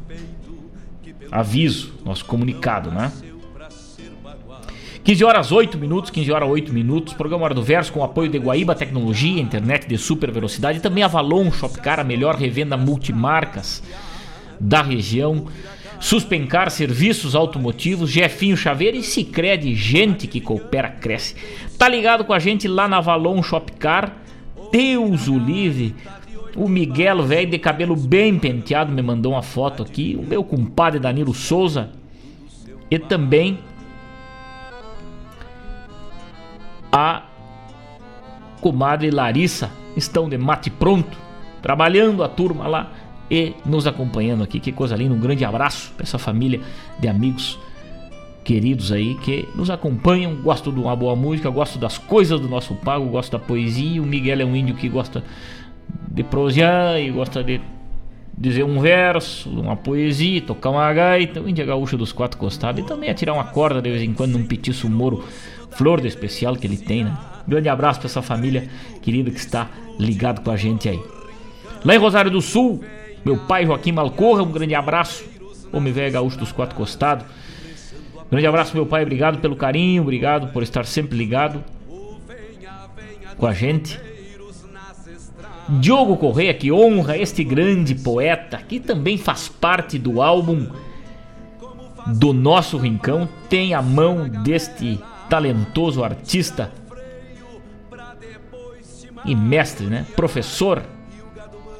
aviso, 1.28 1.94
nosso 2.04 2.24
comunicado, 2.26 2.92
né? 2.92 3.10
15 5.06 5.24
horas 5.24 5.52
8 5.52 5.78
minutos, 5.78 6.10
15 6.10 6.32
horas 6.32 6.48
8 6.48 6.72
minutos, 6.72 7.14
programa 7.14 7.44
Hora 7.44 7.54
do 7.54 7.62
Verso 7.62 7.92
com 7.92 8.02
apoio 8.02 8.28
de 8.28 8.38
Guaíba 8.38 8.74
Tecnologia, 8.74 9.40
internet 9.40 9.86
de 9.86 9.96
super 9.96 10.32
velocidade 10.32 10.78
e 10.78 10.80
também 10.80 11.04
Avalon 11.04 11.48
Shopcar, 11.52 12.00
a 12.00 12.02
melhor 12.02 12.34
revenda 12.34 12.76
multimarcas 12.76 13.84
da 14.58 14.82
região. 14.82 15.46
Suspencar 16.00 16.72
Serviços 16.72 17.36
Automotivos, 17.36 18.10
Jefinho 18.10 18.56
Chaveiro 18.56 18.96
e 18.96 19.02
Cicred, 19.04 19.76
gente 19.76 20.26
que 20.26 20.40
coopera, 20.40 20.88
cresce. 20.88 21.36
Tá 21.78 21.88
ligado 21.88 22.24
com 22.24 22.32
a 22.32 22.40
gente 22.40 22.66
lá 22.66 22.88
na 22.88 23.00
Valon 23.00 23.40
Shopcar? 23.44 24.12
Deus 24.72 25.28
o 25.28 25.38
livre. 25.38 25.94
O 26.56 26.68
Miguel, 26.68 27.22
velho 27.22 27.48
de 27.48 27.60
cabelo 27.60 27.94
bem 27.94 28.40
penteado, 28.40 28.90
me 28.90 29.02
mandou 29.02 29.34
uma 29.34 29.42
foto 29.42 29.84
aqui. 29.84 30.18
O 30.20 30.26
meu 30.26 30.42
compadre 30.42 30.98
Danilo 30.98 31.32
Souza. 31.32 31.90
E 32.90 32.98
também 32.98 33.60
a 36.96 37.24
comadre 38.62 39.10
Larissa 39.10 39.70
estão 39.94 40.30
de 40.30 40.38
mate 40.38 40.70
pronto, 40.70 41.18
trabalhando 41.60 42.24
a 42.24 42.28
turma 42.28 42.66
lá 42.66 42.90
e 43.30 43.52
nos 43.66 43.86
acompanhando 43.86 44.42
aqui. 44.42 44.58
Que 44.58 44.72
coisa 44.72 44.96
linda, 44.96 45.14
um 45.14 45.20
grande 45.20 45.44
abraço 45.44 45.92
para 45.92 46.04
essa 46.04 46.18
família 46.18 46.58
de 46.98 47.06
amigos 47.06 47.58
queridos 48.42 48.92
aí 48.92 49.14
que 49.16 49.46
nos 49.54 49.68
acompanham. 49.68 50.36
Gosto 50.36 50.72
de 50.72 50.80
uma 50.80 50.96
boa 50.96 51.14
música, 51.14 51.50
gosto 51.50 51.78
das 51.78 51.98
coisas 51.98 52.40
do 52.40 52.48
nosso 52.48 52.74
pago, 52.76 53.04
gosto 53.10 53.32
da 53.32 53.38
poesia. 53.38 54.00
O 54.00 54.06
Miguel 54.06 54.40
é 54.40 54.44
um 54.46 54.56
índio 54.56 54.74
que 54.74 54.88
gosta 54.88 55.22
de 56.08 56.24
prosear 56.24 56.98
e 56.98 57.10
gosta 57.10 57.44
de 57.44 57.60
dizer 58.38 58.64
um 58.64 58.80
verso, 58.80 59.50
uma 59.50 59.76
poesia, 59.76 60.40
tocar 60.40 60.70
uma 60.70 60.90
gaita. 60.94 61.42
O 61.42 61.48
índio 61.48 61.62
é 61.62 61.66
gaúcho 61.66 61.98
dos 61.98 62.10
quatro 62.10 62.38
costados 62.38 62.82
e 62.82 62.86
também 62.86 63.10
atirar 63.10 63.34
uma 63.34 63.44
corda 63.44 63.82
de 63.82 63.90
vez 63.90 64.02
em 64.02 64.14
quando 64.14 64.32
num 64.32 64.46
petiço 64.46 64.88
moro, 64.88 65.24
flor 65.76 66.00
do 66.00 66.06
especial 66.06 66.56
que 66.56 66.66
ele 66.66 66.76
tem, 66.76 67.04
né? 67.04 67.16
Grande 67.46 67.68
abraço 67.68 68.00
para 68.00 68.08
essa 68.08 68.22
família 68.22 68.68
querida 69.02 69.30
que 69.30 69.38
está 69.38 69.68
ligado 69.98 70.40
com 70.40 70.50
a 70.50 70.56
gente 70.56 70.88
aí. 70.88 71.00
Lá 71.84 71.94
em 71.94 71.98
Rosário 71.98 72.30
do 72.30 72.40
Sul, 72.40 72.82
meu 73.24 73.36
pai 73.36 73.64
Joaquim 73.64 73.92
Malcorra, 73.92 74.42
um 74.42 74.50
grande 74.50 74.74
abraço. 74.74 75.24
Homem 75.72 75.92
velho 75.92 76.12
gaúcho 76.12 76.38
dos 76.38 76.52
quatro 76.52 76.74
costados. 76.74 77.26
Grande 78.30 78.46
abraço, 78.46 78.74
meu 78.74 78.86
pai. 78.86 79.02
Obrigado 79.02 79.38
pelo 79.38 79.54
carinho, 79.54 80.02
obrigado 80.02 80.52
por 80.52 80.62
estar 80.62 80.84
sempre 80.84 81.16
ligado 81.16 81.62
com 83.36 83.46
a 83.46 83.52
gente. 83.52 84.00
Diogo 85.68 86.16
Correia, 86.16 86.54
que 86.54 86.70
honra 86.70 87.18
este 87.18 87.42
grande 87.44 87.94
poeta, 87.94 88.58
que 88.58 88.78
também 88.80 89.18
faz 89.18 89.48
parte 89.48 89.98
do 89.98 90.22
álbum 90.22 90.66
do 92.06 92.32
nosso 92.32 92.78
Rincão, 92.78 93.28
tem 93.48 93.74
a 93.74 93.82
mão 93.82 94.28
deste 94.28 94.98
talentoso 95.28 96.02
artista 96.02 96.72
e 99.24 99.34
mestre, 99.34 99.86
né? 99.86 100.06
Professor 100.14 100.82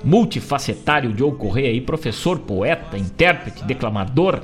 multifacetário 0.04 1.12
Diogo 1.12 1.36
Correia 1.36 1.70
aí, 1.70 1.80
professor, 1.80 2.38
poeta, 2.38 2.96
intérprete, 2.96 3.64
declamador, 3.64 4.42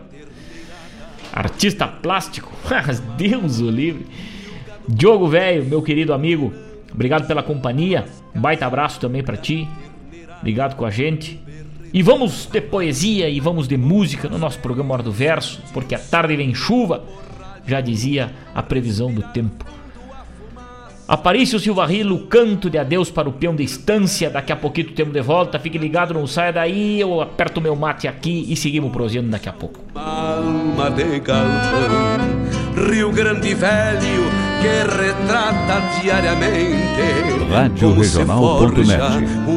artista 1.33 1.87
plástico. 1.87 2.53
Deus 3.17 3.61
o 3.61 3.71
livre. 3.71 4.07
Diogo 4.89 5.29
velho, 5.29 5.65
meu 5.65 5.81
querido 5.81 6.13
amigo, 6.13 6.53
obrigado 6.93 7.27
pela 7.27 7.43
companhia. 7.43 8.07
Um 8.35 8.41
baita 8.41 8.67
abraço 8.67 8.99
também 8.99 9.23
para 9.23 9.37
ti. 9.37 9.69
Ligado 10.43 10.75
com 10.75 10.85
a 10.85 10.91
gente. 10.91 11.41
E 11.95 12.03
vamos 12.03 12.47
de 12.47 12.61
poesia 12.61 13.29
e 13.29 13.39
vamos 13.39 13.69
de 13.69 13.77
música 13.77 14.29
no 14.29 14.39
nosso 14.39 14.59
programa 14.59 14.95
Hora 14.95 15.03
do 15.03 15.13
Verso, 15.13 15.63
porque 15.73 15.95
a 15.95 15.99
tarde 15.99 16.35
vem 16.35 16.55
chuva, 16.55 17.05
já 17.67 17.81
dizia 17.81 18.31
a 18.55 18.63
previsão 18.63 19.13
do 19.13 19.23
tempo. 19.23 19.65
Aparício 21.07 21.59
Silva 21.61 21.85
Rilo, 21.85 22.21
canto 22.21 22.71
de 22.71 22.79
adeus 22.79 23.11
para 23.11 23.29
o 23.29 23.33
peão 23.33 23.55
de 23.55 23.63
estância. 23.63 24.31
Daqui 24.31 24.51
a 24.53 24.57
pouquinho 24.57 24.93
temos 24.93 25.13
de 25.13 25.21
volta. 25.21 25.59
Fique 25.59 25.77
ligado, 25.77 26.15
não 26.15 26.27
saia 26.27 26.53
daí. 26.53 27.01
Eu 27.01 27.21
aperto 27.21 27.61
meu 27.61 27.77
mate 27.77 28.09
aqui 28.09 28.47
e 28.49 28.57
seguimos 28.57 28.91
prosseando 28.91 29.29
daqui 29.29 29.49
a 29.49 29.53
pouco. 29.53 29.81
Alma 29.95 30.91
de 30.91 31.21
Rio 32.75 33.13
Grande 33.13 33.55
Velho 33.55 34.31
que 34.61 34.85
retrata 34.97 36.01
diariamente. 36.01 37.03
Rádio 37.51 37.95
Regional.net. 37.95 38.99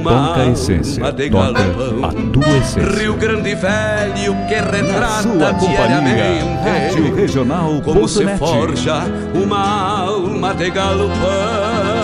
Toca 0.03 0.41
a 0.41 0.47
essência. 0.47 1.03
Toca 1.31 2.07
a 2.07 2.31
tua 2.31 2.57
essência. 2.57 2.83
Rio 2.83 3.13
Grande 3.13 3.55
Velho 3.55 4.35
que 4.47 4.55
retrata 4.55 5.21
sua 5.21 5.51
diariamente. 5.53 6.45
Rádio 6.63 7.15
Regional.net. 7.15 7.83
Como 7.83 8.07
se 8.07 8.27
forja 8.37 9.03
uma 9.33 10.01
alma 10.01 10.53
de 10.53 10.69
galpão. 10.71 11.94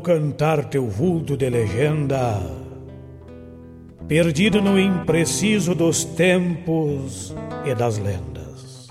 Cantar 0.00 0.64
teu 0.64 0.88
vulto 0.88 1.36
de 1.36 1.48
legenda, 1.48 2.40
perdido 4.08 4.60
no 4.60 4.78
impreciso 4.78 5.74
dos 5.74 6.04
tempos 6.04 7.34
e 7.64 7.74
das 7.74 7.98
lendas. 7.98 8.88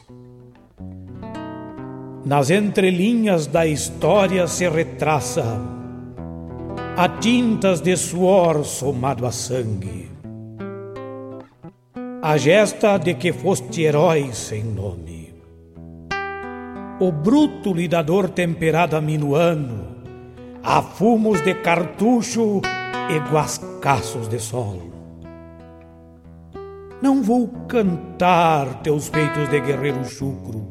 Nas 2.26 2.49
entrelinhas 2.49 3.48
da 3.48 3.65
história 3.65 4.48
se 4.48 4.69
retraça 4.69 5.60
a 6.95 7.10
tintas 7.10 7.81
de 7.81 7.95
suor 7.98 8.64
somado 8.64 9.26
a 9.26 9.31
sangue, 9.31 10.10
a 12.22 12.38
gesta 12.38 12.98
de 12.98 13.15
que 13.15 13.34
foste 13.34 13.84
herói 13.84 14.30
sem 14.34 14.64
nome, 14.64 15.34
o 16.99 17.11
bruto 17.11 17.73
lidador 17.73 18.30
temperado 18.30 19.02
minuano 19.02 19.99
a 20.64 20.81
fumos 20.81 21.41
de 21.41 21.53
cartucho 21.56 22.61
e 23.10 23.18
guascaços 23.31 24.27
de 24.27 24.40
sol. 24.40 24.81
Não 27.02 27.23
vou 27.23 27.48
cantar 27.68 28.81
teus 28.81 29.07
feitos 29.07 29.49
de 29.49 29.60
guerreiro 29.61 30.03
chucro, 30.03 30.68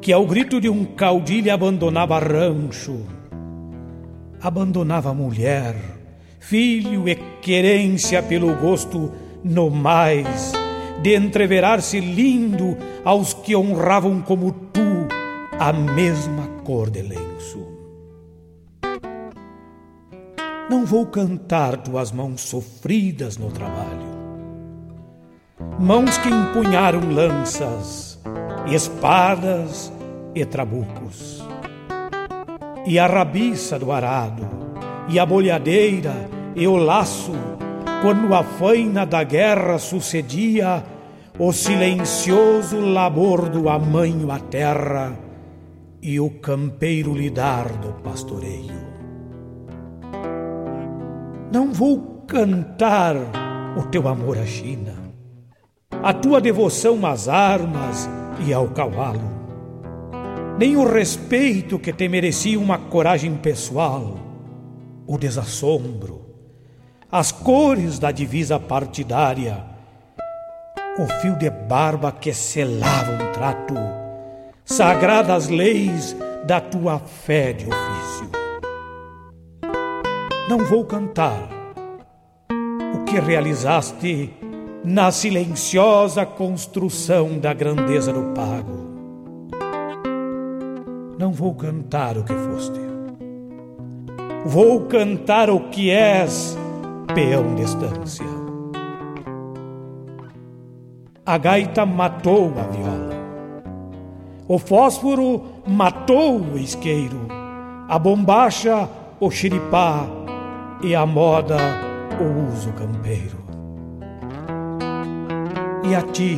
que 0.00 0.12
ao 0.12 0.26
grito 0.26 0.60
de 0.60 0.68
um 0.68 0.84
caudilho 0.84 1.52
abandonava 1.52 2.18
rancho, 2.18 3.06
abandonava 4.40 5.14
mulher, 5.14 5.76
filho 6.40 7.08
e 7.08 7.14
querência 7.40 8.20
pelo 8.20 8.52
gosto 8.56 9.12
no 9.44 9.70
mais 9.70 10.52
de 11.02 11.14
entreverar-se 11.16 12.00
lindo 12.00 12.76
aos 13.04 13.32
que 13.32 13.54
honravam 13.54 14.20
como 14.20 14.50
tu 14.52 15.08
a 15.58 15.72
mesma 15.72 16.48
cor 16.64 16.90
de 16.90 17.02
lenço. 17.02 17.31
Não 20.72 20.86
vou 20.86 21.04
cantar 21.04 21.76
tuas 21.76 22.10
mãos 22.10 22.40
sofridas 22.40 23.36
no 23.36 23.50
trabalho. 23.50 24.08
Mãos 25.78 26.16
que 26.16 26.30
empunharam 26.30 27.12
lanças, 27.12 28.18
espadas 28.66 29.92
e 30.34 30.46
trabucos. 30.46 31.46
E 32.86 32.98
a 32.98 33.06
rabiça 33.06 33.78
do 33.78 33.92
arado, 33.92 34.48
e 35.10 35.18
a 35.18 35.26
bolhadeira 35.26 36.14
e 36.56 36.66
o 36.66 36.76
laço, 36.76 37.32
quando 38.00 38.34
a 38.34 38.42
faina 38.42 39.04
da 39.04 39.22
guerra 39.22 39.78
sucedia 39.78 40.82
o 41.38 41.52
silencioso 41.52 42.80
labor 42.80 43.50
do 43.50 43.68
amanho 43.68 44.32
à 44.32 44.38
terra 44.38 45.18
e 46.00 46.18
o 46.18 46.30
campeiro 46.30 47.12
lidar 47.12 47.68
do 47.72 47.92
pastoreio. 48.02 48.91
Não 51.52 51.70
vou 51.70 52.24
cantar 52.26 53.14
o 53.76 53.82
teu 53.82 54.08
amor 54.08 54.38
à 54.38 54.46
China, 54.46 54.94
a 56.02 56.14
tua 56.14 56.40
devoção 56.40 57.04
às 57.04 57.28
armas 57.28 58.08
e 58.46 58.54
ao 58.54 58.68
cavalo, 58.68 59.30
nem 60.58 60.78
o 60.78 60.90
respeito 60.90 61.78
que 61.78 61.92
te 61.92 62.08
merecia 62.08 62.58
uma 62.58 62.78
coragem 62.78 63.36
pessoal, 63.36 64.16
o 65.06 65.18
desassombro, 65.18 66.22
as 67.10 67.30
cores 67.30 67.98
da 67.98 68.10
divisa 68.10 68.58
partidária, 68.58 69.62
o 70.98 71.06
fio 71.20 71.36
de 71.36 71.50
barba 71.50 72.10
que 72.12 72.32
selava 72.32 73.12
um 73.12 73.32
trato, 73.32 73.74
sagradas 74.64 75.48
leis 75.48 76.16
da 76.46 76.62
tua 76.62 76.98
fé 76.98 77.52
de 77.52 77.66
ofício 77.66 78.41
não 80.52 80.58
vou 80.66 80.84
cantar 80.84 81.48
o 82.94 83.04
que 83.04 83.18
realizaste 83.18 84.30
na 84.84 85.10
silenciosa 85.10 86.26
construção 86.26 87.38
da 87.38 87.54
grandeza 87.54 88.12
do 88.12 88.34
pago. 88.34 88.92
Não 91.18 91.32
vou 91.32 91.54
cantar 91.54 92.18
o 92.18 92.24
que 92.24 92.34
foste. 92.34 92.78
Vou 94.44 94.82
cantar 94.82 95.48
o 95.48 95.70
que 95.70 95.88
és, 95.88 96.54
peão 97.14 97.54
de 97.54 97.62
estância. 97.62 98.26
A 101.24 101.38
gaita 101.38 101.86
matou 101.86 102.52
a 102.58 102.64
viola. 102.64 103.14
O 104.46 104.58
fósforo 104.58 105.44
matou 105.66 106.38
o 106.38 106.58
isqueiro. 106.58 107.26
A 107.88 107.98
bombacha, 107.98 108.86
o 109.18 109.30
xiripá, 109.30 110.20
e 110.82 110.96
a 110.96 111.06
moda 111.06 111.56
o 112.20 112.52
uso 112.52 112.72
campeiro. 112.72 113.38
E 115.88 115.94
a 115.94 116.02
ti, 116.02 116.36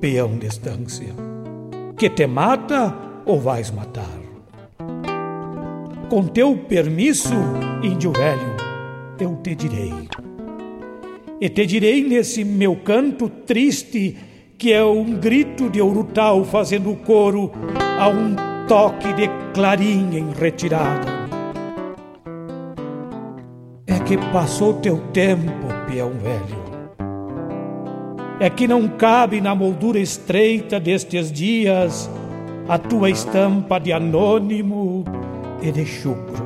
peão 0.00 0.36
de 0.36 0.46
estância, 0.46 1.14
que 1.96 2.10
te 2.10 2.26
mata 2.26 2.94
ou 3.24 3.38
vais 3.38 3.70
matar? 3.70 4.18
Com 6.08 6.26
teu 6.26 6.56
permisso, 6.56 7.34
índio 7.82 8.12
velho, 8.12 8.56
eu 9.20 9.36
te 9.36 9.54
direi. 9.54 10.08
E 11.40 11.48
te 11.48 11.64
direi 11.64 12.02
nesse 12.02 12.44
meu 12.44 12.76
canto 12.76 13.28
triste, 13.28 14.16
que 14.58 14.72
é 14.72 14.84
um 14.84 15.12
grito 15.18 15.70
de 15.70 15.80
Urutau 15.80 16.44
fazendo 16.44 16.94
coro 16.96 17.52
a 17.98 18.08
um 18.08 18.34
toque 18.66 19.12
de 19.12 19.28
clarim 19.54 20.16
em 20.16 20.32
retirada 20.32 21.19
que 24.10 24.18
passou 24.32 24.74
teu 24.74 24.98
tempo, 25.12 25.68
peão 25.86 26.10
velho. 26.10 26.60
É 28.40 28.50
que 28.50 28.66
não 28.66 28.88
cabe 28.88 29.40
na 29.40 29.54
moldura 29.54 30.00
estreita 30.00 30.80
destes 30.80 31.30
dias 31.30 32.10
a 32.68 32.76
tua 32.76 33.08
estampa 33.08 33.78
de 33.78 33.92
anônimo 33.92 35.04
e 35.62 35.70
de 35.70 35.86
chucro, 35.86 36.44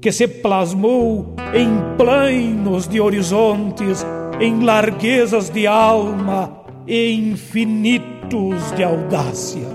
que 0.00 0.10
se 0.10 0.26
plasmou 0.26 1.34
em 1.52 1.68
planos 1.98 2.88
de 2.88 3.02
horizontes, 3.02 4.06
em 4.40 4.64
larguezas 4.64 5.50
de 5.50 5.66
alma 5.66 6.64
e 6.86 7.12
infinitos 7.12 8.72
de 8.74 8.82
audácia. 8.82 9.68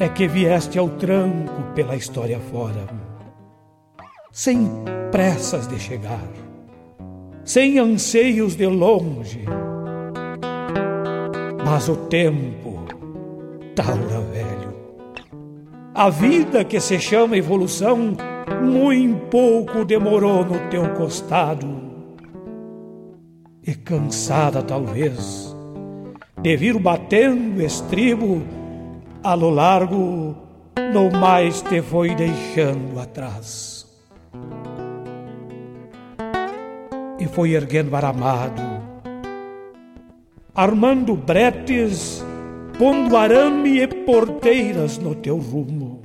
É 0.00 0.08
que 0.08 0.26
vieste 0.26 0.80
ao 0.80 0.88
tranco 0.88 1.62
pela 1.76 1.94
história 1.94 2.40
fora 2.40 3.05
sem 4.36 4.68
pressas 5.10 5.66
de 5.66 5.78
chegar, 5.78 6.28
sem 7.42 7.78
anseios 7.78 8.54
de 8.54 8.66
longe. 8.66 9.46
Mas 11.64 11.88
o 11.88 11.96
tempo, 11.96 12.84
taura 13.74 14.20
velho, 14.20 14.74
a 15.94 16.10
vida 16.10 16.66
que 16.66 16.78
se 16.80 17.00
chama 17.00 17.38
evolução, 17.38 18.14
muito 18.62 19.26
pouco 19.30 19.86
demorou 19.86 20.44
no 20.44 20.68
teu 20.68 20.86
costado. 20.92 21.66
E 23.66 23.74
cansada 23.74 24.62
talvez 24.62 25.56
de 26.42 26.56
vir 26.58 26.78
batendo 26.78 27.62
estribo, 27.62 28.42
a 29.24 29.32
lo 29.32 29.48
largo, 29.48 30.36
no 30.92 31.10
mais 31.10 31.62
te 31.62 31.80
foi 31.80 32.14
deixando 32.14 33.00
atrás. 33.00 33.75
E 37.18 37.26
foi 37.26 37.52
erguendo 37.52 37.94
aramado, 37.96 38.62
armando 40.54 41.14
bretes, 41.14 42.24
pondo 42.78 43.16
arame 43.16 43.80
e 43.80 43.86
porteiras 43.86 44.98
no 44.98 45.14
teu 45.14 45.38
rumo, 45.38 46.02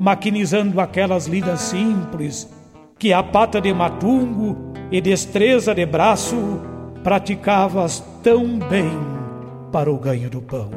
maquinizando 0.00 0.80
aquelas 0.80 1.26
lidas 1.26 1.60
simples 1.60 2.52
que 2.98 3.12
a 3.12 3.22
pata 3.22 3.60
de 3.60 3.72
matungo 3.72 4.72
e 4.90 5.00
destreza 5.00 5.74
de 5.74 5.84
braço 5.86 6.60
praticavas 7.02 8.00
tão 8.22 8.58
bem 8.58 8.92
para 9.72 9.90
o 9.90 9.98
ganho 9.98 10.30
do 10.30 10.40
pão. 10.40 10.70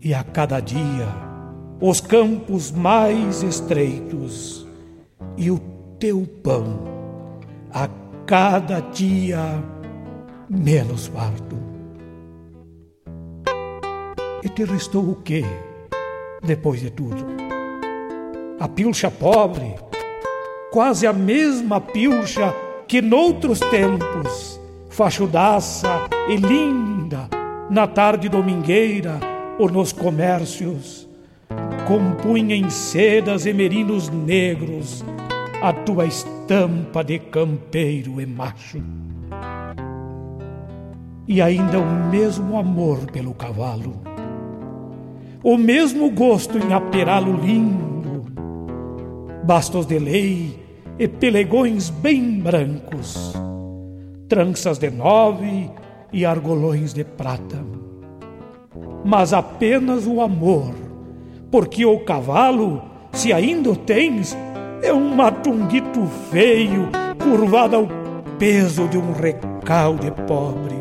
E 0.00 0.14
a 0.14 0.22
cada 0.22 0.60
dia, 0.60 1.06
os 1.80 2.00
campos 2.00 2.70
mais 2.70 3.42
estreitos 3.42 4.66
e 5.36 5.50
o 5.50 5.58
teu 5.98 6.26
pão 6.42 6.78
a 7.72 7.88
cada 8.26 8.80
dia 8.80 9.62
menos 10.48 11.06
farto. 11.08 11.56
E 14.42 14.48
te 14.48 14.64
restou 14.64 15.10
o 15.10 15.16
quê 15.16 15.44
depois 16.42 16.80
de 16.80 16.90
tudo? 16.90 17.26
A 18.60 18.68
pilcha 18.68 19.10
pobre, 19.10 19.74
quase 20.70 21.06
a 21.06 21.12
mesma 21.12 21.80
pilcha 21.80 22.54
que 22.86 23.02
noutros 23.02 23.58
tempos, 23.58 24.60
fachudaça 24.90 25.88
e 26.28 26.36
linda, 26.36 27.28
na 27.70 27.86
tarde 27.86 28.28
domingueira 28.28 29.18
ou 29.58 29.68
nos 29.70 29.92
comércios, 29.92 31.08
compunha 31.86 32.56
em 32.56 32.70
sedas 32.70 33.44
e 33.44 33.52
merinos 33.52 34.08
negros 34.08 35.04
a 35.62 35.72
tua 35.72 36.06
estampa 36.06 37.04
de 37.04 37.18
campeiro 37.18 38.20
e 38.20 38.26
macho. 38.26 38.82
E 41.28 41.40
ainda 41.40 41.78
o 41.78 42.10
mesmo 42.10 42.58
amor 42.58 43.10
pelo 43.10 43.34
cavalo, 43.34 44.00
o 45.42 45.56
mesmo 45.56 46.10
gosto 46.10 46.58
em 46.58 46.72
aperá-lo 46.72 47.36
lindo, 47.36 48.24
bastos 49.44 49.86
de 49.86 49.98
lei 49.98 50.58
e 50.98 51.08
pelegões 51.08 51.90
bem 51.90 52.40
brancos, 52.40 53.34
tranças 54.28 54.78
de 54.78 54.90
nove 54.90 55.70
e 56.12 56.24
argolões 56.24 56.94
de 56.94 57.04
prata. 57.04 57.58
Mas 59.04 59.32
apenas 59.34 60.06
o 60.06 60.20
amor, 60.20 60.83
porque 61.54 61.86
o 61.86 62.00
cavalo, 62.00 62.82
se 63.12 63.32
ainda 63.32 63.70
o 63.70 63.76
tens, 63.76 64.36
é 64.82 64.92
um 64.92 65.14
matunguito 65.14 66.04
feio, 66.28 66.88
curvado 67.22 67.76
ao 67.76 67.86
peso 68.40 68.88
de 68.88 68.98
um 68.98 69.12
recalde 69.12 70.10
pobre. 70.26 70.74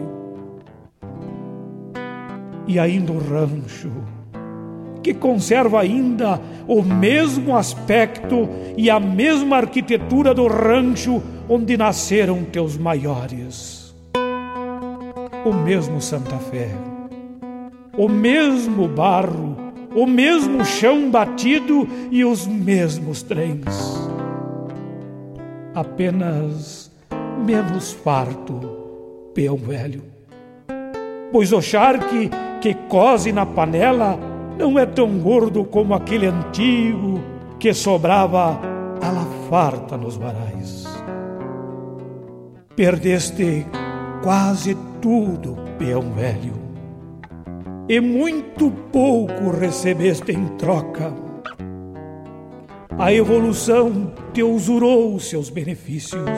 E 2.65 2.79
ainda 2.79 3.11
o 3.11 3.19
rancho, 3.19 3.91
que 5.03 5.13
conserva 5.13 5.79
ainda 5.79 6.41
o 6.67 6.81
mesmo 6.81 7.55
aspecto 7.55 8.49
e 8.75 8.89
a 8.89 8.99
mesma 8.99 9.57
arquitetura 9.57 10.33
do 10.33 10.47
rancho 10.47 11.21
onde 11.47 11.77
nasceram 11.77 12.43
teus 12.45 12.79
maiores. 12.79 13.95
O 15.45 15.53
mesmo 15.53 16.01
Santa 16.01 16.39
Fé, 16.39 16.71
o 17.95 18.09
mesmo 18.09 18.87
barro, 18.87 19.62
o 19.95 20.05
mesmo 20.05 20.65
chão 20.65 21.09
batido 21.09 21.87
e 22.11 22.25
os 22.25 22.47
mesmos 22.47 23.21
trens. 23.21 23.65
Apenas 25.73 26.91
menos 27.45 27.93
farto, 27.93 28.59
peão 29.33 29.57
velho. 29.57 30.03
Pois 31.31 31.51
o 31.51 31.61
charque 31.61 32.29
que 32.61 32.73
cose 32.73 33.31
na 33.31 33.45
panela 33.45 34.17
não 34.57 34.77
é 34.77 34.85
tão 34.85 35.17
gordo 35.19 35.63
como 35.63 35.93
aquele 35.93 36.27
antigo 36.27 37.19
que 37.59 37.73
sobrava 37.73 38.59
a 39.01 39.11
la 39.11 39.25
farta 39.49 39.97
nos 39.97 40.15
varais. 40.15 40.85
Perdeste 42.75 43.65
quase 44.21 44.77
tudo, 45.01 45.57
peão 45.77 46.13
velho 46.13 46.63
e 47.88 47.99
muito 47.99 48.72
pouco 48.91 49.49
recebeste 49.49 50.31
em 50.31 50.47
troca. 50.57 51.14
A 52.97 53.11
evolução 53.11 54.14
te 54.34 54.43
usurou 54.43 55.19
seus 55.19 55.49
benefícios. 55.49 56.30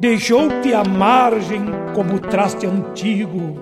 Deixou-te 0.00 0.72
à 0.74 0.84
margem 0.84 1.62
como 1.94 2.20
traste 2.20 2.66
antigo, 2.66 3.56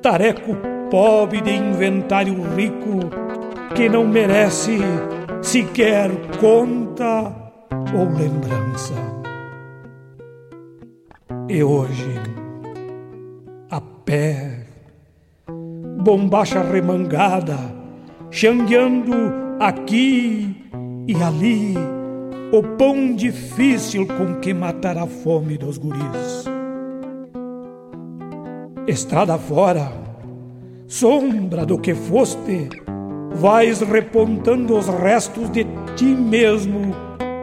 tareco 0.00 0.56
pobre 0.90 1.40
de 1.42 1.50
inventário 1.50 2.34
rico 2.54 3.10
que 3.74 3.88
não 3.88 4.06
merece 4.06 4.78
sequer 5.42 6.10
conta 6.40 7.52
ou 7.94 8.04
lembrança. 8.04 8.94
E 11.48 11.62
hoje, 11.62 12.14
a 13.70 13.80
pé 13.80 14.57
bombacha 15.98 16.62
remangada, 16.62 17.58
xangueando 18.30 19.14
aqui 19.58 20.56
e 21.08 21.14
ali 21.22 21.74
o 22.52 22.62
pão 22.76 23.14
difícil 23.14 24.06
com 24.06 24.36
que 24.36 24.54
matar 24.54 24.96
a 24.96 25.06
fome 25.06 25.58
dos 25.58 25.76
guris. 25.76 26.44
Estrada 28.86 29.36
fora, 29.36 29.90
sombra 30.86 31.66
do 31.66 31.78
que 31.78 31.94
foste, 31.94 32.68
vais 33.32 33.80
repontando 33.80 34.78
os 34.78 34.86
restos 34.86 35.50
de 35.50 35.66
ti 35.96 36.06
mesmo 36.06 36.94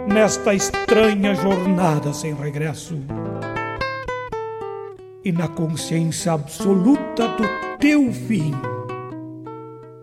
nesta 0.07 0.53
estranha 0.53 1.35
jornada 1.35 2.13
sem 2.13 2.33
regresso. 2.33 2.97
E 5.25 5.31
na 5.31 5.47
consciência 5.47 6.33
absoluta 6.33 7.27
do 7.29 7.43
teu 7.79 8.13
fim. 8.13 8.53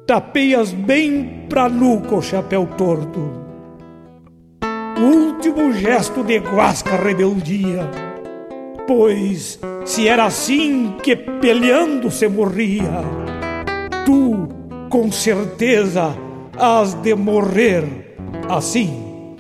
Tapeias 0.05 0.73
bem 0.73 1.47
pra 1.49 1.69
nuca 1.69 2.17
o 2.17 2.21
chapéu 2.21 2.67
torto. 2.77 3.21
O 4.99 5.01
último 5.01 5.73
gesto 5.75 6.25
de 6.25 6.39
guasca 6.39 6.97
rebeldia. 6.97 7.89
Pois 8.89 9.61
se 9.85 10.09
era 10.09 10.25
assim 10.25 10.97
que 11.05 11.15
peleando 11.15 12.11
se 12.11 12.27
morria, 12.29 13.05
tu 14.05 14.49
com 14.91 15.13
certeza 15.13 16.17
has 16.59 16.95
de 16.95 17.15
morrer 17.15 18.17
assim. 18.49 19.39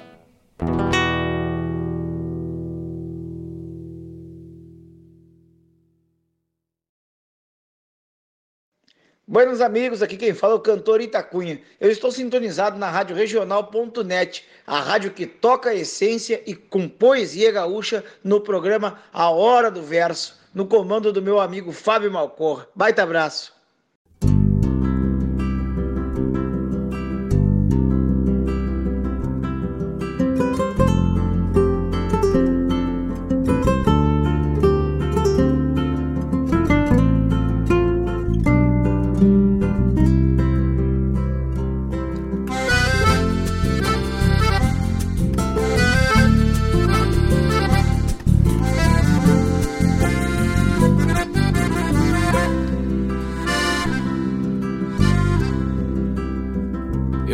Buenos 9.32 9.62
amigos, 9.62 10.02
aqui 10.02 10.18
quem 10.18 10.34
fala 10.34 10.52
é 10.52 10.56
o 10.56 10.60
cantor 10.60 11.00
Itacunha. 11.00 11.58
Eu 11.80 11.90
estou 11.90 12.12
sintonizado 12.12 12.78
na 12.78 12.90
Rádio 12.90 13.16
Regional.net, 13.16 14.46
a 14.66 14.78
rádio 14.78 15.10
que 15.10 15.24
toca 15.24 15.70
a 15.70 15.74
essência 15.74 16.42
e 16.44 16.54
com 16.54 16.86
poesia 16.86 17.50
gaúcha 17.50 18.04
no 18.22 18.42
programa 18.42 18.98
A 19.10 19.30
Hora 19.30 19.70
do 19.70 19.80
Verso, 19.80 20.38
no 20.52 20.66
comando 20.66 21.10
do 21.10 21.22
meu 21.22 21.40
amigo 21.40 21.72
Fábio 21.72 22.12
Malcor. 22.12 22.68
Baita 22.74 23.04
abraço. 23.04 23.54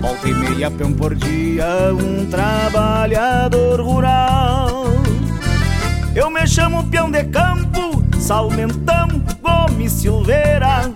Volta 0.00 0.28
e 0.28 0.32
meia 0.32 0.70
peão 0.70 0.94
por 0.94 1.14
dia, 1.14 1.92
um 1.92 2.24
trabalhador 2.26 3.80
rural. 3.82 4.84
Eu 6.14 6.30
me 6.30 6.46
chamo 6.46 6.84
peão 6.84 7.10
de 7.10 7.22
campo, 7.24 8.02
Salmentão, 8.18 9.08
Gomes 9.42 9.92
Silveira, 9.92 10.90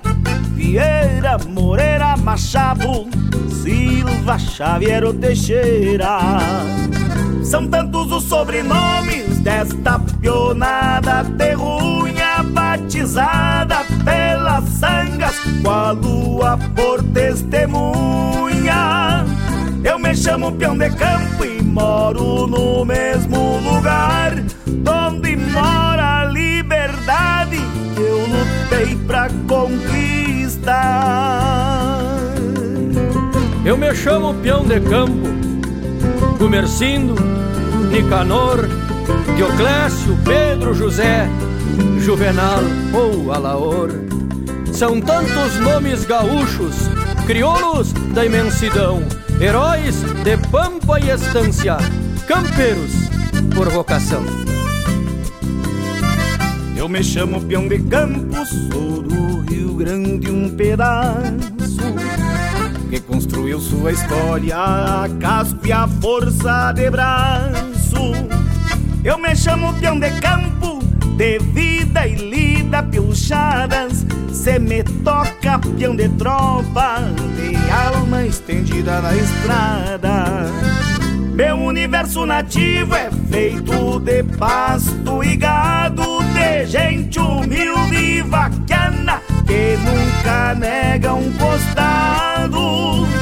Vieira, 0.55 1.36
Moreira, 1.47 2.16
Machado, 2.16 3.06
Silva, 3.62 4.39
Xavier 4.39 5.05
ou 5.05 5.12
Teixeira. 5.12 6.18
São 7.43 7.68
tantos 7.68 8.10
os 8.10 8.24
sobrenomes 8.24 9.39
desta 9.40 9.98
pionada 9.98 11.24
terrunha 11.36 12.43
batizada 12.43 13.85
pelas 14.02 14.64
sangas 14.70 14.93
com 15.64 15.70
a 15.70 15.92
lua 15.92 16.58
por 16.76 17.02
testemunha. 17.02 18.74
Eu 19.82 19.98
me 19.98 20.14
chamo 20.14 20.52
peão 20.52 20.76
de 20.76 20.90
campo 20.90 21.44
e 21.44 21.62
moro 21.62 22.46
no 22.46 22.84
mesmo 22.84 23.58
lugar 23.60 24.34
onde 24.86 25.36
mora 25.36 26.20
a 26.20 26.26
liberdade 26.26 27.56
que 27.94 28.00
eu 28.00 28.18
lutei 28.26 28.94
pra 29.06 29.30
conquistar. 29.48 30.74
Eu 33.64 33.78
me 33.78 33.94
chamo 33.94 34.34
peão 34.34 34.62
de 34.64 34.78
campo, 34.80 35.26
Gumercindo, 36.38 37.14
Nicanor, 37.90 38.68
Dioclésio, 39.36 40.18
Pedro 40.22 40.74
José, 40.74 41.26
Juvenal 41.98 42.60
ou 42.92 43.32
Alaor. 43.32 44.03
São 44.74 45.01
tantos 45.01 45.56
nomes 45.60 46.05
gaúchos, 46.05 46.74
crioulos 47.28 47.92
da 48.12 48.26
imensidão, 48.26 49.05
heróis 49.40 50.02
de 50.24 50.36
pampa 50.51 50.98
e 50.98 51.10
estância, 51.10 51.76
campeiros 52.26 52.90
por 53.55 53.68
vocação. 53.70 54.24
Eu 56.76 56.88
me 56.88 57.05
chamo 57.05 57.40
peão 57.42 57.68
de 57.68 57.78
campo, 57.84 58.44
sou 58.44 59.01
do 59.01 59.42
Rio 59.42 59.74
Grande 59.74 60.28
um 60.32 60.51
pedaço 60.56 61.94
que 62.90 62.98
construiu 62.98 63.60
sua 63.60 63.92
história 63.92 64.56
a 64.56 65.09
casco 65.20 65.64
e 65.64 65.70
a 65.70 65.86
força 65.86 66.72
de 66.72 66.90
braço. 66.90 68.12
Eu 69.05 69.18
me 69.18 69.36
chamo 69.36 69.72
peão 69.74 70.01
de 70.01 70.10
campo, 70.20 70.80
de 71.16 71.38
vida 71.38 72.09
e 72.09 72.16
lida 72.74 72.82
pilchadas. 72.82 74.05
Se 74.32 74.59
me 74.59 74.82
toca 74.82 75.59
peão 75.59 75.94
de 75.94 76.09
tropa, 76.10 76.98
de 77.36 77.56
alma 77.70 78.26
estendida 78.26 79.01
na 79.01 79.14
estrada. 79.14 80.46
Meu 81.32 81.56
universo 81.56 82.26
nativo 82.26 82.94
é 82.94 83.10
feito 83.30 84.01
de 84.01 84.22
pasto 84.38 85.22
e 85.24 85.36
gado, 85.36 86.05
de 86.32 86.66
gente 86.66 87.18
humilde 87.18 87.96
e 87.96 88.22
vaquiana 88.22 89.20
que 89.46 89.76
nunca 89.78 90.55
nega 90.55 91.14
um 91.14 91.32
costado. 91.32 93.13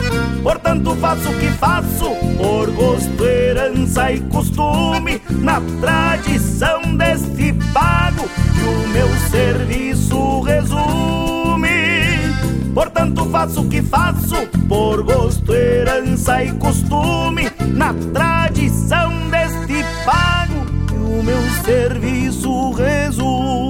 Portanto, 0.43 0.97
faço 0.97 1.28
o 1.31 1.39
que 1.39 1.47
faço 1.52 2.10
por 2.36 2.70
gosto, 2.73 3.24
herança 3.24 4.12
e 4.12 4.20
costume, 4.23 5.23
na 5.31 5.60
tradição 5.81 6.97
deste 6.97 7.52
pago 7.73 8.28
que 8.52 8.62
o 8.62 8.89
meu 8.89 9.09
serviço 9.31 10.40
resume. 10.40 11.69
Portanto, 12.74 13.24
faço 13.27 13.60
o 13.60 13.69
que 13.69 13.82
faço 13.82 14.36
por 14.69 15.02
gosto, 15.02 15.55
herança 15.55 16.43
e 16.43 16.52
costume, 16.55 17.48
na 17.60 17.94
tradição 18.12 19.12
deste 19.31 19.85
pago 20.05 20.66
que 20.89 20.94
o 20.94 21.23
meu 21.23 21.43
serviço 21.64 22.73
resume. 22.73 23.62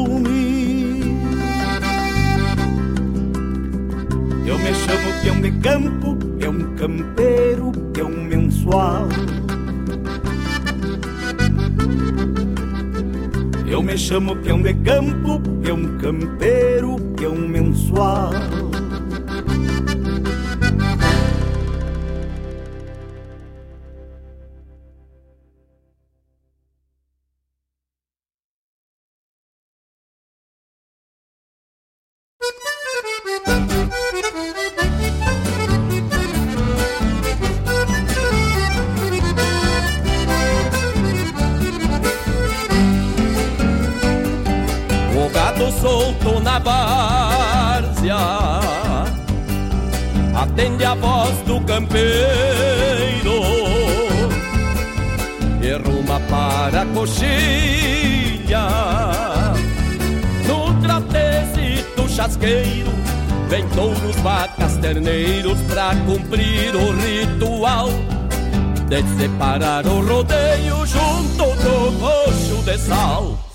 Eu 4.44 4.58
me 4.58 4.74
chamo 4.74 5.22
peão 5.22 5.40
de 5.40 5.50
campo, 5.52 6.16
peão 6.38 6.74
campeiro, 6.76 7.72
peão 7.92 8.10
mensual. 8.10 9.08
Eu 13.66 13.82
me 13.82 13.96
chamo 13.96 14.36
peão 14.36 14.60
de 14.60 14.74
campo, 14.74 15.40
peão 15.62 15.96
campeiro, 15.98 16.96
peão 17.16 17.36
mensual. 17.36 18.32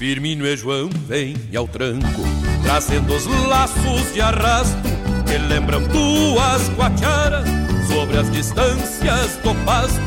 Firmino 0.07 0.47
e 0.47 0.55
João 0.55 0.89
vem 1.05 1.35
ao 1.53 1.67
tranco, 1.67 2.21
trazendo 2.63 3.13
os 3.13 3.25
laços 3.25 4.13
de 4.13 4.21
arrasto 4.21 4.77
que 5.25 5.37
lembram 5.37 5.81
duas 5.89 6.69
guacharas 6.77 7.45
sobre 7.91 8.17
as 8.17 8.31
distâncias 8.31 9.35
do 9.43 9.53
pasto, 9.65 9.99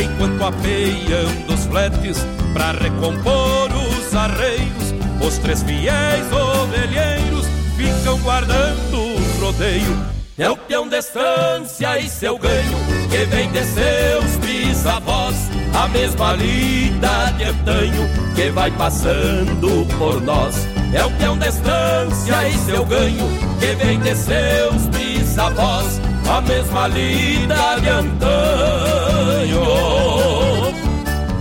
enquanto 0.00 0.44
apeiam 0.44 1.26
dos 1.48 1.66
fletes 1.66 2.18
para 2.54 2.78
recompor 2.78 3.70
os 3.74 4.14
arreios. 4.14 4.94
Os 5.20 5.36
três 5.38 5.64
fiéis 5.64 6.30
ovelheiros 6.30 7.46
ficam 7.76 8.20
guardando 8.20 9.00
o 9.00 9.40
rodeio. 9.40 10.06
É 10.38 10.48
o 10.48 10.56
peão 10.56 10.88
de 10.88 10.96
estância 10.96 11.98
e 11.98 12.08
seu 12.08 12.38
ganho 12.38 12.78
que 13.10 13.24
vem 13.24 13.50
de 13.50 13.64
seus 13.64 14.36
bisavós. 14.46 15.49
A 15.74 15.88
mesma 15.88 16.32
lida 16.34 17.32
de 17.36 17.44
antanho 17.44 18.08
que 18.34 18.50
vai 18.50 18.70
passando 18.72 19.86
por 19.98 20.20
nós. 20.22 20.66
É 20.92 21.04
o 21.04 21.10
peão 21.12 21.38
de 21.38 21.48
estância 21.48 22.48
e 22.48 22.58
seu 22.58 22.84
ganho 22.84 23.26
que 23.58 23.74
vem 23.76 24.00
de 24.00 24.14
seus 24.14 24.86
bisavós. 24.88 26.00
A 26.28 26.40
mesma 26.40 26.88
lida 26.88 27.80
de 27.80 27.88
antanho 27.88 29.60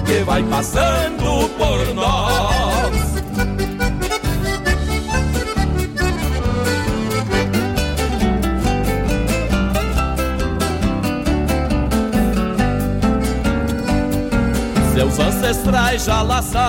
que 0.06 0.23
vai 0.23 0.43
passando 0.43 1.49
por 1.57 1.93
nós. 1.95 2.59
Ancestrais 15.21 16.05
já 16.05 16.21
laçavam 16.21 16.59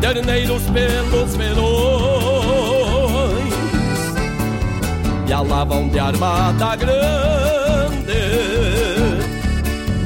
terneiros 0.00 0.62
pelos 0.70 1.34
verões 1.34 1.66
e 5.26 5.32
alavam 5.32 5.88
de 5.88 5.98
armada 5.98 6.76
grande 6.76 6.96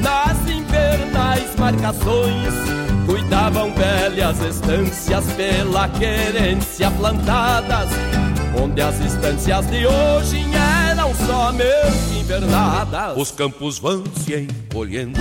nas 0.01 0.37
invernais 0.49 1.55
marcações. 1.55 2.53
Cuidavam 3.05 3.73
velhas 3.73 4.39
estâncias 4.41 5.25
pela 5.33 5.87
querência 5.89 6.89
plantadas, 6.91 7.89
onde 8.59 8.81
as 8.81 8.99
estâncias 8.99 9.67
de 9.67 9.85
hoje 9.85 10.39
eram 11.31 11.47
somente 11.47 12.19
invernadas. 12.19 13.17
Os 13.17 13.31
campos 13.31 13.79
vão 13.79 14.03
se 14.23 14.35
encolhendo, 14.35 15.19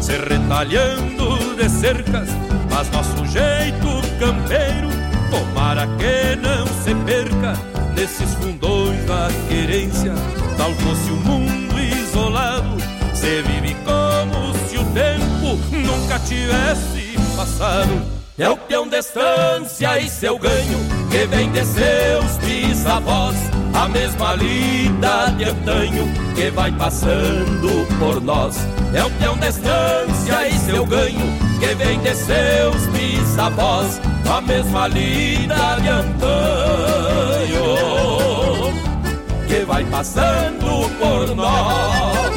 se 0.00 0.12
retalhando 0.12 1.56
de 1.56 1.68
cercas, 1.68 2.28
mas 2.70 2.90
nosso 2.90 3.24
jeito 3.26 3.88
campeiro, 4.18 4.88
tomara 5.30 5.86
que 5.98 6.36
não 6.36 6.66
se 6.82 6.94
perca 7.04 7.52
nesses 7.94 8.34
fundões 8.34 9.04
da 9.06 9.28
querência, 9.48 10.14
tal 10.56 10.72
fosse 10.74 11.10
o 11.10 11.14
um 11.14 11.20
mundo 11.20 11.78
isolado, 11.78 12.76
se 13.14 13.42
vive 13.42 13.76
como 13.84 14.54
se 14.68 14.78
o 14.78 14.84
tempo 14.92 15.56
nunca 15.70 16.18
tivesse 16.20 17.18
passado. 17.36 18.20
É 18.38 18.48
o 18.48 18.56
peão 18.56 18.88
de 18.88 18.96
estância 18.96 20.00
e 20.00 20.08
seu 20.08 20.38
ganho 20.38 20.78
que 21.10 21.26
vem 21.26 21.52
de 21.52 21.62
seus 21.62 22.38
bisavós. 22.38 23.59
A 23.74 23.88
mesma 23.88 24.34
lida 24.34 25.32
de 25.36 25.44
antanho 25.44 26.08
que 26.34 26.50
vai 26.50 26.70
passando 26.72 27.86
por 27.98 28.20
nós. 28.20 28.56
É 28.94 29.04
o 29.04 29.10
peão 29.10 29.36
de 29.36 29.52
e 30.48 30.58
seu 30.58 30.84
ganho 30.86 31.38
que 31.58 31.74
vem 31.74 32.00
de 32.00 32.14
seus 32.14 32.86
bisavós. 32.86 34.00
A 34.28 34.40
mesma 34.40 34.86
lida 34.88 35.76
de 35.80 35.88
antanho 35.88 36.30
que 39.46 39.64
vai 39.64 39.84
passando 39.84 40.88
por 40.98 41.34
nós. 41.34 42.30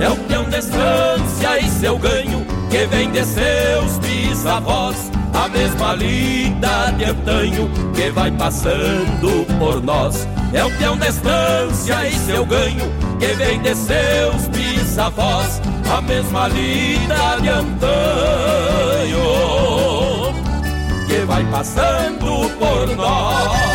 É 0.00 0.08
o 0.08 0.16
seu 1.84 1.98
ganho 1.98 2.46
que 2.70 2.86
vem 2.86 3.10
de 3.10 3.22
seus 3.26 3.98
bisavós. 3.98 5.12
A 5.34 5.48
mesma 5.48 5.92
lida 5.92 6.90
de 6.96 7.04
antanho 7.04 7.70
que 7.94 8.10
vai 8.10 8.30
passando 8.30 9.44
por 9.58 9.82
nós. 9.82 10.26
É 10.54 10.64
o 10.64 10.70
peão 10.78 10.96
de 10.96 11.08
estância 11.08 12.08
e 12.08 12.14
seu 12.20 12.46
ganho 12.46 12.90
que 13.20 13.26
vem 13.34 13.60
de 13.60 13.74
seus 13.74 14.48
bisavós. 14.48 15.60
A 15.94 16.00
mesma 16.00 16.48
lida 16.48 17.36
de 17.42 17.48
antanho 17.50 17.84
que 21.06 21.18
vai 21.26 21.44
passando 21.50 22.48
por 22.58 22.96
nós. 22.96 23.73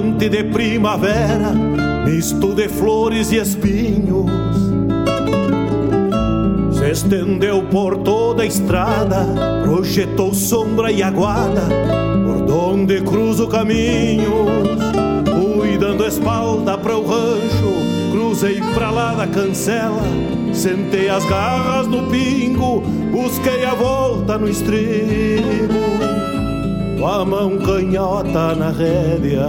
De 0.00 0.42
primavera, 0.42 1.52
misto 2.04 2.52
de 2.52 2.68
flores 2.68 3.30
e 3.30 3.36
espinhos. 3.36 4.28
Se 6.72 6.90
estendeu 6.90 7.62
por 7.70 7.98
toda 7.98 8.42
a 8.42 8.46
estrada, 8.46 9.24
projetou 9.62 10.34
sombra 10.34 10.90
e 10.90 11.00
aguada, 11.00 11.68
por 12.26 12.44
donde 12.44 13.02
cruzo 13.02 13.46
caminhos. 13.46 14.80
Fui 15.32 15.78
dando 15.78 16.04
espalda 16.04 16.76
para 16.76 16.98
o 16.98 17.06
rancho, 17.06 18.10
cruzei 18.10 18.60
pra 18.74 18.90
lá 18.90 19.14
da 19.14 19.28
cancela, 19.28 20.02
sentei 20.52 21.08
as 21.08 21.24
garras 21.26 21.86
no 21.86 22.08
pingo, 22.08 22.80
busquei 23.12 23.64
a 23.64 23.74
volta 23.74 24.36
no 24.38 24.48
estribo 24.48 26.13
a 27.06 27.24
mão 27.24 27.58
canhota 27.58 28.54
na 28.54 28.70
rédea. 28.70 29.48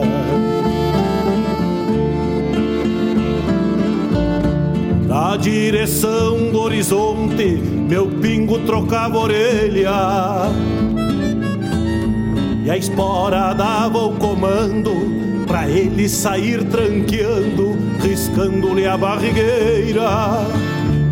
Na 5.08 5.38
direção 5.38 6.52
do 6.52 6.60
horizonte, 6.60 7.46
meu 7.90 8.08
pingo 8.08 8.60
trocava 8.60 9.18
orelha. 9.18 9.92
E 12.66 12.70
a 12.70 12.78
espora 12.78 13.54
dava 13.54 14.00
o 14.00 14.16
comando 14.16 14.92
pra 15.48 15.70
ele 15.70 16.10
sair 16.10 16.64
tranqueando, 16.66 17.78
riscando-lhe 18.02 18.86
a 18.86 18.98
barrigueira. 18.98 20.46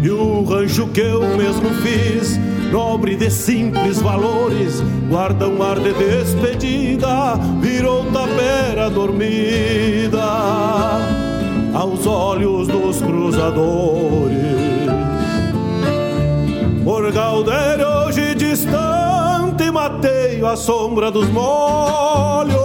E 0.02 0.10
o 0.10 0.44
rancho 0.44 0.88
que 0.88 0.99
eu 0.99 1.22
mesmo 1.38 1.70
fiz 1.82 2.38
nobre 2.72 3.15
de 3.15 3.30
simples 3.30 4.02
valores, 4.02 4.84
guarda 5.14 5.48
um 5.48 5.61
ar 5.61 5.80
de 5.80 5.94
despedida, 5.94 7.35
virou 7.61 8.03
tapera 8.06 8.90
dormida 8.90 10.23
aos 11.72 12.07
olhos 12.07 12.68
dos 12.68 12.99
cruzadores. 12.99 14.41
Por 16.84 17.11
Galdério 17.11 17.88
hoje 18.07 18.34
distante, 18.34 19.69
mateio 19.69 20.48
a 20.48 20.56
sombra 20.56 21.11
dos 21.11 21.30
molhos, 21.30 22.56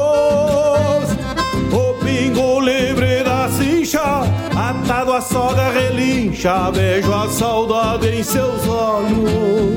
o 1.71 2.03
pingo 2.03 2.61
livre 2.61 3.25
da 3.25 3.51
cincha 3.51 4.23
atado 4.57 5.13
à 5.13 5.21
soga 5.21 5.69
relincha, 5.69 6.71
vejo 6.71 7.13
a 7.13 7.29
saudade 7.29 8.09
em 8.09 8.23
seus 8.23 8.67
olhos. 8.67 9.69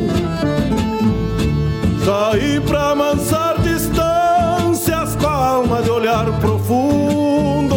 Saí 2.04 2.51
olhar 5.92 6.26
profundo, 6.40 7.76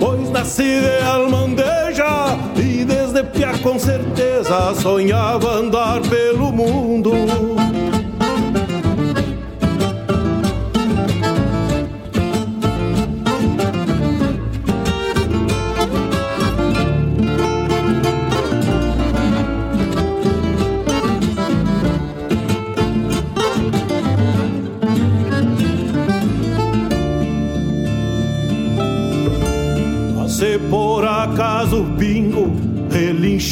pois 0.00 0.30
nasci 0.30 0.80
de 0.80 1.04
almandeja 1.04 2.36
e 2.56 2.84
desde 2.84 3.22
pia 3.24 3.56
com 3.58 3.78
certeza 3.78 4.74
sonhava 4.74 5.52
andar 5.52 6.00
pelo 6.02 6.52
mundo. 6.52 6.81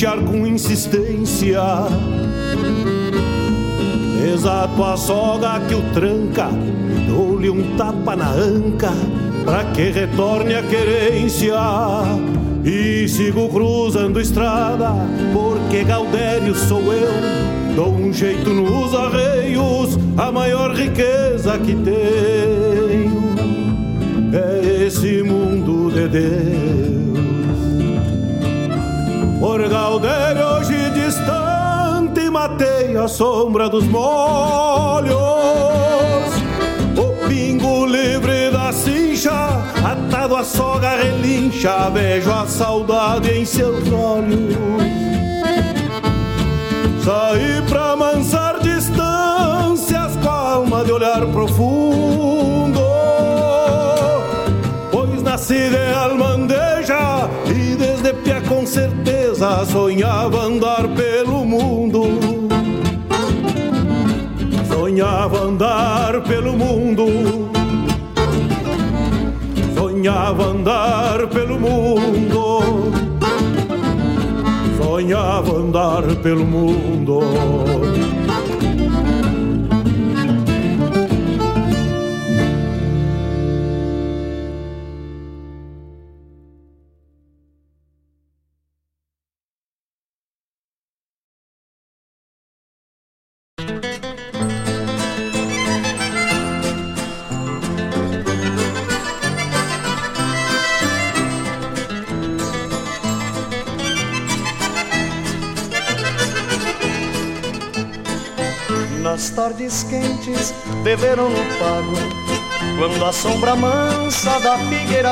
Relinchar 0.01 0.19
com 0.21 0.47
insistência. 0.47 1.61
Exato 4.33 4.83
a 4.83 4.97
soga 4.97 5.61
que 5.69 5.75
o 5.75 5.83
tranca, 5.93 6.49
dou-lhe 7.07 7.51
um 7.51 7.77
tapa 7.77 8.17
na 8.17 8.31
anca, 8.31 8.93
pra 9.45 9.65
que 9.65 9.91
retorne 9.91 10.55
a 10.55 10.63
querência. 10.63 11.55
E 12.65 13.09
sigo 13.09 13.49
cruzando 13.49 14.21
estrada, 14.21 14.93
porque 15.33 15.85
Gaudério 15.85 16.55
sou 16.55 16.93
eu. 16.93 17.75
Dou 17.75 17.93
um 17.95 18.13
jeito 18.13 18.51
nos 18.51 18.95
arreios, 18.95 19.99
a 20.17 20.31
maior 20.31 20.75
riqueza 20.75 21.59
que 21.59 21.75
tenho 21.75 23.21
é 24.33 24.87
esse 24.87 25.23
mundo 25.23 25.91
de 25.91 26.09
Deus. 26.09 27.00
Orgaldeiro 29.41 30.59
hoje 30.59 30.91
distante, 30.91 32.29
matei 32.29 32.95
a 32.95 33.09
sombra 33.09 33.71
dos 33.71 33.85
molhos. 33.87 35.11
O 36.95 37.27
pingo 37.27 37.87
livre 37.87 38.51
da 38.51 38.71
cincha, 38.71 39.49
atado 39.83 40.37
à 40.37 40.45
soga 40.45 40.91
relincha, 40.91 41.89
vejo 41.89 42.31
a 42.31 42.47
saudade 42.47 43.31
em 43.31 43.47
seus 43.47 43.91
olhos. 43.91 44.55
Saí 47.03 47.63
pra 47.67 47.97
mansar 47.97 48.61
distâncias 48.61 50.17
com 50.23 50.29
a 50.29 50.53
alma 50.53 50.85
de 50.85 50.93
olhar 50.93 51.25
profundo, 51.29 52.79
pois 54.93 55.23
nasci 55.23 55.71
de 55.71 55.95
almandeja 55.95 57.27
e 57.47 57.75
desde 57.75 58.13
pia 58.13 58.43
com 58.43 58.67
certeza 58.67 59.20
sonhava 59.65 60.43
andar 60.43 60.87
pelo 60.89 61.45
mundo. 61.47 62.03
Sonhava 64.69 65.45
andar 65.45 66.21
pelo 66.25 66.53
mundo. 66.53 67.07
Sonhava 69.75 70.45
andar 70.45 71.27
pelo 71.29 71.59
mundo. 71.59 72.93
Sonhava 74.77 75.53
andar 75.57 76.03
pelo 76.23 76.45
mundo. 76.45 78.20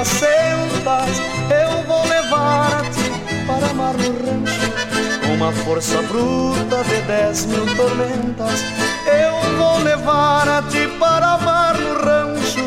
Sentas, 0.04 1.18
eu 1.50 1.82
vou 1.84 2.06
levar 2.06 2.72
a 2.72 2.82
ti 2.90 3.44
para 3.46 3.70
amar 3.70 3.94
no 3.94 4.10
rancho. 4.12 5.32
Uma 5.34 5.52
força 5.52 6.02
bruta 6.02 6.84
de 6.84 7.02
dez 7.02 7.46
mil 7.46 7.66
tormentas, 7.76 8.64
eu 9.06 9.56
vou 9.56 9.78
levar 9.82 10.48
a 10.48 10.62
ti 10.62 10.88
para 10.98 11.34
amar 11.34 11.74
no 11.78 11.94
rancho. 11.94 12.60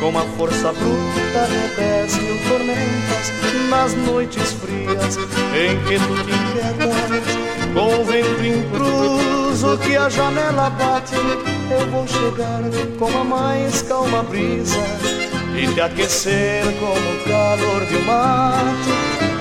Com 0.00 0.08
uma 0.10 0.22
força 0.36 0.72
bruta 0.72 1.46
de 1.48 1.76
dez 1.76 2.16
mil 2.16 2.38
tormentas, 2.48 3.32
nas 3.68 3.94
noites 3.94 4.52
frias 4.52 5.16
em 5.54 5.76
que 5.84 5.98
tu 5.98 6.14
te 6.24 6.32
inquietas 6.32 7.48
com 7.74 8.00
o 8.00 8.04
vento 8.04 8.44
intruso 8.44 9.78
que 9.78 9.96
a 9.96 10.08
janela 10.08 10.70
bate, 10.70 11.14
eu 11.14 11.86
vou 11.90 12.06
chegar 12.06 12.62
com 12.98 13.18
a 13.18 13.24
mais 13.24 13.82
calma 13.82 14.22
brisa 14.22 15.17
e 15.58 15.66
te 15.74 15.80
aquecer 15.80 16.62
como 16.78 16.94
o 16.94 17.24
calor 17.24 17.84
de 17.86 17.96
um 17.96 18.04
mate. 18.04 18.90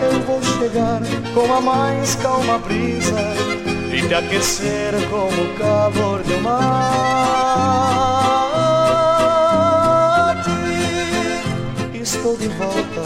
Eu 0.02 0.20
vou 0.22 0.42
chegar 0.42 1.02
com 1.34 1.54
a 1.54 1.62
mais 1.62 2.16
calma 2.16 2.58
brisa 2.58 3.36
e 3.94 4.02
te 4.02 4.16
aquecer 4.16 4.96
como 5.10 5.44
o 5.44 5.54
calor 5.60 6.24
de 6.24 6.34
um 6.34 6.42
mate. 6.42 6.58
Estou 11.94 12.36
de 12.36 12.48
volta 12.48 13.04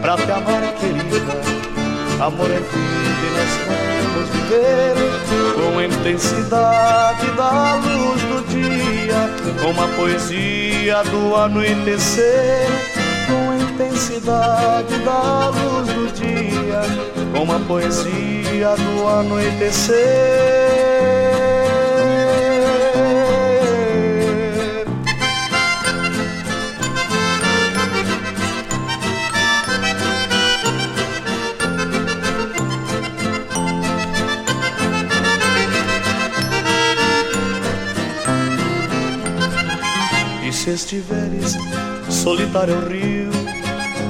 pra 0.00 0.16
te 0.16 0.30
amar, 0.30 0.62
querida 0.80 1.42
Amor 2.20 2.50
é 2.50 2.60
vida 2.60 2.70
e 3.26 3.30
nós 3.36 4.03
vamos 4.14 4.28
viver 4.30 4.94
com 5.54 5.78
a 5.78 5.84
intensidade 5.84 7.30
da 7.36 7.74
luz 7.74 8.22
do 8.22 8.46
dia, 8.48 9.28
com 9.60 9.82
a 9.82 9.88
poesia 9.96 11.02
do 11.04 11.34
anoitecer, 11.34 12.68
com 13.26 13.50
a 13.50 13.56
intensidade 13.56 14.98
da 15.04 15.48
luz 15.48 15.88
do 15.88 16.12
dia, 16.12 16.82
com 17.32 17.52
a 17.52 17.58
poesia 17.60 18.76
do 18.76 19.08
anoitecer. 19.08 20.63
Se 40.64 40.70
estiveres 40.70 41.58
solitário 42.08 42.88
rio, 42.88 43.30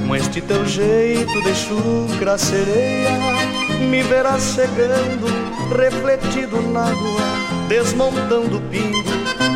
com 0.06 0.14
este 0.14 0.40
teu 0.40 0.64
jeito 0.64 1.42
de 1.42 1.52
chucra 1.52 2.38
sereia, 2.38 3.10
me 3.90 4.04
verás 4.04 4.54
chegando, 4.54 5.26
refletido 5.76 6.62
na 6.62 6.84
água, 6.84 7.22
desmontando 7.68 8.60
pingo, 8.70 9.02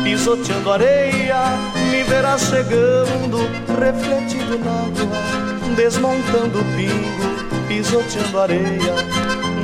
pisoteando 0.03 0.73
areia, 0.73 1.41
me 1.89 2.03
verás 2.03 2.41
chegando, 2.41 3.47
refletido 3.79 4.59
na 4.59 4.71
água, 4.71 5.75
desmontando 5.77 6.59
pingo, 6.75 7.65
pisoteando 7.69 8.39
areia. 8.41 8.95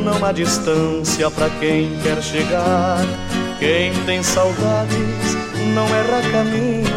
Não 0.05 0.23
há 0.23 0.31
distância 0.31 1.29
para 1.29 1.49
quem 1.59 1.99
quer 2.01 2.23
chegar, 2.23 3.03
quem 3.59 3.91
tem 4.05 4.23
saudades 4.23 5.35
não 5.73 5.85
erra 5.87 6.21
caminho 6.31 6.94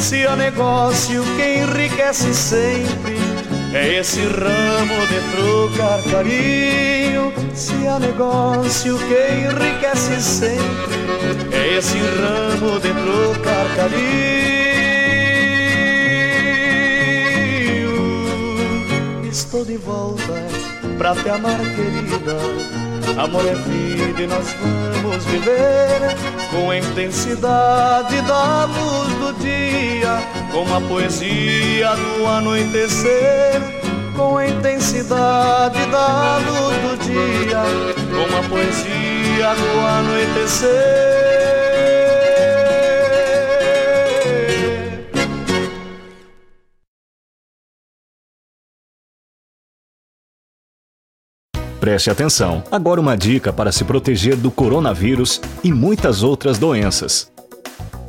se 0.00 0.26
há 0.26 0.36
negócio 0.36 1.22
que 1.36 1.58
enriquece 1.58 2.32
sempre, 2.34 3.16
é 3.72 3.98
esse 3.98 4.20
ramo 4.20 5.06
de 5.06 5.20
trocar 5.34 6.02
carinho. 6.10 7.32
Se 7.54 7.86
há 7.86 7.98
negócio 7.98 8.98
que 8.98 9.14
enriquece 9.46 10.20
sempre, 10.20 10.96
é 11.52 11.78
esse 11.78 11.98
ramo 11.98 12.78
de 12.80 12.92
trocar 12.92 13.76
carinho. 13.76 13.96
Estou 19.30 19.64
de 19.64 19.76
volta 19.78 20.34
pra 20.98 21.14
te 21.14 21.28
amar, 21.28 21.58
querida. 21.58 22.85
Amor 23.18 23.46
é 23.46 23.54
vida 23.54 24.22
e 24.22 24.26
nós 24.26 24.46
vamos 25.02 25.24
viver 25.24 26.16
com 26.50 26.70
a 26.70 26.76
intensidade 26.76 28.20
da 28.22 28.66
luz 28.66 29.08
do 29.14 29.32
dia, 29.40 30.18
com 30.52 30.74
a 30.74 30.80
poesia 30.82 31.96
do 31.96 32.26
anoitecer, 32.26 33.62
com 34.14 34.36
a 34.36 34.46
intensidade 34.46 35.86
da 35.86 36.36
luz 36.36 36.76
do 36.76 36.96
dia, 37.04 37.62
com 38.10 38.36
a 38.36 38.42
poesia 38.50 39.54
do 39.54 39.86
anoitecer. 39.86 41.55
Preste 51.86 52.10
atenção. 52.10 52.64
Agora 52.68 53.00
uma 53.00 53.16
dica 53.16 53.52
para 53.52 53.70
se 53.70 53.84
proteger 53.84 54.34
do 54.34 54.50
coronavírus 54.50 55.40
e 55.62 55.72
muitas 55.72 56.24
outras 56.24 56.58
doenças. 56.58 57.30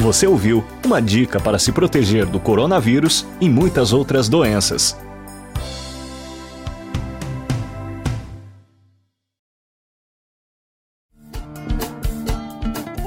Você 0.00 0.26
ouviu 0.26 0.64
uma 0.82 0.98
dica 0.98 1.38
para 1.38 1.58
se 1.58 1.70
proteger 1.72 2.24
do 2.24 2.40
coronavírus 2.40 3.26
e 3.38 3.50
muitas 3.50 3.92
outras 3.92 4.30
doenças. 4.30 4.96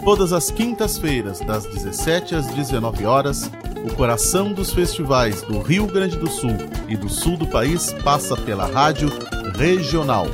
Todas 0.06 0.32
as 0.32 0.52
quintas-feiras, 0.52 1.40
das 1.40 1.66
17 1.66 2.36
às 2.36 2.46
19 2.54 3.08
horas, 3.08 3.50
o 3.84 3.96
coração 3.96 4.54
dos 4.54 4.72
festivais 4.72 5.42
do 5.42 5.62
Rio 5.62 5.88
Grande 5.88 6.16
do 6.16 6.30
Sul 6.30 6.56
e 6.88 6.96
do 6.96 7.10
sul 7.10 7.38
do 7.38 7.48
país 7.48 7.92
passa 8.04 8.36
pela 8.38 8.68
rádio 8.68 9.10
regional. 9.58 10.28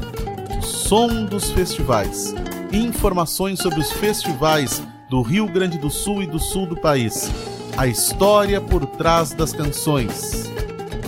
O 0.57 0.61
som 0.61 1.23
dos 1.23 1.51
festivais. 1.51 2.35
Informações 2.73 3.59
sobre 3.59 3.79
os 3.79 3.93
festivais 3.93 4.83
do 5.09 5.21
Rio 5.21 5.47
Grande 5.47 5.77
do 5.77 5.89
Sul 5.89 6.21
e 6.23 6.27
do 6.27 6.39
sul 6.39 6.67
do 6.67 6.75
país. 6.77 7.31
A 7.75 7.87
história 7.87 8.61
por 8.61 8.85
trás 8.85 9.33
das 9.33 9.51
canções. 9.51 10.49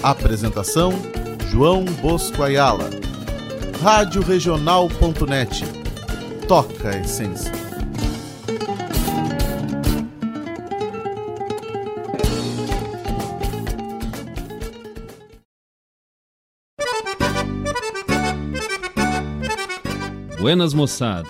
Apresentação: 0.01 0.93
João 1.49 1.85
Bosco 1.85 2.41
Ayala. 2.41 2.89
Rádio 3.81 4.21
Regional.net 4.21 5.63
toca 6.47 6.89
a 6.89 6.99
essência. 6.99 7.51
Buenas 20.39 20.73
moçada, 20.73 21.29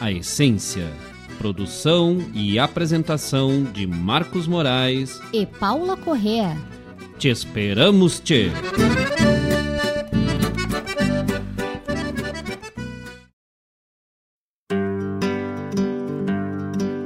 a 0.00 0.10
essência. 0.12 0.86
Produção 1.38 2.18
e 2.34 2.58
apresentação 2.58 3.62
de 3.62 3.86
Marcos 3.86 4.46
Moraes 4.46 5.20
e 5.32 5.46
Paula 5.46 5.96
Correa. 5.96 6.56
Te 7.16 7.28
esperamos, 7.28 8.20
Tchê! 8.20 8.50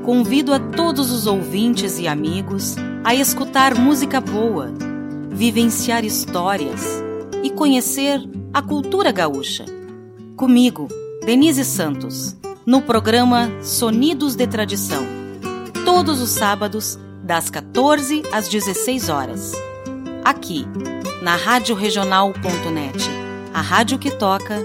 Convido 0.03 0.53
a 0.53 0.59
todos 0.59 1.11
os 1.11 1.27
ouvintes 1.27 1.99
e 1.99 2.09
amigos 2.09 2.77
a 3.05 3.15
escutar 3.15 3.75
música 3.75 4.21
boa, 4.21 4.73
vivenciar 5.31 6.05
histórias 6.05 7.03
e 7.43 7.51
conhecer 7.51 8.21
a 8.53 8.63
cultura 8.63 9.13
gaúcha. 9.13 9.65
Comigo, 10.37 10.89
Denise 11.25 11.65
Santos, 11.65 12.37
no 12.65 12.81
programa 12.81 13.51
Sonidos 13.63 14.37
de 14.37 14.47
Tradição, 14.47 15.05
todos 15.85 16.21
os 16.21 16.31
sábados, 16.31 16.99
das 17.23 17.51
14 17.51 18.23
às 18.33 18.49
16 18.49 19.09
horas. 19.09 19.53
Aqui, 20.25 20.67
na 21.23 21.37
Rádio 21.37 21.75
Regional.net, 21.75 22.99
a 23.53 23.61
rádio 23.61 23.99
que 23.99 24.11
toca 24.11 24.59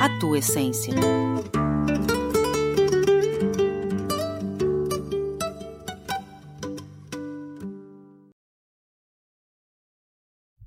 a 0.00 0.18
tua 0.18 0.38
essência. 0.38 0.94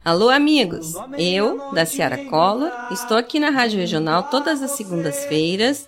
Alô, 0.03 0.29
amigos! 0.29 0.93
Eu, 1.17 1.71
da 1.73 1.85
Ciara 1.85 2.25
Cola, 2.25 2.89
estou 2.91 3.15
aqui 3.15 3.39
na 3.39 3.51
Rádio 3.51 3.79
Regional 3.79 4.23
todas 4.23 4.61
as 4.61 4.71
segundas-feiras, 4.71 5.87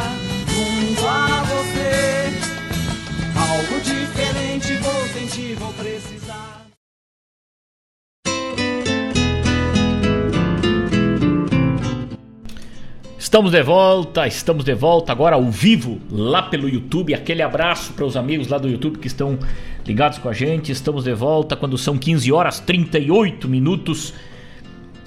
Estamos 13.31 13.53
de 13.53 13.63
volta, 13.63 14.27
estamos 14.27 14.65
de 14.65 14.73
volta 14.73 15.13
agora 15.13 15.37
ao 15.37 15.49
vivo 15.49 16.01
lá 16.11 16.41
pelo 16.41 16.67
YouTube. 16.67 17.13
Aquele 17.13 17.41
abraço 17.41 17.93
para 17.93 18.03
os 18.03 18.17
amigos 18.17 18.49
lá 18.49 18.57
do 18.57 18.67
YouTube 18.67 18.99
que 18.99 19.07
estão 19.07 19.39
ligados 19.87 20.17
com 20.17 20.27
a 20.27 20.33
gente. 20.33 20.69
Estamos 20.69 21.05
de 21.05 21.13
volta 21.13 21.55
quando 21.55 21.77
são 21.77 21.97
15 21.97 22.29
horas 22.29 22.59
38 22.59 23.47
minutos 23.47 24.13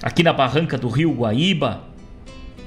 aqui 0.01 0.23
na 0.23 0.33
barranca 0.33 0.75
do 0.75 0.89
Rio 0.89 1.13
Guaíba. 1.13 1.83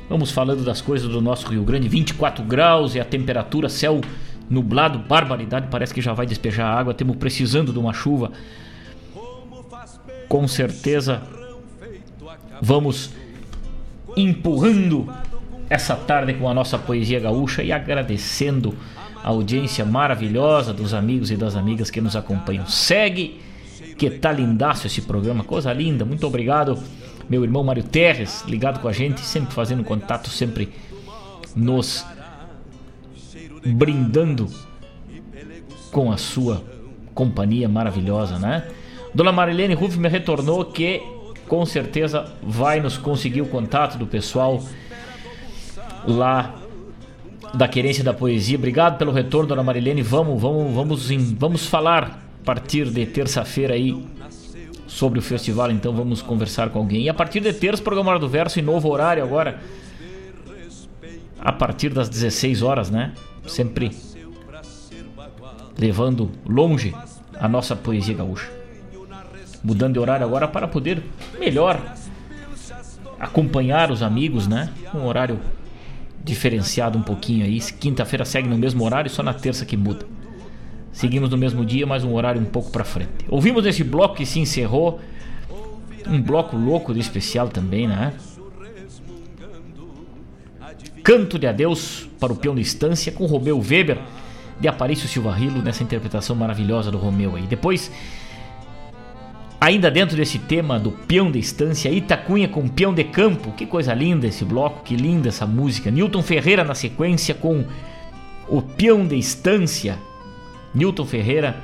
Vamos 0.09 0.31
falando 0.31 0.65
das 0.65 0.81
coisas 0.81 1.09
do 1.09 1.21
nosso 1.21 1.49
Rio 1.49 1.65
Grande, 1.65 1.89
24 1.89 2.45
graus 2.45 2.95
e 2.95 3.01
a 3.01 3.05
temperatura, 3.05 3.69
céu 3.69 4.01
nublado, 4.49 5.01
barbaridade, 5.01 5.67
parece 5.69 5.93
que 5.93 6.01
já 6.01 6.13
vai 6.13 6.25
despejar 6.25 6.69
água. 6.69 6.95
Temos 6.95 7.17
precisando 7.17 7.73
de 7.73 7.81
uma 7.81 7.93
chuva. 7.93 8.31
Com 10.29 10.47
certeza 10.47 11.21
vamos 12.63 13.11
empurrando 14.17 15.09
essa 15.71 15.95
tarde 15.95 16.35
com 16.35 16.49
a 16.49 16.55
nossa 16.55 16.79
poesia 16.79 17.21
gaúcha 17.21 17.63
e 17.63 17.73
agradecendo 17.73 18.75
a 19.23 19.29
audiência 19.29 19.85
maravilhosa 19.85 20.73
dos 20.73 20.95
amigos 20.95 21.31
e 21.31 21.37
das 21.37 21.57
amigas 21.57 21.91
que 21.91 22.01
nos 22.01 22.17
acompanham. 22.17 22.67
Segue, 22.67 23.41
que 23.97 24.09
tá 24.09 24.33
lindaço 24.33 24.87
esse 24.87 25.03
programa, 25.03 25.45
coisa 25.45 25.73
linda. 25.73 26.05
Muito 26.05 26.27
obrigado, 26.27 26.79
meu 27.29 27.43
irmão 27.45 27.65
Mário 27.65 27.83
Terres, 27.83 28.45
ligado 28.47 28.81
com 28.81 28.89
a 28.89 28.93
gente, 28.93 29.21
sempre 29.21 29.55
fazendo 29.55 29.85
contato, 29.85 30.29
sempre 30.29 30.73
nos 31.55 32.07
brindando 33.67 34.49
com 35.91 36.13
a 36.13 36.17
sua 36.17 36.63
companhia 37.15 37.69
maravilhosa, 37.69 38.39
né? 38.39 38.69
Dona 39.15 39.33
Marilene 39.33 39.75
Ruff 39.75 39.99
me 39.99 40.09
retornou 40.09 40.65
que 40.65 41.03
com 41.49 41.65
certeza 41.67 42.31
vai 42.43 42.79
nos 42.79 42.97
conseguir 42.97 43.41
o 43.41 43.47
contato 43.47 43.99
do 43.99 44.07
pessoal 44.07 44.63
lá 46.07 46.55
da 47.55 47.69
Querência 47.69 48.05
da 48.05 48.13
Poesia. 48.13 48.57
Obrigado 48.57 48.99
pelo 48.99 49.13
retorno, 49.13 49.49
dona 49.49 49.63
Marilene. 49.63 50.03
Vamos, 50.03 50.41
vamos, 50.41 50.75
vamos, 50.75 51.11
em, 51.11 51.19
vamos 51.35 51.67
falar 51.67 52.23
a 52.43 52.45
partir 52.45 52.89
de 52.91 53.07
terça-feira 53.07 53.75
aí 53.75 54.07
sobre 54.87 55.19
o 55.19 55.23
festival, 55.23 55.71
então 55.71 55.93
vamos 55.93 56.23
conversar 56.23 56.71
com 56.71 56.79
alguém. 56.79 57.03
E 57.03 57.09
a 57.09 57.15
partir 57.15 57.41
de 57.41 57.53
terça, 57.53 57.83
programa 57.83 58.11
Hora 58.11 58.19
do 58.19 58.29
Verso 58.29 58.59
em 58.59 58.63
novo 58.63 58.89
horário 58.89 59.23
agora. 59.23 59.61
A 61.39 61.53
partir 61.53 61.91
das 61.91 62.09
16 62.09 62.63
horas, 62.63 62.91
né? 62.91 63.13
Sempre 63.47 63.93
levando 65.79 66.31
longe 66.45 66.95
a 67.39 67.47
nossa 67.47 67.77
poesia 67.77 68.15
gaúcha. 68.15 68.51
Mudando 69.63 69.95
de 69.95 69.99
horário 70.01 70.27
agora 70.27 70.49
para 70.49 70.67
poder 70.67 71.03
melhor 71.39 71.81
acompanhar 73.21 73.91
os 73.91 74.03
amigos, 74.03 74.47
né? 74.47 74.73
Um 74.95 75.05
horário 75.05 75.39
diferenciado 76.25 76.99
um 76.99 77.03
pouquinho 77.03 77.45
aí. 77.45 77.61
Quinta-feira 77.61 78.25
segue 78.25 78.49
no 78.49 78.59
mesmo 78.59 78.85
horário, 78.85 79.11
só 79.11 79.23
na 79.23 79.35
terça 79.35 79.65
que 79.65 79.77
muda. 79.77 80.07
Seguimos 80.93 81.31
no 81.31 81.37
mesmo 81.37 81.65
dia, 81.65 81.87
mas 81.87 82.05
um 82.05 82.15
horário 82.15 82.41
um 82.41 82.45
pouco 82.45 82.71
para 82.71 82.85
frente. 82.85 83.25
Ouvimos 83.29 83.65
esse 83.67 83.85
bloco 83.85 84.17
que 84.17 84.27
se 84.27 84.41
encerrou, 84.41 85.01
um 86.07 86.21
bloco 86.21 86.57
louco 86.57 86.93
de 86.93 87.01
especial 87.01 87.49
também, 87.49 87.87
né? 87.87 88.13
Canto 91.05 91.39
de 91.39 91.47
adeus 91.47 92.09
para 92.19 92.33
o 92.33 92.37
peão 92.37 92.55
de 92.55 92.63
estância 92.63 93.13
com 93.13 93.27
Romeu 93.27 93.59
Weber 93.59 93.99
de 94.61 94.69
Aparício 94.69 95.09
Silva 95.09 95.33
Rilo 95.33 95.63
nessa 95.63 95.83
interpretação 95.83 96.35
maravilhosa 96.35 96.91
do 96.91 96.99
Romeu 96.99 97.37
aí. 97.37 97.47
Depois 97.47 97.91
Ainda 99.61 99.91
dentro 99.91 100.17
desse 100.17 100.39
tema 100.39 100.79
do 100.79 100.93
peão 100.93 101.33
de 101.33 101.39
estância, 101.41 101.91
Itacunha 101.91 102.49
com 102.49 102.69
peão 102.69 102.95
de 102.95 103.03
campo, 103.03 103.51
que 103.53 103.67
coisa 103.67 103.93
linda 103.93 104.29
esse 104.29 104.45
bloco, 104.45 104.85
que 104.85 104.95
linda 104.95 105.29
essa 105.29 105.47
música. 105.47 105.91
Newton 105.91 106.23
Ferreira 106.23 106.63
na 106.63 106.77
sequência 106.77 107.35
com 107.35 107.65
o 108.49 108.63
peão 108.63 109.05
de 109.05 109.17
estância. 109.17 109.99
Newton 110.73 111.05
Ferreira 111.05 111.57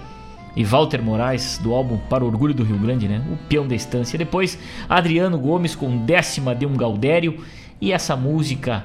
e 0.57 0.65
Walter 0.65 1.01
Moraes 1.01 1.59
do 1.59 1.73
álbum 1.73 1.97
Para 1.97 2.25
o 2.25 2.27
Orgulho 2.27 2.53
do 2.53 2.65
Rio 2.65 2.79
Grande, 2.79 3.07
né? 3.07 3.25
O 3.33 3.37
peão 3.49 3.69
de 3.69 3.77
estância. 3.77 4.19
Depois 4.19 4.59
Adriano 4.89 5.39
Gomes 5.39 5.77
com 5.77 6.05
décima 6.05 6.53
de 6.53 6.67
um 6.67 6.77
Gaudério 6.77 7.45
e 7.81 7.93
essa 7.93 8.17
música 8.17 8.85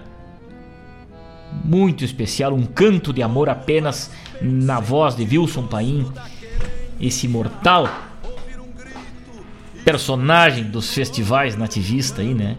muito 1.65 2.05
especial, 2.05 2.53
um 2.53 2.63
canto 2.63 3.11
de 3.11 3.23
amor 3.23 3.49
apenas 3.49 4.11
na 4.39 4.79
voz 4.79 5.15
de 5.15 5.23
Wilson 5.23 5.65
Paim, 5.65 6.05
esse 7.01 7.25
imortal 7.25 7.89
personagem 9.91 10.65
dos 10.65 10.93
festivais 10.93 11.55
nativista 11.55 12.21
aí, 12.21 12.35
né? 12.35 12.57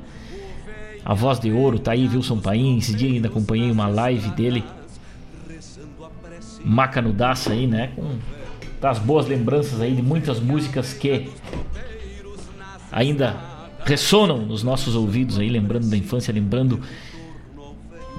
A 1.05 1.15
voz 1.15 1.39
de 1.39 1.53
ouro 1.53 1.79
tá 1.79 1.93
aí, 1.93 2.09
Wilson 2.09 2.41
Paim. 2.41 2.79
Esse 2.79 2.93
dia 2.93 3.09
ainda 3.09 3.29
acompanhei 3.29 3.71
uma 3.71 3.87
live 3.87 4.31
dele 4.31 4.65
macanudaça 6.65 7.53
aí, 7.53 7.69
né? 7.69 7.93
Com 7.95 8.19
das 8.81 8.99
boas 8.99 9.29
lembranças 9.29 9.81
aí 9.81 9.95
de 9.95 10.03
muitas 10.03 10.41
músicas 10.41 10.93
que 10.93 11.31
ainda 12.91 13.37
ressonam 13.85 14.39
nos 14.39 14.65
nossos 14.65 14.97
ouvidos 14.97 15.39
aí, 15.39 15.49
lembrando 15.49 15.89
da 15.89 15.97
infância, 15.97 16.35
lembrando 16.35 16.81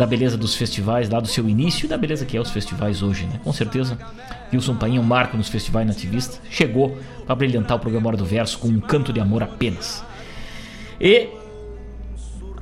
da 0.01 0.07
beleza 0.07 0.35
dos 0.35 0.55
festivais 0.55 1.11
lá 1.11 1.19
do 1.19 1.27
seu 1.27 1.47
início 1.47 1.85
e 1.85 1.87
da 1.87 1.95
beleza 1.95 2.25
que 2.25 2.35
é 2.35 2.41
os 2.41 2.49
festivais 2.49 3.03
hoje, 3.03 3.27
né? 3.27 3.39
Com 3.43 3.53
certeza, 3.53 3.99
Wilson 4.51 4.75
Painho, 4.75 4.99
um 4.99 5.05
marco 5.05 5.37
nos 5.37 5.47
festivais 5.47 5.85
nativistas, 5.85 6.41
chegou 6.49 6.97
para 7.23 7.35
brilhantar 7.35 7.77
o 7.77 7.79
programa 7.79 8.07
Hora 8.07 8.17
do 8.17 8.25
Verso 8.25 8.57
com 8.57 8.67
um 8.67 8.79
canto 8.79 9.13
de 9.13 9.19
amor 9.19 9.43
apenas. 9.43 10.03
E 10.99 11.29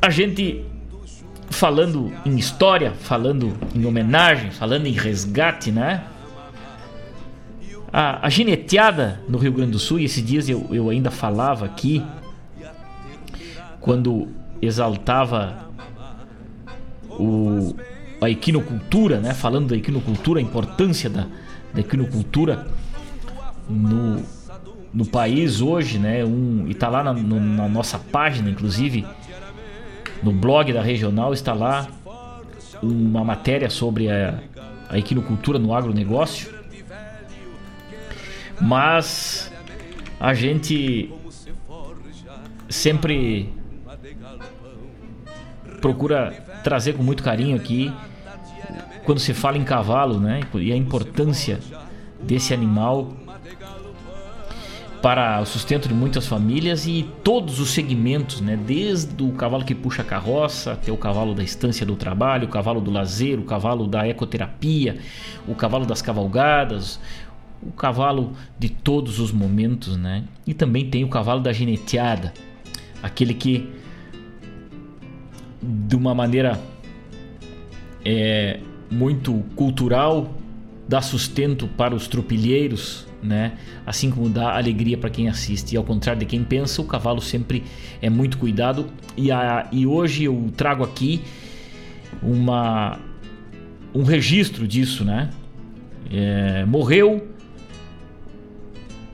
a 0.02 0.10
gente 0.10 0.66
falando 1.50 2.12
em 2.26 2.36
história, 2.36 2.92
falando 2.92 3.54
em 3.74 3.86
homenagem, 3.86 4.52
falando 4.52 4.88
em 4.88 4.92
resgate, 4.92 5.72
né? 5.72 6.04
A, 7.94 8.28
a 8.28 8.30
gineteada 8.30 9.22
no 9.30 9.38
Rio 9.38 9.54
Grande 9.54 9.72
do 9.72 9.80
Sul, 9.80 10.00
e 10.00 10.04
esses 10.04 10.26
dias 10.26 10.50
eu, 10.50 10.68
eu 10.72 10.90
ainda 10.90 11.10
falava 11.10 11.64
aqui, 11.64 12.04
quando 13.80 14.28
exaltava 14.62 15.69
o, 17.20 17.76
a 18.22 18.30
equinocultura, 18.30 19.20
né? 19.20 19.34
falando 19.34 19.70
da 19.70 19.76
equinocultura, 19.76 20.40
a 20.40 20.44
importância 20.44 21.10
da, 21.10 21.28
da 21.74 21.82
equinocultura 21.82 22.68
no, 23.68 24.24
no 24.94 25.06
país 25.06 25.62
hoje, 25.62 26.00
né? 26.00 26.24
Um, 26.26 26.66
e 26.68 26.72
está 26.72 26.90
lá 26.90 27.04
na, 27.04 27.14
no, 27.14 27.40
na 27.40 27.68
nossa 27.68 28.00
página, 28.00 28.50
inclusive, 28.50 29.06
no 30.24 30.32
blog 30.32 30.74
da 30.74 30.82
regional, 30.82 31.34
está 31.34 31.54
lá 31.54 31.88
uma 32.82 33.24
matéria 33.24 33.70
sobre 33.70 34.10
a, 34.10 34.40
a 34.90 34.98
equinocultura 34.98 35.60
no 35.60 35.74
agronegócio. 35.74 36.54
Mas 38.60 39.52
a 40.20 40.34
gente 40.34 41.14
sempre 42.68 43.54
procura 45.80 46.49
trazer 46.70 46.94
com 46.94 47.02
muito 47.02 47.24
carinho 47.24 47.56
aqui 47.56 47.92
quando 49.04 49.18
se 49.18 49.34
fala 49.34 49.58
em 49.58 49.64
cavalo, 49.64 50.20
né? 50.20 50.42
E 50.54 50.72
a 50.72 50.76
importância 50.76 51.60
desse 52.22 52.54
animal 52.54 53.12
para 55.02 55.42
o 55.42 55.46
sustento 55.48 55.88
de 55.88 55.96
muitas 55.96 56.28
famílias 56.28 56.86
e 56.86 57.10
todos 57.24 57.60
os 57.60 57.72
segmentos, 57.72 58.40
né? 58.40 58.56
Desde 58.56 59.24
o 59.24 59.32
cavalo 59.32 59.66
que 59.66 59.74
puxa 59.74 60.04
a 60.04 60.06
carroça 60.06 60.74
até 60.74 60.92
o 60.92 60.98
cavalo 60.98 61.34
da 61.34 61.42
estância 61.42 61.84
do 61.88 61.96
trabalho, 61.96 62.46
o 62.46 62.52
cavalo 62.52 62.80
do 62.80 62.92
lazer, 62.92 63.40
o 63.40 63.44
cavalo 63.44 63.88
da 63.88 64.08
ecoterapia, 64.08 65.00
o 65.48 65.56
cavalo 65.56 65.88
das 65.88 66.04
cavalgadas, 66.04 67.00
o 67.64 67.72
cavalo 67.72 68.34
de 68.60 68.70
todos 68.70 69.20
os 69.20 69.32
momentos, 69.32 69.98
né? 69.98 70.24
E 70.46 70.54
também 70.54 70.88
tem 70.88 71.04
o 71.04 71.10
cavalo 71.10 71.42
da 71.42 71.52
gineteada, 71.52 72.32
aquele 73.02 73.34
que 73.34 73.79
de 75.62 75.96
uma 75.96 76.14
maneira 76.16 76.60
é, 78.06 78.60
muito 78.90 79.44
cultural 79.56 80.34
dá 80.90 81.02
sustento 81.04 81.68
para 81.68 81.94
os 81.94 82.08
tropilheiros, 82.08 83.06
né? 83.22 83.60
Assim 83.86 84.10
como 84.10 84.28
dá 84.28 84.58
alegria 84.58 84.98
para 84.98 85.12
quem 85.12 85.30
assiste. 85.30 85.74
E 85.74 85.78
ao 85.78 85.84
contrário 85.84 86.20
de 86.20 86.26
quem 86.26 86.44
pensa, 86.44 86.82
o 86.82 86.86
cavalo 86.86 87.22
sempre 87.22 87.64
é 88.02 88.10
muito 88.10 88.40
cuidado. 88.40 88.88
E, 89.16 89.32
a, 89.32 89.68
e 89.72 89.86
hoje 89.86 90.24
eu 90.24 90.52
trago 90.58 90.84
aqui 90.84 91.22
uma 92.24 92.98
um 93.94 94.04
registro 94.04 94.68
disso, 94.68 95.06
né? 95.06 95.30
É, 96.12 96.66
morreu 96.66 97.28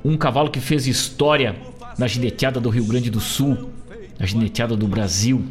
um 0.04 0.16
cavalo 0.16 0.50
que 0.50 0.62
fez 0.62 0.88
história 0.88 1.56
na 1.98 2.08
gineteada 2.08 2.60
do 2.60 2.70
Rio 2.70 2.86
Grande 2.86 3.10
do 3.10 3.20
Sul, 3.20 3.70
na 4.18 4.26
gineteada 4.26 4.78
do 4.78 4.88
Brasil. 4.88 5.44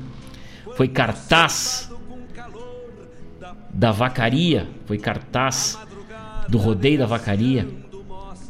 Foi 0.76 0.88
cartaz 0.88 1.90
da 3.70 3.90
vacaria, 3.90 4.68
foi 4.86 4.98
cartaz 4.98 5.78
do 6.48 6.58
rodeio 6.58 6.98
da 6.98 7.06
vacaria. 7.06 7.68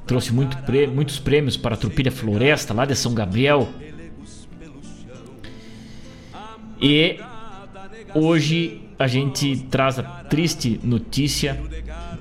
Trouxe 0.07 0.33
muito 0.33 0.57
muitos 0.93 1.19
prêmios 1.19 1.57
para 1.57 1.75
a 1.75 1.79
Trupilha 1.79 2.13
Floresta, 2.13 2.75
lá 2.75 2.85
de 2.85 2.95
São 2.95 3.15
Gabriel. 3.15 3.69
E 6.81 7.19
hoje 8.15 8.83
a 8.99 9.07
gente 9.07 9.67
traz 9.71 9.99
a 9.99 10.03
triste 10.03 10.79
notícia 10.83 11.61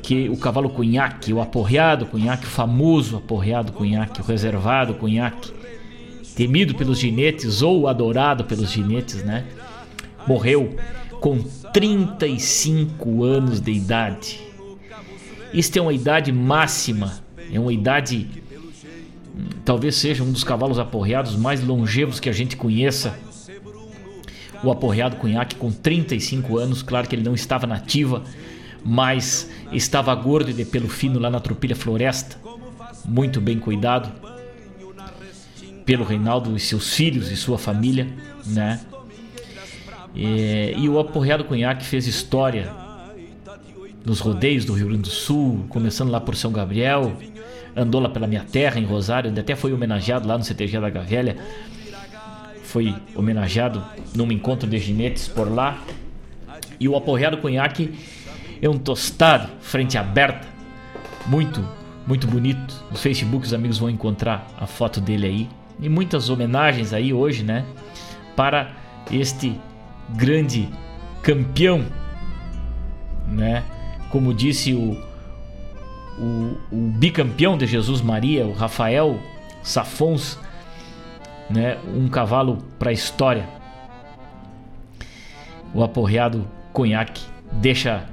que 0.02 0.30
o 0.30 0.38
cavalo 0.38 0.70
cunhaque, 0.70 1.34
o 1.34 1.42
aporreado 1.42 2.06
cunhaque, 2.06 2.46
o 2.46 2.50
famoso 2.50 3.18
aporreado 3.18 3.72
cunhaque, 3.72 4.22
o 4.22 4.24
reservado 4.24 4.94
cunhaque, 4.96 5.52
temido 6.36 6.76
pelos 6.76 7.00
ginetes 7.00 7.62
ou 7.62 7.88
adorado 7.88 8.44
pelos 8.44 8.72
ginetes, 8.72 9.24
né? 9.24 9.46
Morreu 10.28 10.76
com 11.20 11.42
35 11.74 13.24
anos 13.24 13.60
de 13.60 13.72
idade. 13.72 14.42
Isto 15.54 15.78
é 15.78 15.82
uma 15.82 15.94
idade 15.94 16.32
máxima, 16.32 17.24
é 17.52 17.60
uma 17.60 17.72
idade 17.72 18.28
hum, 19.36 19.50
talvez 19.64 19.96
seja 19.96 20.24
um 20.24 20.32
dos 20.32 20.44
cavalos 20.44 20.80
aporreados 20.80 21.36
mais 21.36 21.64
longevos 21.64 22.20
que 22.20 22.28
a 22.28 22.34
gente 22.34 22.58
conheça. 22.58 23.18
O 24.64 24.72
aporreado 24.72 25.18
cunhaque 25.18 25.56
com 25.56 25.72
35 25.72 26.58
anos, 26.58 26.82
claro 26.82 27.08
que 27.08 27.16
ele 27.16 27.24
não 27.24 27.34
estava 27.34 27.68
nativa, 27.68 28.24
mas 28.84 29.50
estava 29.72 30.14
gordo 30.16 30.50
e 30.50 30.54
de 30.54 30.66
pelo 30.66 30.90
fino 30.90 31.20
lá 31.20 31.30
na 31.30 31.40
Tropilha 31.40 31.76
Floresta, 31.76 32.38
muito 33.06 33.40
bem 33.40 33.60
cuidado 33.60 34.12
pelo 35.86 36.04
Reinaldo 36.04 36.56
e 36.56 36.60
seus 36.60 36.94
filhos 36.94 37.30
e 37.32 37.36
sua 37.36 37.58
família, 37.58 38.08
né? 38.46 38.80
E, 40.16 40.76
e 40.78 40.90
o 40.90 41.00
Aporreado 41.00 41.44
Cunhaque 41.44 41.84
fez 41.86 42.08
história 42.08 42.72
nos 44.06 44.20
rodeios 44.20 44.66
do 44.66 44.74
Rio 44.74 44.88
Grande 44.88 45.04
do 45.04 45.10
Sul, 45.10 45.66
começando 45.70 46.10
lá 46.10 46.20
por 46.20 46.36
São 46.36 46.52
Gabriel, 46.52 47.14
andou 47.76 48.02
lá 48.02 48.10
pela 48.10 48.28
minha 48.28 48.44
terra, 48.44 48.80
em 48.80 48.86
Rosário, 48.86 49.32
onde 49.32 49.40
até 49.40 49.56
foi 49.56 49.74
homenageado 49.74 50.28
lá 50.28 50.38
no 50.38 50.44
CTG 50.44 50.80
da 50.80 50.90
Gavelha. 50.90 51.38
Foi 52.64 52.94
homenageado 53.16 53.84
num 54.16 54.32
encontro 54.32 54.70
de 54.70 54.78
ginetes 54.78 55.28
por 55.28 55.52
lá. 55.52 55.82
E 56.80 56.88
o 56.88 56.96
Aporreado 56.96 57.38
Cunhaque 57.38 57.94
é 58.62 58.70
um 58.70 58.78
tostado, 58.78 59.50
frente 59.62 59.98
aberta, 59.98 60.48
muito, 61.28 61.66
muito 62.06 62.28
bonito. 62.28 62.84
No 62.92 62.98
Facebook 62.98 63.46
os 63.46 63.54
amigos 63.54 63.78
vão 63.78 63.90
encontrar 63.90 64.48
a 64.60 64.68
foto 64.68 65.00
dele 65.00 65.28
aí. 65.28 65.50
E 65.80 65.90
muitas 65.90 66.30
homenagens 66.30 66.94
aí 66.94 67.14
hoje, 67.14 67.44
né? 67.44 67.66
Para 68.36 68.72
este 69.12 69.56
grande 70.16 70.70
campeão, 71.22 71.86
né? 73.28 73.64
Como 74.10 74.34
disse 74.34 74.74
o, 74.74 74.98
o, 76.20 76.58
o 76.72 76.92
bicampeão 76.98 77.58
de 77.58 77.66
Jesus 77.66 78.02
Maria, 78.02 78.46
o 78.46 78.54
Rafael 78.54 79.20
Safons, 79.64 80.38
né? 81.50 81.78
Um 81.96 82.08
cavalo 82.08 82.58
para 82.78 82.90
a 82.90 82.94
história. 82.94 83.48
O 85.74 85.84
aporreado 85.84 86.48
conhaque 86.72 87.24
deixa 87.52 88.08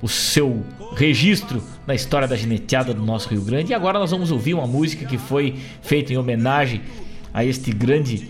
o 0.00 0.08
seu 0.08 0.64
registro 0.96 1.62
na 1.86 1.94
história 1.94 2.26
da 2.26 2.36
geneteada 2.36 2.94
do 2.94 3.02
nosso 3.02 3.28
Rio 3.28 3.42
Grande. 3.42 3.72
E 3.72 3.74
agora 3.74 3.98
nós 3.98 4.10
vamos 4.10 4.30
ouvir 4.30 4.54
uma 4.54 4.66
música 4.66 5.04
que 5.04 5.18
foi 5.18 5.56
feita 5.82 6.12
em 6.12 6.16
homenagem 6.16 6.80
a 7.32 7.44
este 7.44 7.72
grande, 7.72 8.28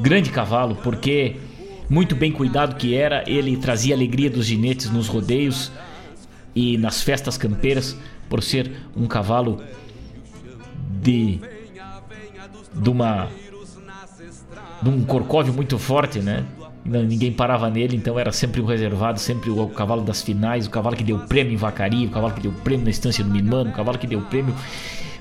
grande 0.00 0.30
cavalo, 0.30 0.76
porque 0.76 1.36
muito 1.88 2.14
bem 2.14 2.32
cuidado 2.32 2.76
que 2.76 2.94
era, 2.94 3.24
ele 3.26 3.56
trazia 3.56 3.94
alegria 3.94 4.30
dos 4.30 4.46
ginetes 4.46 4.90
nos 4.90 5.08
rodeios 5.08 5.70
e 6.54 6.76
nas 6.78 7.02
festas 7.02 7.36
campeiras, 7.36 7.96
por 8.28 8.42
ser 8.42 8.72
um 8.96 9.06
cavalo 9.06 9.62
de 11.02 11.40
de 12.74 12.90
uma 12.90 13.28
de 14.82 14.88
um 14.88 15.04
corcóvio 15.04 15.52
muito 15.52 15.78
forte, 15.78 16.18
né? 16.18 16.44
ninguém 16.84 17.32
parava 17.32 17.68
nele, 17.68 17.96
então 17.96 18.18
era 18.18 18.30
sempre 18.30 18.60
o 18.60 18.64
reservado, 18.64 19.18
sempre 19.18 19.50
o, 19.50 19.68
cavalo 19.68 20.02
das 20.02 20.22
finais, 20.22 20.66
o 20.66 20.70
cavalo 20.70 20.96
que 20.96 21.02
deu 21.02 21.18
prêmio 21.18 21.52
em 21.52 21.56
Vacaria, 21.56 22.06
o 22.06 22.10
cavalo 22.10 22.34
que 22.34 22.40
deu 22.40 22.52
prêmio 22.52 22.84
na 22.84 22.90
estância 22.90 23.24
do 23.24 23.30
Mimano, 23.30 23.70
o 23.70 23.72
cavalo 23.72 23.98
que 23.98 24.06
deu 24.06 24.20
prêmio 24.22 24.54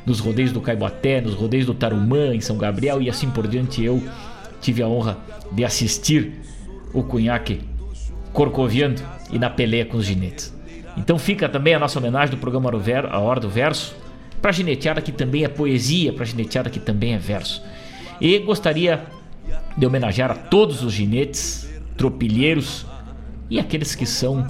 nos 0.06 0.20
rodeios 0.20 0.52
do 0.52 0.62
Caiboaté, 0.62 1.22
nos 1.22 1.34
rodeios 1.34 1.66
do 1.66 1.74
Tarumã, 1.74 2.36
em 2.36 2.42
São 2.42 2.58
Gabriel 2.58 3.02
e 3.02 3.10
assim 3.10 3.30
por 3.30 3.48
diante. 3.48 3.84
Eu 3.84 4.04
tive 4.62 4.84
a 4.84 4.88
honra 4.88 5.18
de 5.52 5.66
assistir 5.66 6.34
o 6.96 7.04
cunhaque 7.04 7.62
corcoviando 8.34 9.02
e 9.32 9.38
na 9.38 9.50
peleia 9.50 9.86
com 9.86 9.98
os 9.98 10.06
ginetes. 10.06 10.56
Então 10.98 11.20
fica 11.20 11.48
também 11.50 11.76
a 11.76 11.80
nossa 11.80 12.00
homenagem 12.00 12.34
do 12.34 12.40
programa 12.40 12.72
A 13.12 13.20
Hora 13.20 13.40
do 13.40 13.50
Verso, 13.50 13.96
para 14.42 14.50
a 14.50 14.54
gineteada 14.54 15.02
que 15.02 15.12
também 15.12 15.44
é 15.44 15.48
poesia, 15.48 16.14
para 16.14 16.24
a 16.24 16.26
gineteada 16.26 16.70
que 16.70 16.80
também 16.80 17.14
é 17.14 17.18
verso. 17.18 17.62
E 18.20 18.40
gostaria 18.40 19.04
de 19.78 19.86
homenagear 19.86 20.32
a 20.32 20.36
todos 20.36 20.84
os 20.84 20.94
ginetes, 20.94 21.70
tropilheiros 21.98 22.86
e 23.50 23.60
aqueles 23.60 23.94
que 23.94 24.06
são 24.06 24.48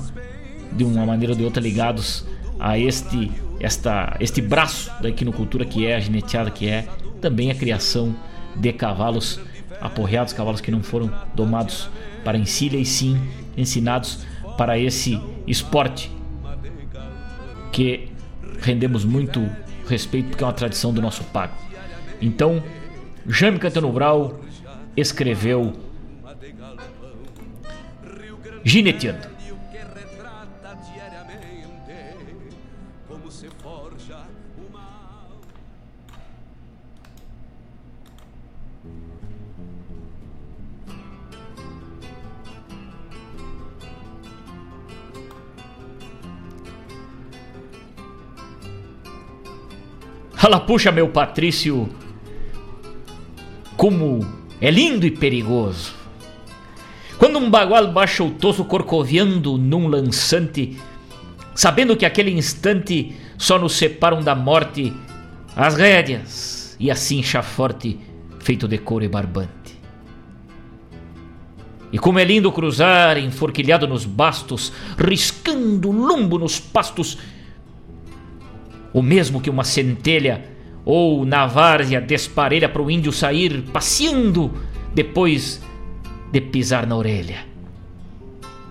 de 0.71 0.83
uma 0.83 1.05
maneira 1.05 1.33
ou 1.33 1.37
de 1.37 1.43
outra 1.43 1.61
ligados 1.61 2.25
a 2.59 2.77
este 2.77 3.31
esta 3.59 4.15
este 4.19 4.41
braço 4.41 4.91
da 5.01 5.09
equinocultura 5.09 5.65
que 5.65 5.85
é 5.85 5.95
a 5.95 5.99
gineteada 5.99 6.51
que 6.51 6.67
é 6.67 6.87
também 7.21 7.49
a 7.49 7.55
criação 7.55 8.15
de 8.55 8.71
cavalos 8.73 9.39
aporreados, 9.81 10.33
cavalos 10.33 10.61
que 10.61 10.71
não 10.71 10.83
foram 10.83 11.11
domados 11.33 11.89
para 12.25 12.37
encilha 12.37 12.77
e 12.77 12.85
sim 12.85 13.21
ensinados 13.55 14.25
para 14.57 14.77
esse 14.77 15.21
esporte 15.47 16.11
que 17.71 18.09
rendemos 18.59 19.05
muito 19.05 19.47
respeito 19.87 20.29
porque 20.29 20.43
é 20.43 20.47
uma 20.47 20.53
tradição 20.53 20.91
do 20.91 21.01
nosso 21.01 21.23
pago. 21.25 21.53
Então, 22.21 22.63
Jaime 23.27 23.59
Cantano 23.59 23.91
Brau 23.91 24.41
escreveu 24.97 25.73
Gineteando. 28.63 29.34
Ela 50.45 50.59
puxa 50.59 50.91
meu 50.91 51.09
Patrício 51.09 51.89
como 53.75 54.23
é 54.61 54.69
lindo 54.69 55.03
e 55.03 55.09
perigoso. 55.09 55.91
Quando 57.17 57.39
um 57.39 57.49
bagual 57.49 57.87
baixa 57.91 58.23
o 58.23 58.29
toso 58.29 58.63
corcoviando 58.63 59.57
num 59.57 59.87
lançante, 59.87 60.77
sabendo 61.55 61.97
que 61.97 62.05
aquele 62.05 62.29
instante 62.29 63.15
só 63.39 63.57
nos 63.57 63.73
separam 63.73 64.21
da 64.21 64.35
morte 64.35 64.93
as 65.55 65.73
rédeas 65.73 66.77
e 66.79 66.91
assim 66.91 67.23
forte 67.23 67.99
feito 68.39 68.67
de 68.67 68.77
couro 68.77 69.03
e 69.03 69.07
barbante. 69.07 69.79
E 71.91 71.97
como 71.97 72.19
é 72.19 72.23
lindo 72.23 72.51
cruzar 72.51 73.17
enforquilhado 73.17 73.87
nos 73.87 74.05
bastos, 74.05 74.71
riscando 74.95 75.89
lumbo 75.89 76.37
nos 76.37 76.59
pastos, 76.59 77.17
o 78.95 79.01
mesmo 79.01 79.41
que 79.41 79.49
uma 79.49 79.65
centelha 79.65 80.45
ou 80.85 81.25
na 81.25 81.45
várzea 81.45 81.99
desparelha 81.99 82.69
para 82.69 82.81
o 82.81 82.89
índio 82.89 83.11
sair 83.11 83.61
passeando 83.73 84.53
depois 84.93 85.61
de 86.31 86.39
pisar 86.39 86.87
na 86.87 86.95
orelha. 86.95 87.39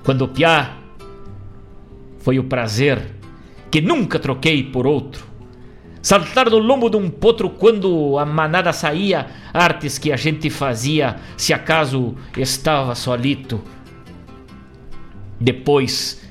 Quando 0.03 0.23
o 0.23 0.29
piá 0.29 0.79
foi 2.21 2.39
o 2.39 2.45
prazer 2.45 3.03
que 3.71 3.83
nunca 3.83 4.19
troquei 4.19 4.65
por 4.65 4.87
outro. 4.87 5.27
Saltar 6.01 6.49
no 6.49 6.57
lombo 6.57 6.89
de 6.89 6.97
um 6.97 7.11
potro 7.11 7.51
quando 7.51 8.19
a 8.19 8.25
manada 8.25 8.73
saía, 8.73 9.27
artes 9.53 9.99
que 9.99 10.11
a 10.11 10.17
gente 10.17 10.49
fazia 10.49 11.17
se 11.37 11.53
acaso 11.53 12.15
estava 12.35 12.95
solito. 12.95 13.61
Depois 15.39 16.27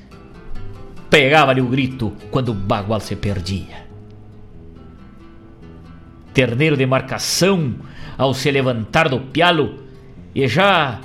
pegava-lhe 1.08 1.60
o 1.60 1.68
grito 1.68 2.12
quando 2.32 2.48
o 2.48 2.54
bagual 2.54 2.98
se 2.98 3.14
perdia 3.14 3.83
terneiro 6.34 6.76
de 6.76 6.84
marcação 6.84 7.76
ao 8.18 8.34
se 8.34 8.50
levantar 8.50 9.08
do 9.08 9.20
pialo 9.20 9.84
e 10.34 10.46
já 10.48 11.00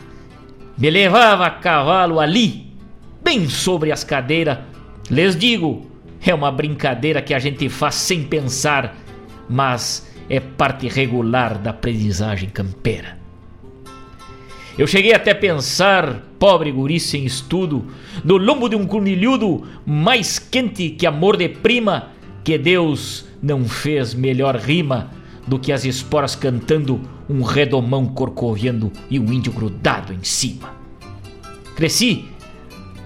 me 0.77 0.89
levava 0.89 1.45
a 1.45 1.51
cavalo 1.51 2.19
ali, 2.19 2.73
bem 3.23 3.47
sobre 3.47 3.91
as 3.91 4.03
cadeiras. 4.03 4.57
Les 5.09 5.35
digo, 5.35 5.89
é 6.25 6.33
uma 6.33 6.51
brincadeira 6.51 7.21
que 7.21 7.33
a 7.33 7.39
gente 7.39 7.69
faz 7.69 7.95
sem 7.95 8.23
pensar, 8.23 8.95
mas 9.47 10.11
é 10.29 10.39
parte 10.39 10.87
regular 10.87 11.57
da 11.57 11.69
aprendizagem 11.69 12.49
campeira. 12.49 13.17
Eu 14.77 14.87
cheguei 14.87 15.13
até 15.13 15.33
pensar, 15.33 16.21
pobre 16.39 16.71
guri 16.71 16.99
sem 16.99 17.25
estudo, 17.25 17.87
no 18.23 18.37
lombo 18.37 18.69
de 18.69 18.75
um 18.75 18.87
cornilhudo 18.87 19.67
mais 19.85 20.39
quente 20.39 20.91
que 20.91 21.05
amor 21.05 21.35
de 21.35 21.49
prima, 21.49 22.09
que 22.43 22.57
Deus 22.57 23.25
não 23.43 23.65
fez 23.65 24.13
melhor 24.13 24.55
rima 24.55 25.18
do 25.49 25.57
que 25.57 25.71
as 25.71 25.83
esporas 25.83 26.35
cantando, 26.35 27.01
um 27.27 27.41
redomão 27.41 28.05
corcorrendo 28.05 28.91
e 29.09 29.19
um 29.19 29.33
índio 29.33 29.51
grudado 29.51 30.13
em 30.13 30.23
cima. 30.23 30.75
Cresci 31.75 32.25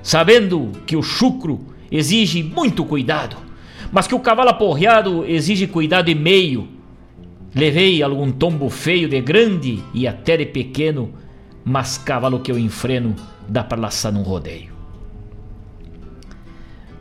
sabendo 0.01 0.73
que 0.85 0.97
o 0.97 1.01
chucro 1.01 1.61
exige 1.89 2.43
muito 2.43 2.83
cuidado, 2.83 3.37
mas 3.93 4.07
que 4.07 4.13
o 4.13 4.19
cavalo 4.19 4.49
aporreado 4.49 5.25
exige 5.25 5.67
cuidado 5.67 6.09
e 6.09 6.15
meio. 6.15 6.67
Levei 7.55 8.03
algum 8.03 8.29
tombo 8.29 8.69
feio 8.69 9.07
de 9.07 9.21
grande 9.21 9.81
e 9.93 10.05
até 10.05 10.35
de 10.35 10.45
pequeno, 10.45 11.13
mas 11.63 11.97
cavalo 11.97 12.41
que 12.41 12.51
eu 12.51 12.59
enfreno 12.59 13.15
dá 13.47 13.63
para 13.63 13.79
laçar 13.79 14.11
num 14.11 14.23
rodeio. 14.23 14.73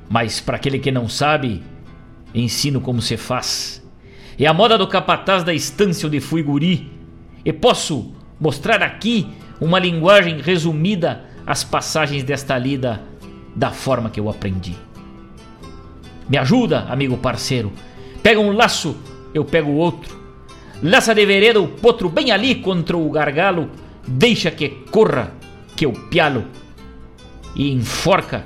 Mas 0.09 0.39
para 0.41 0.57
aquele 0.57 0.79
que 0.79 0.93
não 0.93 1.09
sabe, 1.09 1.63
ensino 2.33 2.81
como 2.81 3.03
se 3.03 3.17
faz 3.17 3.82
é 4.45 4.49
a 4.49 4.55
moda 4.55 4.77
do 4.77 4.87
capataz 4.87 5.45
da 5.45 5.55
estância 5.55 6.07
onde 6.07 6.19
fui 6.19 6.43
guri. 6.43 6.91
E 7.45 7.53
posso 7.53 8.13
mostrar 8.41 8.83
aqui 8.83 9.29
uma 9.61 9.79
linguagem 9.79 10.41
resumida 10.41 11.25
as 11.47 11.63
passagens 11.63 12.25
desta 12.25 12.57
lida 12.59 13.03
da 13.55 13.71
forma 13.71 14.11
que 14.11 14.19
eu 14.19 14.29
aprendi. 14.29 14.75
Me 16.29 16.39
ajuda, 16.39 16.87
amigo 16.89 17.17
parceiro. 17.19 17.73
Pega 18.23 18.41
um 18.41 18.53
laço, 18.53 18.97
eu 19.35 19.45
pego 19.45 19.73
outro. 19.73 20.21
Laça 20.83 21.15
de 21.15 21.25
vereda 21.25 21.61
o 21.61 21.69
potro 21.69 22.09
bem 22.09 22.31
ali 22.31 22.57
contra 22.57 22.97
o 22.97 23.11
gargalo. 23.11 23.71
Deixa 24.07 24.51
que 24.51 24.69
corra, 24.91 25.33
que 25.77 25.87
eu 25.87 25.93
pialo. 25.93 26.45
E 27.55 27.71
enforca, 27.71 28.45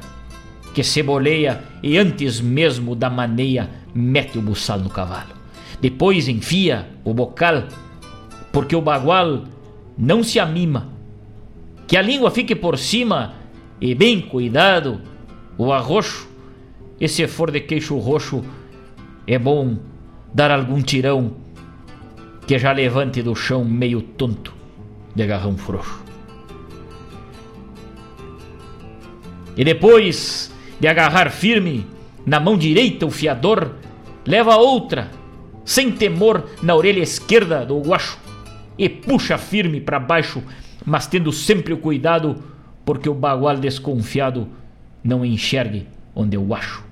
que 0.74 0.82
ceboleia. 0.82 1.62
E 1.82 1.97
antes 1.97 2.40
mesmo 2.40 2.94
da 2.94 3.09
maneia, 3.09 3.70
mete 3.94 4.39
o 4.39 4.43
buçal 4.43 4.78
no 4.78 4.90
cavalo. 4.90 5.36
Depois 5.81 6.28
enfia 6.28 6.89
o 7.05 7.12
bocal, 7.12 7.65
porque 8.53 8.74
o 8.74 8.81
bagual 8.81 9.44
não 9.97 10.23
se 10.23 10.39
amima. 10.39 10.89
Que 11.86 11.97
a 11.97 12.03
língua 12.03 12.31
fique 12.31 12.55
por 12.55 12.78
cima 12.78 13.35
e 13.81 13.94
bem 13.94 14.20
cuidado. 14.20 15.01
O 15.59 15.73
arroxo, 15.73 16.28
e 17.01 17.09
se 17.09 17.27
for 17.27 17.51
de 17.51 17.61
queixo 17.61 17.97
roxo, 17.98 18.44
é 19.27 19.39
bom 19.39 19.78
dar 20.32 20.51
algum 20.51 20.82
tirão 20.82 21.35
que 22.47 22.59
já 22.59 22.73
levante 22.73 23.23
do 23.23 23.35
chão 23.35 23.65
meio 23.65 24.03
tonto 24.03 24.55
de 25.15 25.27
garrão 25.27 25.57
frouxo. 25.57 26.05
E 29.57 29.65
depois 29.65 30.53
de 30.78 30.86
agarrar 30.86 31.31
firme 31.31 31.86
na 32.27 32.39
mão 32.39 32.59
direita 32.59 33.07
o 33.07 33.11
fiador, 33.11 33.73
leva 34.27 34.57
outra 34.57 35.11
sem 35.66 35.90
temor 35.90 36.48
na 36.62 36.74
orelha 36.74 37.02
esquerda 37.02 37.66
do 37.66 37.78
guacho 37.80 38.18
e 38.78 38.88
puxa 38.88 39.36
firme 39.36 39.80
para 39.80 39.98
baixo, 39.98 40.43
mas 40.84 41.09
tendo 41.09 41.32
sempre 41.32 41.72
o 41.72 41.78
cuidado 41.78 42.43
porque 42.84 43.09
o 43.09 43.14
bagual 43.14 43.56
desconfiado 43.56 44.48
não 45.02 45.24
enxergue 45.24 45.88
onde 46.14 46.36
eu 46.36 46.55
acho. 46.55 46.84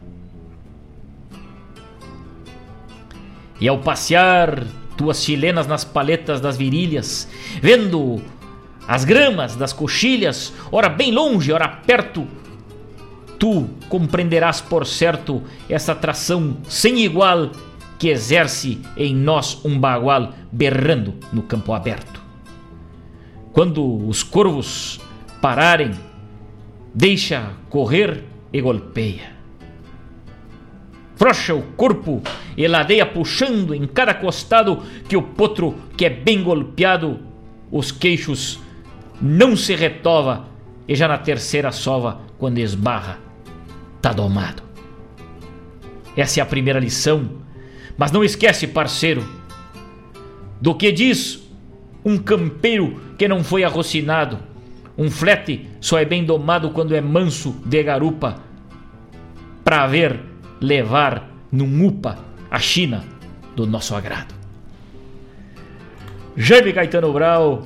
E 3.61 3.69
ao 3.69 3.79
passear 3.79 4.65
tuas 4.97 5.23
chilenas 5.23 5.69
nas 5.69 5.85
paletas 5.85 6.41
das 6.41 6.57
virilhas, 6.57 7.29
vendo 7.63 8.21
as 8.89 9.05
gramas 9.05 9.55
das 9.55 9.73
coxilhas, 9.73 10.53
ora 10.73 10.89
bem 10.89 11.13
longe, 11.13 11.53
ora 11.53 11.69
perto, 11.69 12.27
tu 13.39 13.69
compreenderás 13.89 14.61
por 14.61 14.85
certo 14.85 15.43
essa 15.69 15.93
atração 15.93 16.57
sem 16.69 17.05
igual 17.05 17.51
que 17.99 18.09
exerce 18.09 18.81
em 18.97 19.15
nós 19.15 19.65
um 19.65 19.79
bagual 19.79 20.33
berrando 20.51 21.15
no 21.33 21.43
campo 21.43 21.73
aberto. 21.73 22.23
Quando 23.53 24.07
os 24.09 24.23
corvos 24.23 25.01
pararem, 25.41 25.93
deixa 26.93 27.51
correr 27.69 28.25
e 28.53 28.61
golpeia. 28.61 29.33
Frocha 31.17 31.55
o 31.55 31.63
corpo 31.63 32.21
e 32.57 32.67
ladeia 32.67 33.07
puxando 33.07 33.75
em 33.75 33.87
cada 33.87 34.13
costado 34.15 34.83
que 35.09 35.17
o 35.17 35.23
potro 35.23 35.77
que 35.97 36.05
é 36.05 36.11
bem 36.11 36.43
golpeado, 36.43 37.21
os 37.71 37.93
queixos 37.93 38.59
não 39.21 39.57
se 39.57 39.75
retova 39.75 40.47
e 40.89 40.95
já 40.95 41.09
na 41.09 41.19
terceira 41.19 41.73
sova, 41.73 42.21
quando 42.39 42.59
esbarra, 42.59 43.19
tá 44.03 44.13
domado. 44.13 44.63
Essa 46.17 46.41
é 46.41 46.43
a 46.43 46.47
primeira 46.47 46.79
lição 46.79 47.44
mas 47.97 48.11
não 48.11 48.25
esquece, 48.25 48.67
parceiro, 48.67 49.25
do 50.61 50.75
que 50.75 50.91
diz 50.91 51.43
um 52.05 52.19
campeiro 52.19 53.01
que 53.19 53.29
não 53.29 53.43
foi 53.43 53.65
arrocinado. 53.65 54.39
Um 54.97 55.11
flete 55.11 55.69
só 55.81 55.99
é 55.99 56.05
bem 56.05 56.25
domado 56.25 56.71
quando 56.71 56.95
é 56.95 57.01
manso 57.01 57.57
de 57.65 57.83
garupa, 57.83 58.41
para 59.65 59.87
ver 59.87 60.21
levar 60.61 61.31
num 61.51 61.87
UPA 61.87 62.19
a 62.51 62.59
China 62.59 63.05
do 63.57 63.67
nosso 63.67 63.95
agrado. 63.95 64.35
Jaime 66.37 66.73
Caetano 66.73 67.13
Brau 67.13 67.63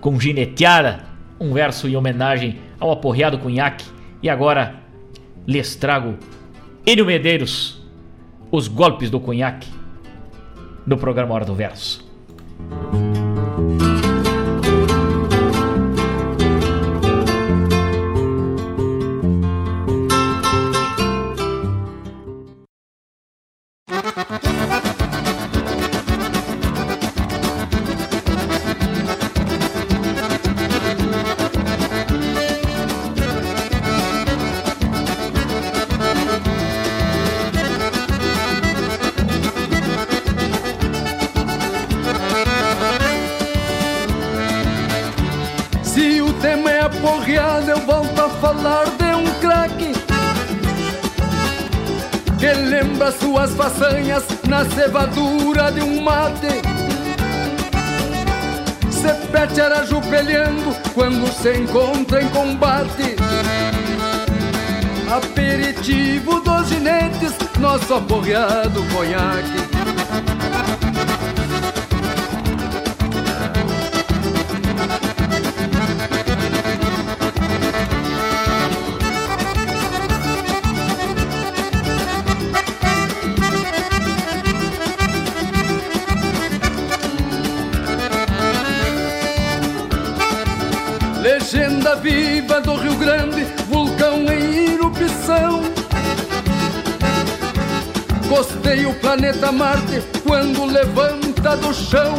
com 0.00 0.18
gineteada, 0.18 1.04
um 1.40 1.52
verso 1.52 1.88
em 1.88 1.96
homenagem 1.96 2.58
ao 2.78 2.90
aporreado 2.90 3.38
Cunhaque. 3.38 3.84
E 4.22 4.28
agora 4.28 4.76
lhes 5.46 5.76
trago 5.76 6.16
Enio 6.90 7.04
Medeiros, 7.04 7.78
os 8.50 8.66
golpes 8.66 9.10
do 9.10 9.20
Cunhaque, 9.20 9.68
no 10.86 10.96
programa 10.96 11.34
Hora 11.34 11.44
do 11.44 11.54
Verso. 11.54 12.02
Se 61.40 61.56
encontra 61.56 62.20
em 62.20 62.28
combate. 62.30 63.14
Aperitivo 65.08 66.40
dos 66.40 66.68
ginetes, 66.68 67.34
nosso 67.60 67.94
aporreado 67.94 68.82
conhaque. 68.92 69.77
Viva 92.02 92.60
do 92.60 92.74
Rio 92.74 92.94
Grande, 92.96 93.44
vulcão 93.68 94.24
em 94.30 94.74
erupção. 94.74 95.62
Gostei 98.28 98.86
o 98.86 98.94
planeta 98.94 99.50
Marte 99.50 100.02
quando 100.26 100.64
levanta 100.64 101.56
do 101.56 101.72
chão. 101.72 102.14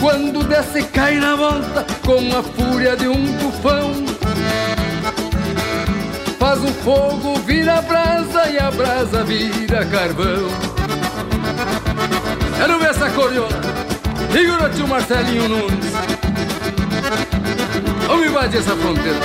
Quando 0.00 0.44
desce 0.44 0.82
cai 0.84 1.16
na 1.16 1.36
volta 1.36 1.84
com 2.04 2.36
a 2.36 2.42
fúria 2.42 2.96
de 2.96 3.08
um 3.08 3.38
tufão. 3.38 3.92
Faz 6.38 6.62
o 6.64 6.68
fogo 6.68 7.34
vira 7.40 7.82
brasa 7.82 8.48
e 8.48 8.58
a 8.58 8.70
brasa 8.70 9.24
vira 9.24 9.84
carvão. 9.86 10.48
Quero 12.56 12.78
ver 12.78 12.90
essa 12.90 13.10
cordiona. 13.10 13.60
Segura 14.32 14.70
o 14.84 14.88
Marcelinho 14.88 15.48
Nunes. 15.48 15.89
Invadir 18.40 18.60
essa 18.60 18.74
fronteira. 18.74 19.18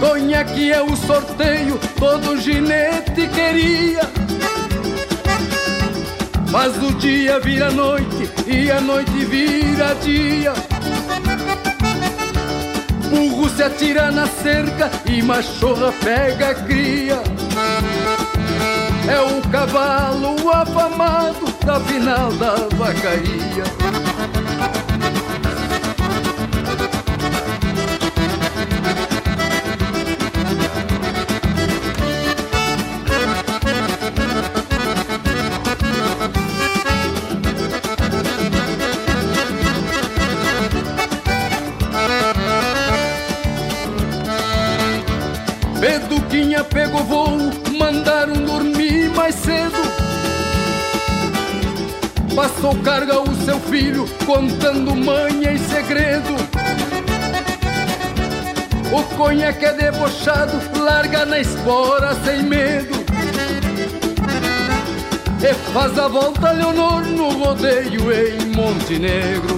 Conhaque 0.00 0.72
é 0.72 0.80
o 0.80 0.96
sorteio, 0.96 1.78
todo 1.98 2.40
ginete 2.40 3.28
queria. 3.28 4.00
Mas 6.50 6.74
o 6.82 6.94
dia 6.94 7.38
vira 7.38 7.70
noite 7.70 8.30
e 8.46 8.70
a 8.70 8.80
noite 8.80 9.26
vira 9.26 9.94
dia. 9.96 10.54
Burro 13.20 13.50
se 13.50 13.62
atira 13.62 14.10
na 14.10 14.26
cerca 14.26 14.90
e 15.04 15.20
machorra 15.20 15.92
pega 16.02 16.48
a 16.48 16.54
cria. 16.54 17.22
É 19.06 19.20
o 19.20 19.46
cavalo 19.50 20.50
afamado 20.50 21.44
da 21.62 21.78
final 21.80 22.32
da 22.32 22.54
vacaria. 22.74 23.49
Carga 52.84 53.20
o 53.20 53.34
seu 53.44 53.58
filho, 53.58 54.06
contando 54.26 54.94
manha 54.94 55.52
e 55.52 55.58
segredo. 55.58 56.34
O 58.92 59.02
conhaque 59.16 59.64
é 59.64 59.72
debochado, 59.72 60.60
larga 60.78 61.24
na 61.24 61.40
espora 61.40 62.14
sem 62.24 62.42
medo. 62.42 63.00
E 65.42 65.54
faz 65.72 65.98
a 65.98 66.06
volta 66.06 66.52
Leonor 66.52 67.02
no 67.06 67.30
rodeio 67.30 68.12
em 68.12 68.54
Montenegro. 68.54 69.49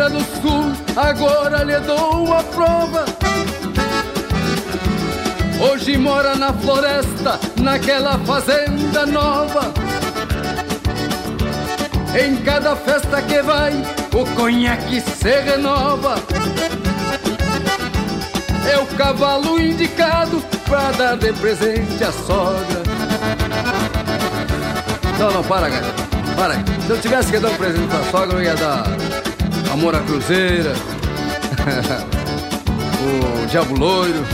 Cachoeira 0.00 0.08
do 0.08 0.20
Sul, 0.40 0.72
agora 0.96 1.62
lhe 1.62 1.78
dou 1.80 2.32
a 2.32 2.42
prova. 2.42 3.04
Hoje 5.60 5.98
mora 5.98 6.34
na 6.36 6.54
floresta, 6.54 7.38
naquela 7.60 8.18
fazenda 8.20 9.04
nova. 9.04 9.72
Em 12.18 12.36
cada 12.36 12.74
festa 12.76 13.20
que 13.20 13.42
vai, 13.42 13.74
o 14.14 14.24
conhaque 14.34 15.02
se 15.02 15.40
renova. 15.40 16.14
É 18.72 18.78
o 18.78 18.86
cavalo 18.96 19.60
indicado 19.60 20.42
pra 20.66 20.92
dar 20.92 21.16
de 21.16 21.32
presente 21.34 22.02
a 22.02 22.12
sogra. 22.12 22.82
Não, 25.18 25.30
não, 25.30 25.44
para, 25.44 25.70
cara. 25.70 25.94
Para. 26.36 26.54
Se 26.86 26.90
eu 26.90 27.00
tivesse 27.00 27.30
que 27.30 27.38
dar 27.38 27.50
um 27.50 27.56
presente 27.56 27.86
pra 27.88 28.02
sogra, 28.10 28.38
eu 28.38 28.42
ia 28.42 28.54
dar 28.54 28.99
Amor 29.72 29.94
à 29.94 30.00
Cruzeira, 30.00 30.74
o 33.44 33.46
Diabo 33.46 33.78
Loiro 33.78 34.24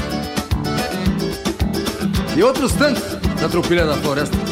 e 2.37 2.43
outros 2.43 2.73
tantos 2.73 3.03
da 3.41 3.49
Tropilha 3.49 3.85
da 3.85 3.95
Floresta. 3.95 4.46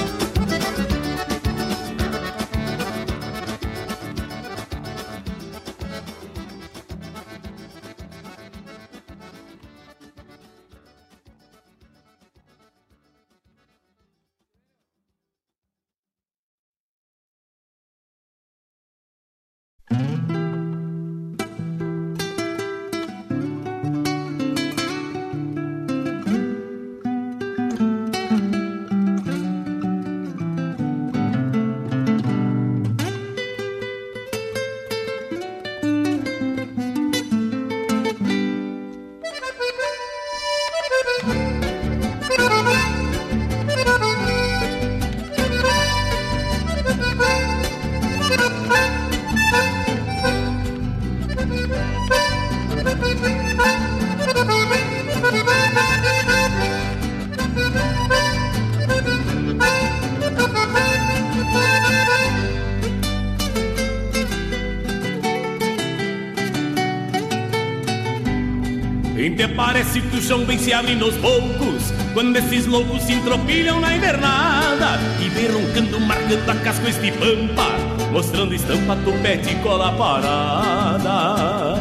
Se 70.65 70.73
abrindo 70.73 71.05
aos 71.05 71.15
poucos 71.17 71.93
Quando 72.15 72.37
esses 72.39 72.67
loucos 72.67 73.03
se 73.03 73.13
entropilham 73.13 73.81
na 73.81 73.95
invernada 73.95 74.99
E 75.21 75.29
vem 75.29 75.49
roncando, 75.49 76.01
marcando 76.01 76.51
a 76.51 76.55
casco 76.55 76.89
este 76.89 77.13
pampa 77.13 77.69
Mostrando 78.11 78.55
estampa, 78.55 78.97
topete 79.05 79.51
e 79.51 79.55
cola 79.57 79.93
parada. 79.93 81.75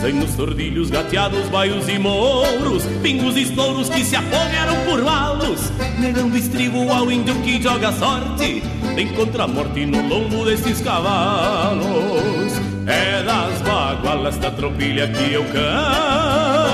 Sem 0.00 0.12
nos 0.14 0.34
tordilhos, 0.34 0.90
gateados, 0.90 1.48
baios 1.48 1.88
e 1.88 1.98
mouros 1.98 2.82
Pingos 3.02 3.36
e 3.36 3.42
estouros 3.42 3.88
que 3.88 4.04
se 4.04 4.14
afogaram 4.14 4.76
por 4.84 5.02
valos 5.02 5.72
Negando 5.98 6.36
estribo 6.36 6.92
ao 6.92 7.10
índio 7.10 7.34
que 7.36 7.62
joga 7.62 7.92
sorte 7.92 8.62
Encontra 8.98 9.44
a 9.44 9.48
morte 9.48 9.84
no 9.84 10.08
lombo 10.08 10.46
desses 10.46 10.80
cavalos. 10.80 12.52
É 12.86 13.22
das 13.22 13.60
bagualas 13.60 14.38
da 14.38 14.50
tropilha 14.50 15.06
que 15.08 15.34
eu 15.34 15.44
canto 15.44 16.65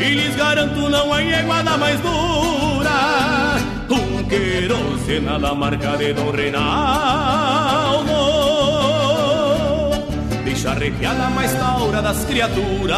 E 0.00 0.14
lhes 0.14 0.36
garanto 0.36 0.88
não 0.88 1.12
há 1.12 1.22
iguada 1.22 1.76
mais 1.76 2.00
dura. 2.00 3.56
Um 3.90 4.22
querosena 4.24 5.38
da 5.40 5.54
marca 5.54 5.96
de 5.96 6.12
Dom 6.12 6.30
Reinaldo. 6.30 8.14
Deixa 10.44 10.70
arrepiada 10.70 11.28
mais 11.30 11.52
taura 11.54 12.00
das 12.00 12.24
criaturas. 12.24 12.96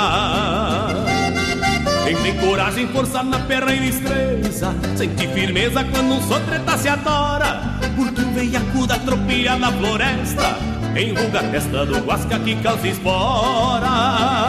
Quem 2.04 2.16
tem 2.16 2.36
coragem, 2.38 2.88
força 2.88 3.22
na 3.22 3.38
perna 3.40 3.72
e 3.72 3.80
destreza. 3.80 4.74
Sente 4.96 5.26
firmeza 5.28 5.82
quando 5.84 6.12
um 6.12 6.22
sotreta 6.22 6.76
se 6.76 6.88
adora. 6.88 7.78
Porque 7.96 8.20
o 8.20 8.30
veiaco 8.32 8.86
da 8.86 8.98
tropilha 8.98 9.56
da 9.56 9.72
floresta. 9.72 10.56
Enruga 10.94 11.40
a 11.40 11.44
testa 11.44 11.86
do 11.86 11.98
guasca 12.00 12.38
que 12.40 12.56
causa 12.56 12.88
espora 12.88 14.39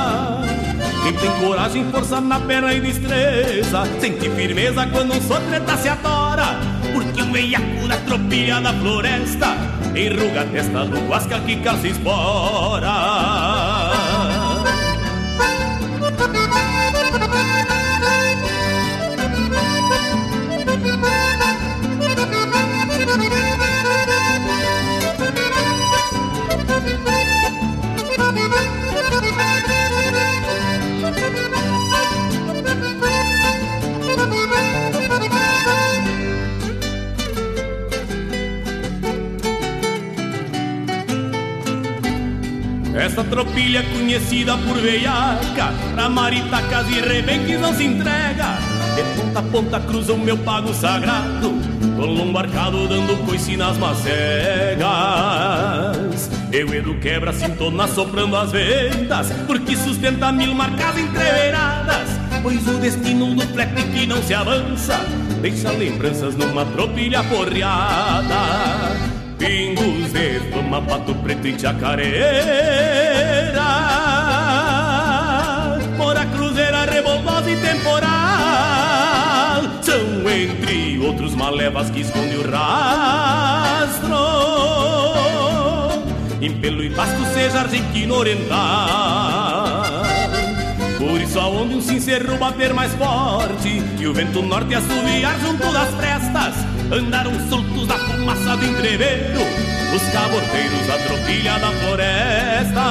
Quem 1.04 1.14
tem 1.14 1.32
coragem, 1.40 1.92
força 1.92 2.22
na 2.22 2.40
perna 2.40 2.74
e 2.74 2.80
destreza. 2.80 3.84
Sente 4.00 4.30
firmeza 4.30 4.86
quando 4.88 5.14
um 5.14 5.22
sotreta 5.22 5.76
se 5.78 5.90
adora 5.90 6.60
Porque 6.94 7.22
o 7.22 7.32
veiaco 7.32 7.88
da 7.88 7.98
tropilha 7.98 8.62
da 8.62 8.74
floresta. 8.74 9.48
Enruga 9.96 10.42
a 10.42 10.46
testa 10.46 10.86
do 10.86 11.00
guasca 11.08 11.40
que 11.40 11.56
causa 11.58 11.88
espora 11.88 13.51
Essa 43.12 43.26
tropilha 43.26 43.84
conhecida 43.84 44.58
por 44.60 44.78
veiaca. 44.78 45.74
Pra 45.94 46.08
maritacas 46.08 46.88
e 46.88 47.02
rebenques 47.02 47.60
não 47.60 47.76
se 47.76 47.84
entrega. 47.84 48.58
De 48.96 49.04
ponta 49.20 49.40
a 49.40 49.44
ponta 49.44 49.80
cruza 49.82 50.14
o 50.14 50.18
meu 50.18 50.38
pago 50.38 50.74
sagrado 50.74 51.54
Com 51.98 52.06
lombo 52.06 52.42
dando 52.88 53.26
coice 53.26 53.58
nas 53.58 53.78
macegas. 53.78 54.82
Eu 56.54 56.74
Edu 56.74 56.96
quebra 57.00 57.34
sintona 57.34 57.86
soprando 57.88 58.36
as 58.36 58.52
ventas 58.52 59.32
Porque 59.48 59.76
sustenta 59.78 60.32
mil 60.34 60.54
marcas 60.54 60.98
entreveradas 60.98 62.10
Pois 62.42 62.68
o 62.68 62.74
destino 62.74 63.34
do 63.34 63.42
flete 63.48 63.84
que 63.84 64.06
não 64.06 64.22
se 64.22 64.34
avança 64.34 65.00
Deixa 65.42 65.72
lembranças 65.72 66.36
numa 66.36 66.66
tropilha 66.66 67.24
porreada 67.24 69.11
Pingos 69.42 70.14
de 70.14 70.40
fama, 70.52 70.80
pato 70.84 71.16
preto 71.16 71.48
e 71.48 71.60
chacareira 71.60 72.22
Mora 75.98 76.24
cruzeira, 76.28 76.86
revoltosa 76.86 77.50
e 77.50 77.58
temporal 77.58 78.12
São 79.82 80.30
entre 80.30 81.00
outros 81.00 81.34
malevas 81.34 81.90
que 81.90 82.02
esconde 82.02 82.36
o 82.36 82.52
rastro. 82.52 84.16
Em 86.40 86.54
pelo 86.60 86.84
e 86.84 86.90
basto 86.90 87.26
seja 87.34 87.62
argentino 87.62 88.14
oriental. 88.14 90.04
Por 91.00 91.20
isso 91.20 91.40
aonde 91.40 91.74
um 91.74 91.82
sincero 91.82 92.38
bater 92.38 92.76
mais 92.76 92.94
forte 92.94 93.82
E 94.00 94.06
o 94.06 94.14
vento 94.14 94.44
norte 94.44 94.76
assoviar 94.76 95.40
junto 95.40 95.72
das 95.74 95.90
prestas 95.96 96.71
Andaram 96.92 97.32
soltos 97.50 97.88
da 97.88 97.98
fumaça 97.98 98.58
do 98.58 98.66
entreveiro 98.66 99.40
Os 99.96 100.02
caborteiros 100.12 100.88
da 100.88 100.98
tropilha 100.98 101.58
da 101.58 101.72
floresta. 101.72 102.82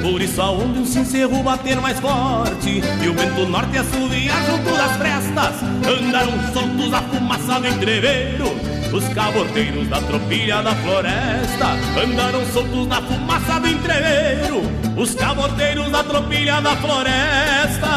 Por 0.00 0.22
isso 0.22 0.40
aonde 0.40 0.78
um 0.78 0.86
sincero 0.86 1.42
bater 1.42 1.78
mais 1.78 2.00
forte 2.00 2.82
E 3.02 3.08
o 3.08 3.12
vento 3.12 3.46
norte 3.46 3.76
assoviar 3.76 4.42
junto 4.46 4.76
das 4.76 4.96
prestas 4.96 5.62
Andaram 5.86 6.32
soltos 6.54 6.90
da 6.90 7.02
fumaça 7.02 7.60
do 7.60 7.66
entreveiro 7.66 8.78
os 8.90 9.06
caborteiros 9.08 9.86
da 9.88 10.00
tropilha 10.00 10.62
da 10.62 10.74
floresta. 10.74 11.66
Andaram 12.02 12.42
soltos 12.46 12.86
na 12.86 13.02
fumaça 13.02 13.60
do 13.60 13.68
entreveiro 13.68 14.62
Os 14.96 15.14
caborteiros 15.14 15.90
da 15.90 16.02
tropilha 16.02 16.58
da 16.62 16.74
floresta 16.74 17.88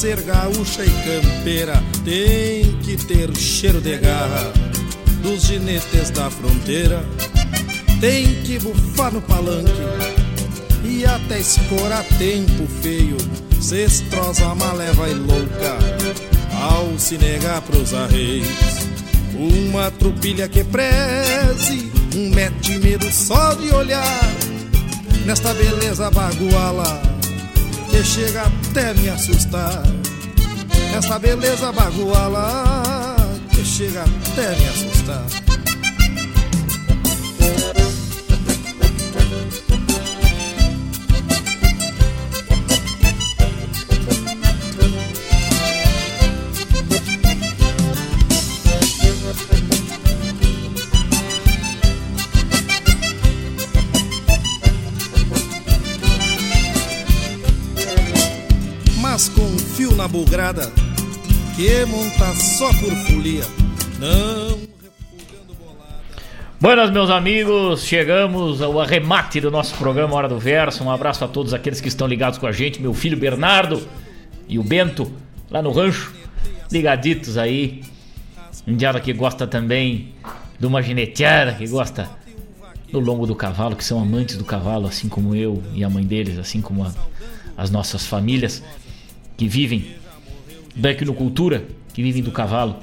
ser 0.00 0.22
gaúcha 0.22 0.82
e 0.82 0.90
campeira 0.90 1.74
Tem 2.06 2.72
que 2.78 2.96
ter 2.96 3.36
cheiro 3.36 3.82
de 3.82 3.98
garra 3.98 4.50
Dos 5.22 5.42
ginetes 5.42 6.08
da 6.08 6.30
fronteira. 6.30 7.04
Tem 8.00 8.24
que 8.42 8.58
bufar 8.60 9.12
no 9.12 9.20
palanque 9.20 9.70
E 10.82 11.04
até 11.04 11.40
escorar 11.40 12.02
tempo 12.18 12.66
feio. 12.80 13.18
Cestrosa, 13.60 14.54
maleva 14.54 15.06
e 15.06 15.12
louca 15.12 15.76
Ao 16.62 16.98
se 16.98 17.18
negar 17.18 17.60
pros 17.60 17.92
arreios. 17.92 18.48
Uma 19.34 19.90
tropilha 19.90 20.48
que 20.48 20.64
preze 20.64 21.92
Um 22.16 22.30
mete 22.30 22.78
medo 22.78 23.06
só 23.12 23.52
de 23.52 23.70
olhar. 23.74 24.34
Nesta 25.26 25.52
beleza 25.52 26.10
baguala 26.10 27.09
que 27.90 28.04
chega 28.04 28.42
até 28.42 28.94
me 28.94 29.08
assustar. 29.08 29.82
Essa 30.96 31.18
beleza 31.18 31.72
baguala 31.72 33.16
que 33.50 33.64
chega 33.64 34.02
até 34.02 34.56
me 34.56 34.68
assustar. 34.68 35.49
Bugrada 60.10 60.70
que 61.54 61.84
monta 61.86 62.34
só 62.34 62.68
por 62.74 62.94
folia. 63.06 63.44
Não 63.98 64.70
Buenas, 66.60 66.90
meus 66.90 67.08
amigos, 67.08 67.84
chegamos 67.84 68.60
ao 68.60 68.78
arremate 68.78 69.40
do 69.40 69.50
nosso 69.50 69.74
programa 69.76 70.14
Hora 70.14 70.28
do 70.28 70.38
Verso. 70.38 70.84
Um 70.84 70.90
abraço 70.90 71.24
a 71.24 71.28
todos 71.28 71.54
aqueles 71.54 71.80
que 71.80 71.88
estão 71.88 72.06
ligados 72.06 72.38
com 72.38 72.46
a 72.46 72.52
gente, 72.52 72.82
meu 72.82 72.92
filho 72.92 73.16
Bernardo 73.16 73.80
e 74.46 74.58
o 74.58 74.62
Bento, 74.62 75.10
lá 75.50 75.62
no 75.62 75.70
rancho, 75.70 76.12
ligaditos 76.70 77.38
aí. 77.38 77.82
Indiada 78.66 79.00
que 79.00 79.12
gosta 79.12 79.46
também 79.46 80.12
de 80.58 80.66
uma 80.66 80.82
gineteada, 80.82 81.54
que 81.54 81.66
gosta 81.66 82.10
no 82.92 83.00
lombo 83.00 83.26
do 83.26 83.34
cavalo, 83.34 83.74
que 83.74 83.84
são 83.84 83.98
amantes 83.98 84.36
do 84.36 84.44
cavalo, 84.44 84.86
assim 84.86 85.08
como 85.08 85.34
eu 85.34 85.62
e 85.72 85.82
a 85.82 85.88
mãe 85.88 86.04
deles, 86.04 86.36
assim 86.38 86.60
como 86.60 86.84
a, 86.84 86.92
as 87.56 87.70
nossas 87.70 88.06
famílias 88.06 88.62
que 89.34 89.48
vivem 89.48 89.99
da 90.74 90.90
equinocultura, 90.90 91.64
que 91.92 92.02
vivem 92.02 92.22
do 92.22 92.30
cavalo. 92.30 92.76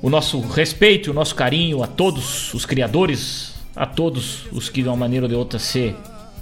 O 0.00 0.10
nosso 0.10 0.40
respeito, 0.40 1.10
o 1.10 1.14
nosso 1.14 1.34
carinho 1.34 1.82
a 1.82 1.86
todos 1.86 2.52
os 2.54 2.66
criadores, 2.66 3.54
a 3.74 3.86
todos 3.86 4.46
os 4.50 4.68
que 4.68 4.82
de 4.82 4.88
uma 4.88 4.96
maneira 4.96 5.26
ou 5.26 5.28
de 5.28 5.34
outra 5.34 5.58
se 5.58 5.94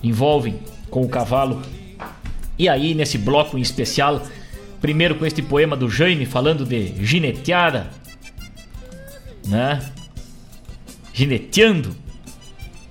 envolvem 0.03 0.59
com 0.91 1.03
o 1.03 1.09
cavalo. 1.09 1.63
E 2.59 2.69
aí, 2.69 2.95
nesse 2.95 3.19
bloco 3.19 3.59
em 3.59 3.61
especial, 3.61 4.23
primeiro 4.81 5.15
com 5.15 5.27
este 5.27 5.43
poema 5.43 5.77
do 5.77 5.91
Jaime 5.91 6.27
falando 6.27 6.65
de 6.65 7.05
gineteada, 7.05 7.91
né? 9.47 9.81
Gineteando. 11.13 11.95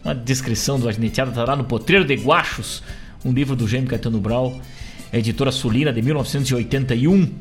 Uma 0.03 0.15
descrição 0.15 0.79
do 0.79 0.91
gineteada 0.91 1.31
está 1.31 1.43
lá 1.43 1.55
no 1.55 1.63
Potreiro 1.63 2.05
de 2.05 2.15
Guachos, 2.15 2.81
um 3.25 3.31
livro 3.31 3.55
do 3.55 3.67
Jaime 3.67 3.87
Caetano 3.87 4.19
Brau, 4.19 4.59
editora 5.17 5.51
Sulina 5.51 5.91
de 5.91 6.01
1981. 6.01 7.33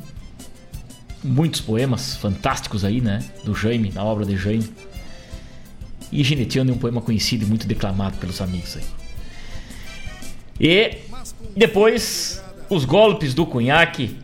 Muitos 1.23 1.61
poemas 1.61 2.17
fantásticos 2.17 2.85
aí, 2.85 3.01
né? 3.01 3.25
Do 3.45 3.55
Jaime, 3.55 3.93
na 3.93 4.05
obra 4.05 4.25
de 4.25 4.37
Jaime. 4.37 4.69
E 6.11 6.25
Gineteando 6.25 6.73
é 6.73 6.75
um 6.75 6.79
poema 6.79 7.01
conhecido 7.01 7.45
e 7.45 7.47
muito 7.47 7.67
declamado 7.67 8.17
pelos 8.17 8.41
amigos 8.41 8.77
aí. 8.77 8.85
E 10.61 10.99
depois, 11.57 12.43
os 12.71 12.85
golpes 12.85 13.35
do 13.35 13.45
cunhaque. 13.47 14.17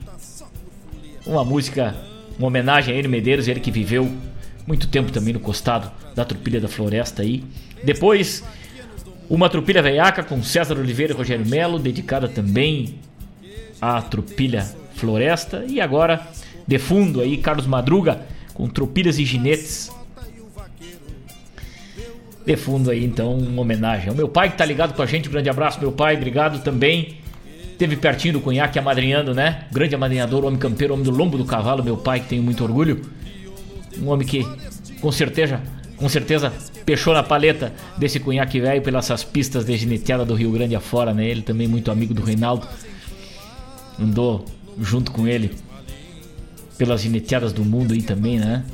Uma 1.27 1.45
música, 1.45 1.97
uma 2.39 2.49
homenagem 2.49 2.95
a 2.95 2.99
ele 2.99 3.09
Medeiros, 3.09 3.49
ele 3.49 3.61
que 3.61 3.71
viveu 3.71 4.11
muito 4.67 4.89
tempo 4.89 5.13
também 5.13 5.33
no 5.33 5.41
costado 5.41 5.91
da 6.15 6.25
Trupilha 6.25 6.61
da 6.61 6.69
Floresta 6.69 7.23
aí. 7.23 7.45
Depois, 7.83 8.43
uma 9.29 9.49
Trupilha 9.49 9.83
Veiaca 9.83 10.23
com 10.23 10.43
César 10.43 10.79
Oliveira 10.79 11.13
e 11.13 11.17
Rogério 11.17 11.47
Melo, 11.47 11.79
dedicada 11.79 12.29
também 12.29 12.99
à 13.85 14.03
Trupilha 14.03 14.65
Floresta. 14.95 15.65
E 15.69 15.81
agora, 15.81 16.27
de 16.67 16.79
fundo 16.79 17.21
aí, 17.21 17.37
Carlos 17.37 17.67
Madruga 17.67 18.23
com 18.55 18.69
Trupilhas 18.69 19.19
e 19.19 19.25
Ginetes. 19.25 19.91
De 22.47 22.57
fundo 22.57 22.91
aí, 22.91 23.05
então, 23.05 23.37
uma 23.37 23.63
homenagem 23.63 24.09
ao 24.09 24.15
meu 24.15 24.29
pai 24.29 24.51
que 24.51 24.59
tá 24.59 24.65
ligado 24.65 24.95
com 24.95 25.03
a 25.03 25.07
gente. 25.07 25.29
Um 25.29 25.33
grande 25.33 25.51
abraço, 25.51 25.81
meu 25.81 25.91
pai, 25.91 26.17
obrigado 26.17 26.63
também. 26.63 27.17
Teve 27.79 27.97
pertinho 27.97 28.35
do 28.35 28.41
cunhaque 28.41 28.79
amadrinhando, 28.79 29.35
né? 29.35 29.65
Grande 29.73 29.95
amadrinhador, 29.95 30.45
homem 30.45 30.59
campeiro, 30.59 30.95
homem 30.95 31.05
do 31.05 31.11
lombo 31.11 31.37
do 31.37 31.45
cavalo, 31.45 31.83
meu 31.83 31.97
pai, 31.97 32.21
que 32.21 32.29
tenho 32.29 32.43
muito 32.43 32.63
orgulho. 32.63 33.03
Um 34.01 34.09
homem 34.09 34.27
que, 34.27 34.47
com 35.01 35.11
certeza, 35.11 35.61
com 35.97 36.09
certeza, 36.09 36.53
pechou 36.85 37.15
na 37.15 37.23
paleta 37.23 37.73
desse 37.97 38.21
cunhaque 38.21 38.61
velho 38.61 38.83
pelas 38.83 39.25
pistas 39.25 39.65
de 39.65 39.77
gineteada 39.77 40.25
do 40.25 40.35
Rio 40.35 40.53
Grande 40.53 40.77
afora, 40.77 41.13
né? 41.13 41.27
Ele 41.27 41.43
também 41.43 41.67
muito 41.67 41.91
amigo 41.91 42.15
do 42.15 42.23
Reinaldo. 42.23 42.69
Andou 43.99 44.45
junto 44.81 45.13
com 45.13 45.27
ele 45.27 45.53
pelas 46.77 47.03
gineteadas 47.03 47.53
do 47.53 47.65
mundo 47.65 47.95
aí 47.95 48.03
também, 48.03 48.39
né? 48.39 48.65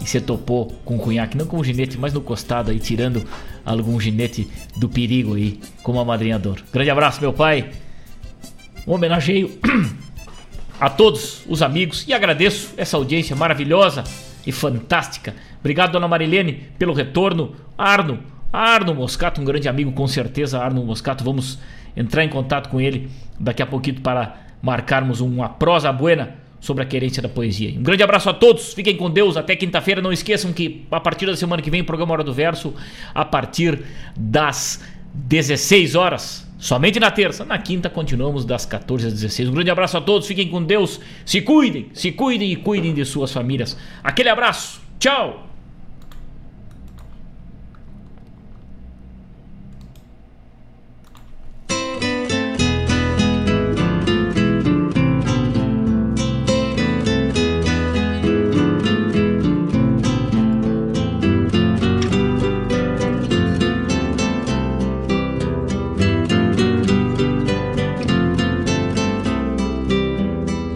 E 0.00 0.06
se 0.06 0.20
topou 0.20 0.72
com 0.84 0.96
o 0.96 0.98
cunhaque, 0.98 1.36
não 1.36 1.46
como 1.46 1.62
ginete, 1.62 1.96
mas 1.98 2.12
no 2.12 2.20
costado 2.20 2.70
aí, 2.70 2.78
tirando 2.78 3.24
algum 3.64 3.98
ginete 4.00 4.48
do 4.76 4.88
perigo 4.88 5.34
aí, 5.34 5.60
como 5.82 6.00
amadrinhador. 6.00 6.58
Grande 6.72 6.90
abraço, 6.90 7.20
meu 7.20 7.32
pai. 7.32 7.70
Um 8.86 8.92
homenageio 8.92 9.50
a 10.80 10.90
todos 10.90 11.42
os 11.48 11.62
amigos 11.62 12.04
e 12.08 12.12
agradeço 12.12 12.74
essa 12.76 12.96
audiência 12.96 13.36
maravilhosa 13.36 14.04
e 14.46 14.52
fantástica. 14.52 15.34
Obrigado, 15.60 15.92
dona 15.92 16.08
Marilene, 16.08 16.68
pelo 16.78 16.92
retorno. 16.92 17.54
Arno, 17.78 18.20
Arno 18.52 18.94
Moscato, 18.94 19.40
um 19.40 19.44
grande 19.44 19.68
amigo, 19.68 19.92
com 19.92 20.06
certeza. 20.06 20.58
Arno 20.58 20.84
Moscato, 20.84 21.24
vamos 21.24 21.58
entrar 21.96 22.24
em 22.24 22.28
contato 22.28 22.68
com 22.68 22.80
ele 22.80 23.08
daqui 23.38 23.62
a 23.62 23.66
pouquinho 23.66 24.00
para 24.00 24.43
marcarmos 24.64 25.20
uma 25.20 25.48
prosa 25.48 25.92
buena 25.92 26.36
sobre 26.58 26.82
a 26.82 26.86
querência 26.86 27.22
da 27.22 27.28
poesia. 27.28 27.78
Um 27.78 27.82
grande 27.82 28.02
abraço 28.02 28.30
a 28.30 28.32
todos, 28.32 28.72
fiquem 28.72 28.96
com 28.96 29.10
Deus, 29.10 29.36
até 29.36 29.54
quinta-feira. 29.54 30.00
Não 30.00 30.10
esqueçam 30.10 30.50
que 30.52 30.86
a 30.90 30.98
partir 30.98 31.26
da 31.26 31.36
semana 31.36 31.60
que 31.60 31.70
vem 31.70 31.82
o 31.82 31.84
programa 31.84 32.14
Hora 32.14 32.24
do 32.24 32.32
Verso, 32.32 32.74
a 33.14 33.24
partir 33.24 33.80
das 34.16 34.82
16 35.12 35.94
horas. 35.94 36.48
Somente 36.58 36.98
na 36.98 37.10
terça, 37.10 37.44
na 37.44 37.58
quinta 37.58 37.90
continuamos 37.90 38.46
das 38.46 38.64
14 38.64 39.08
às 39.08 39.12
16. 39.12 39.50
Um 39.50 39.52
grande 39.52 39.70
abraço 39.70 39.98
a 39.98 40.00
todos, 40.00 40.26
fiquem 40.26 40.48
com 40.48 40.62
Deus, 40.62 40.98
se 41.26 41.42
cuidem, 41.42 41.90
se 41.92 42.10
cuidem 42.10 42.50
e 42.50 42.56
cuidem 42.56 42.94
de 42.94 43.04
suas 43.04 43.30
famílias. 43.30 43.76
Aquele 44.02 44.30
abraço, 44.30 44.80
tchau! 44.98 45.53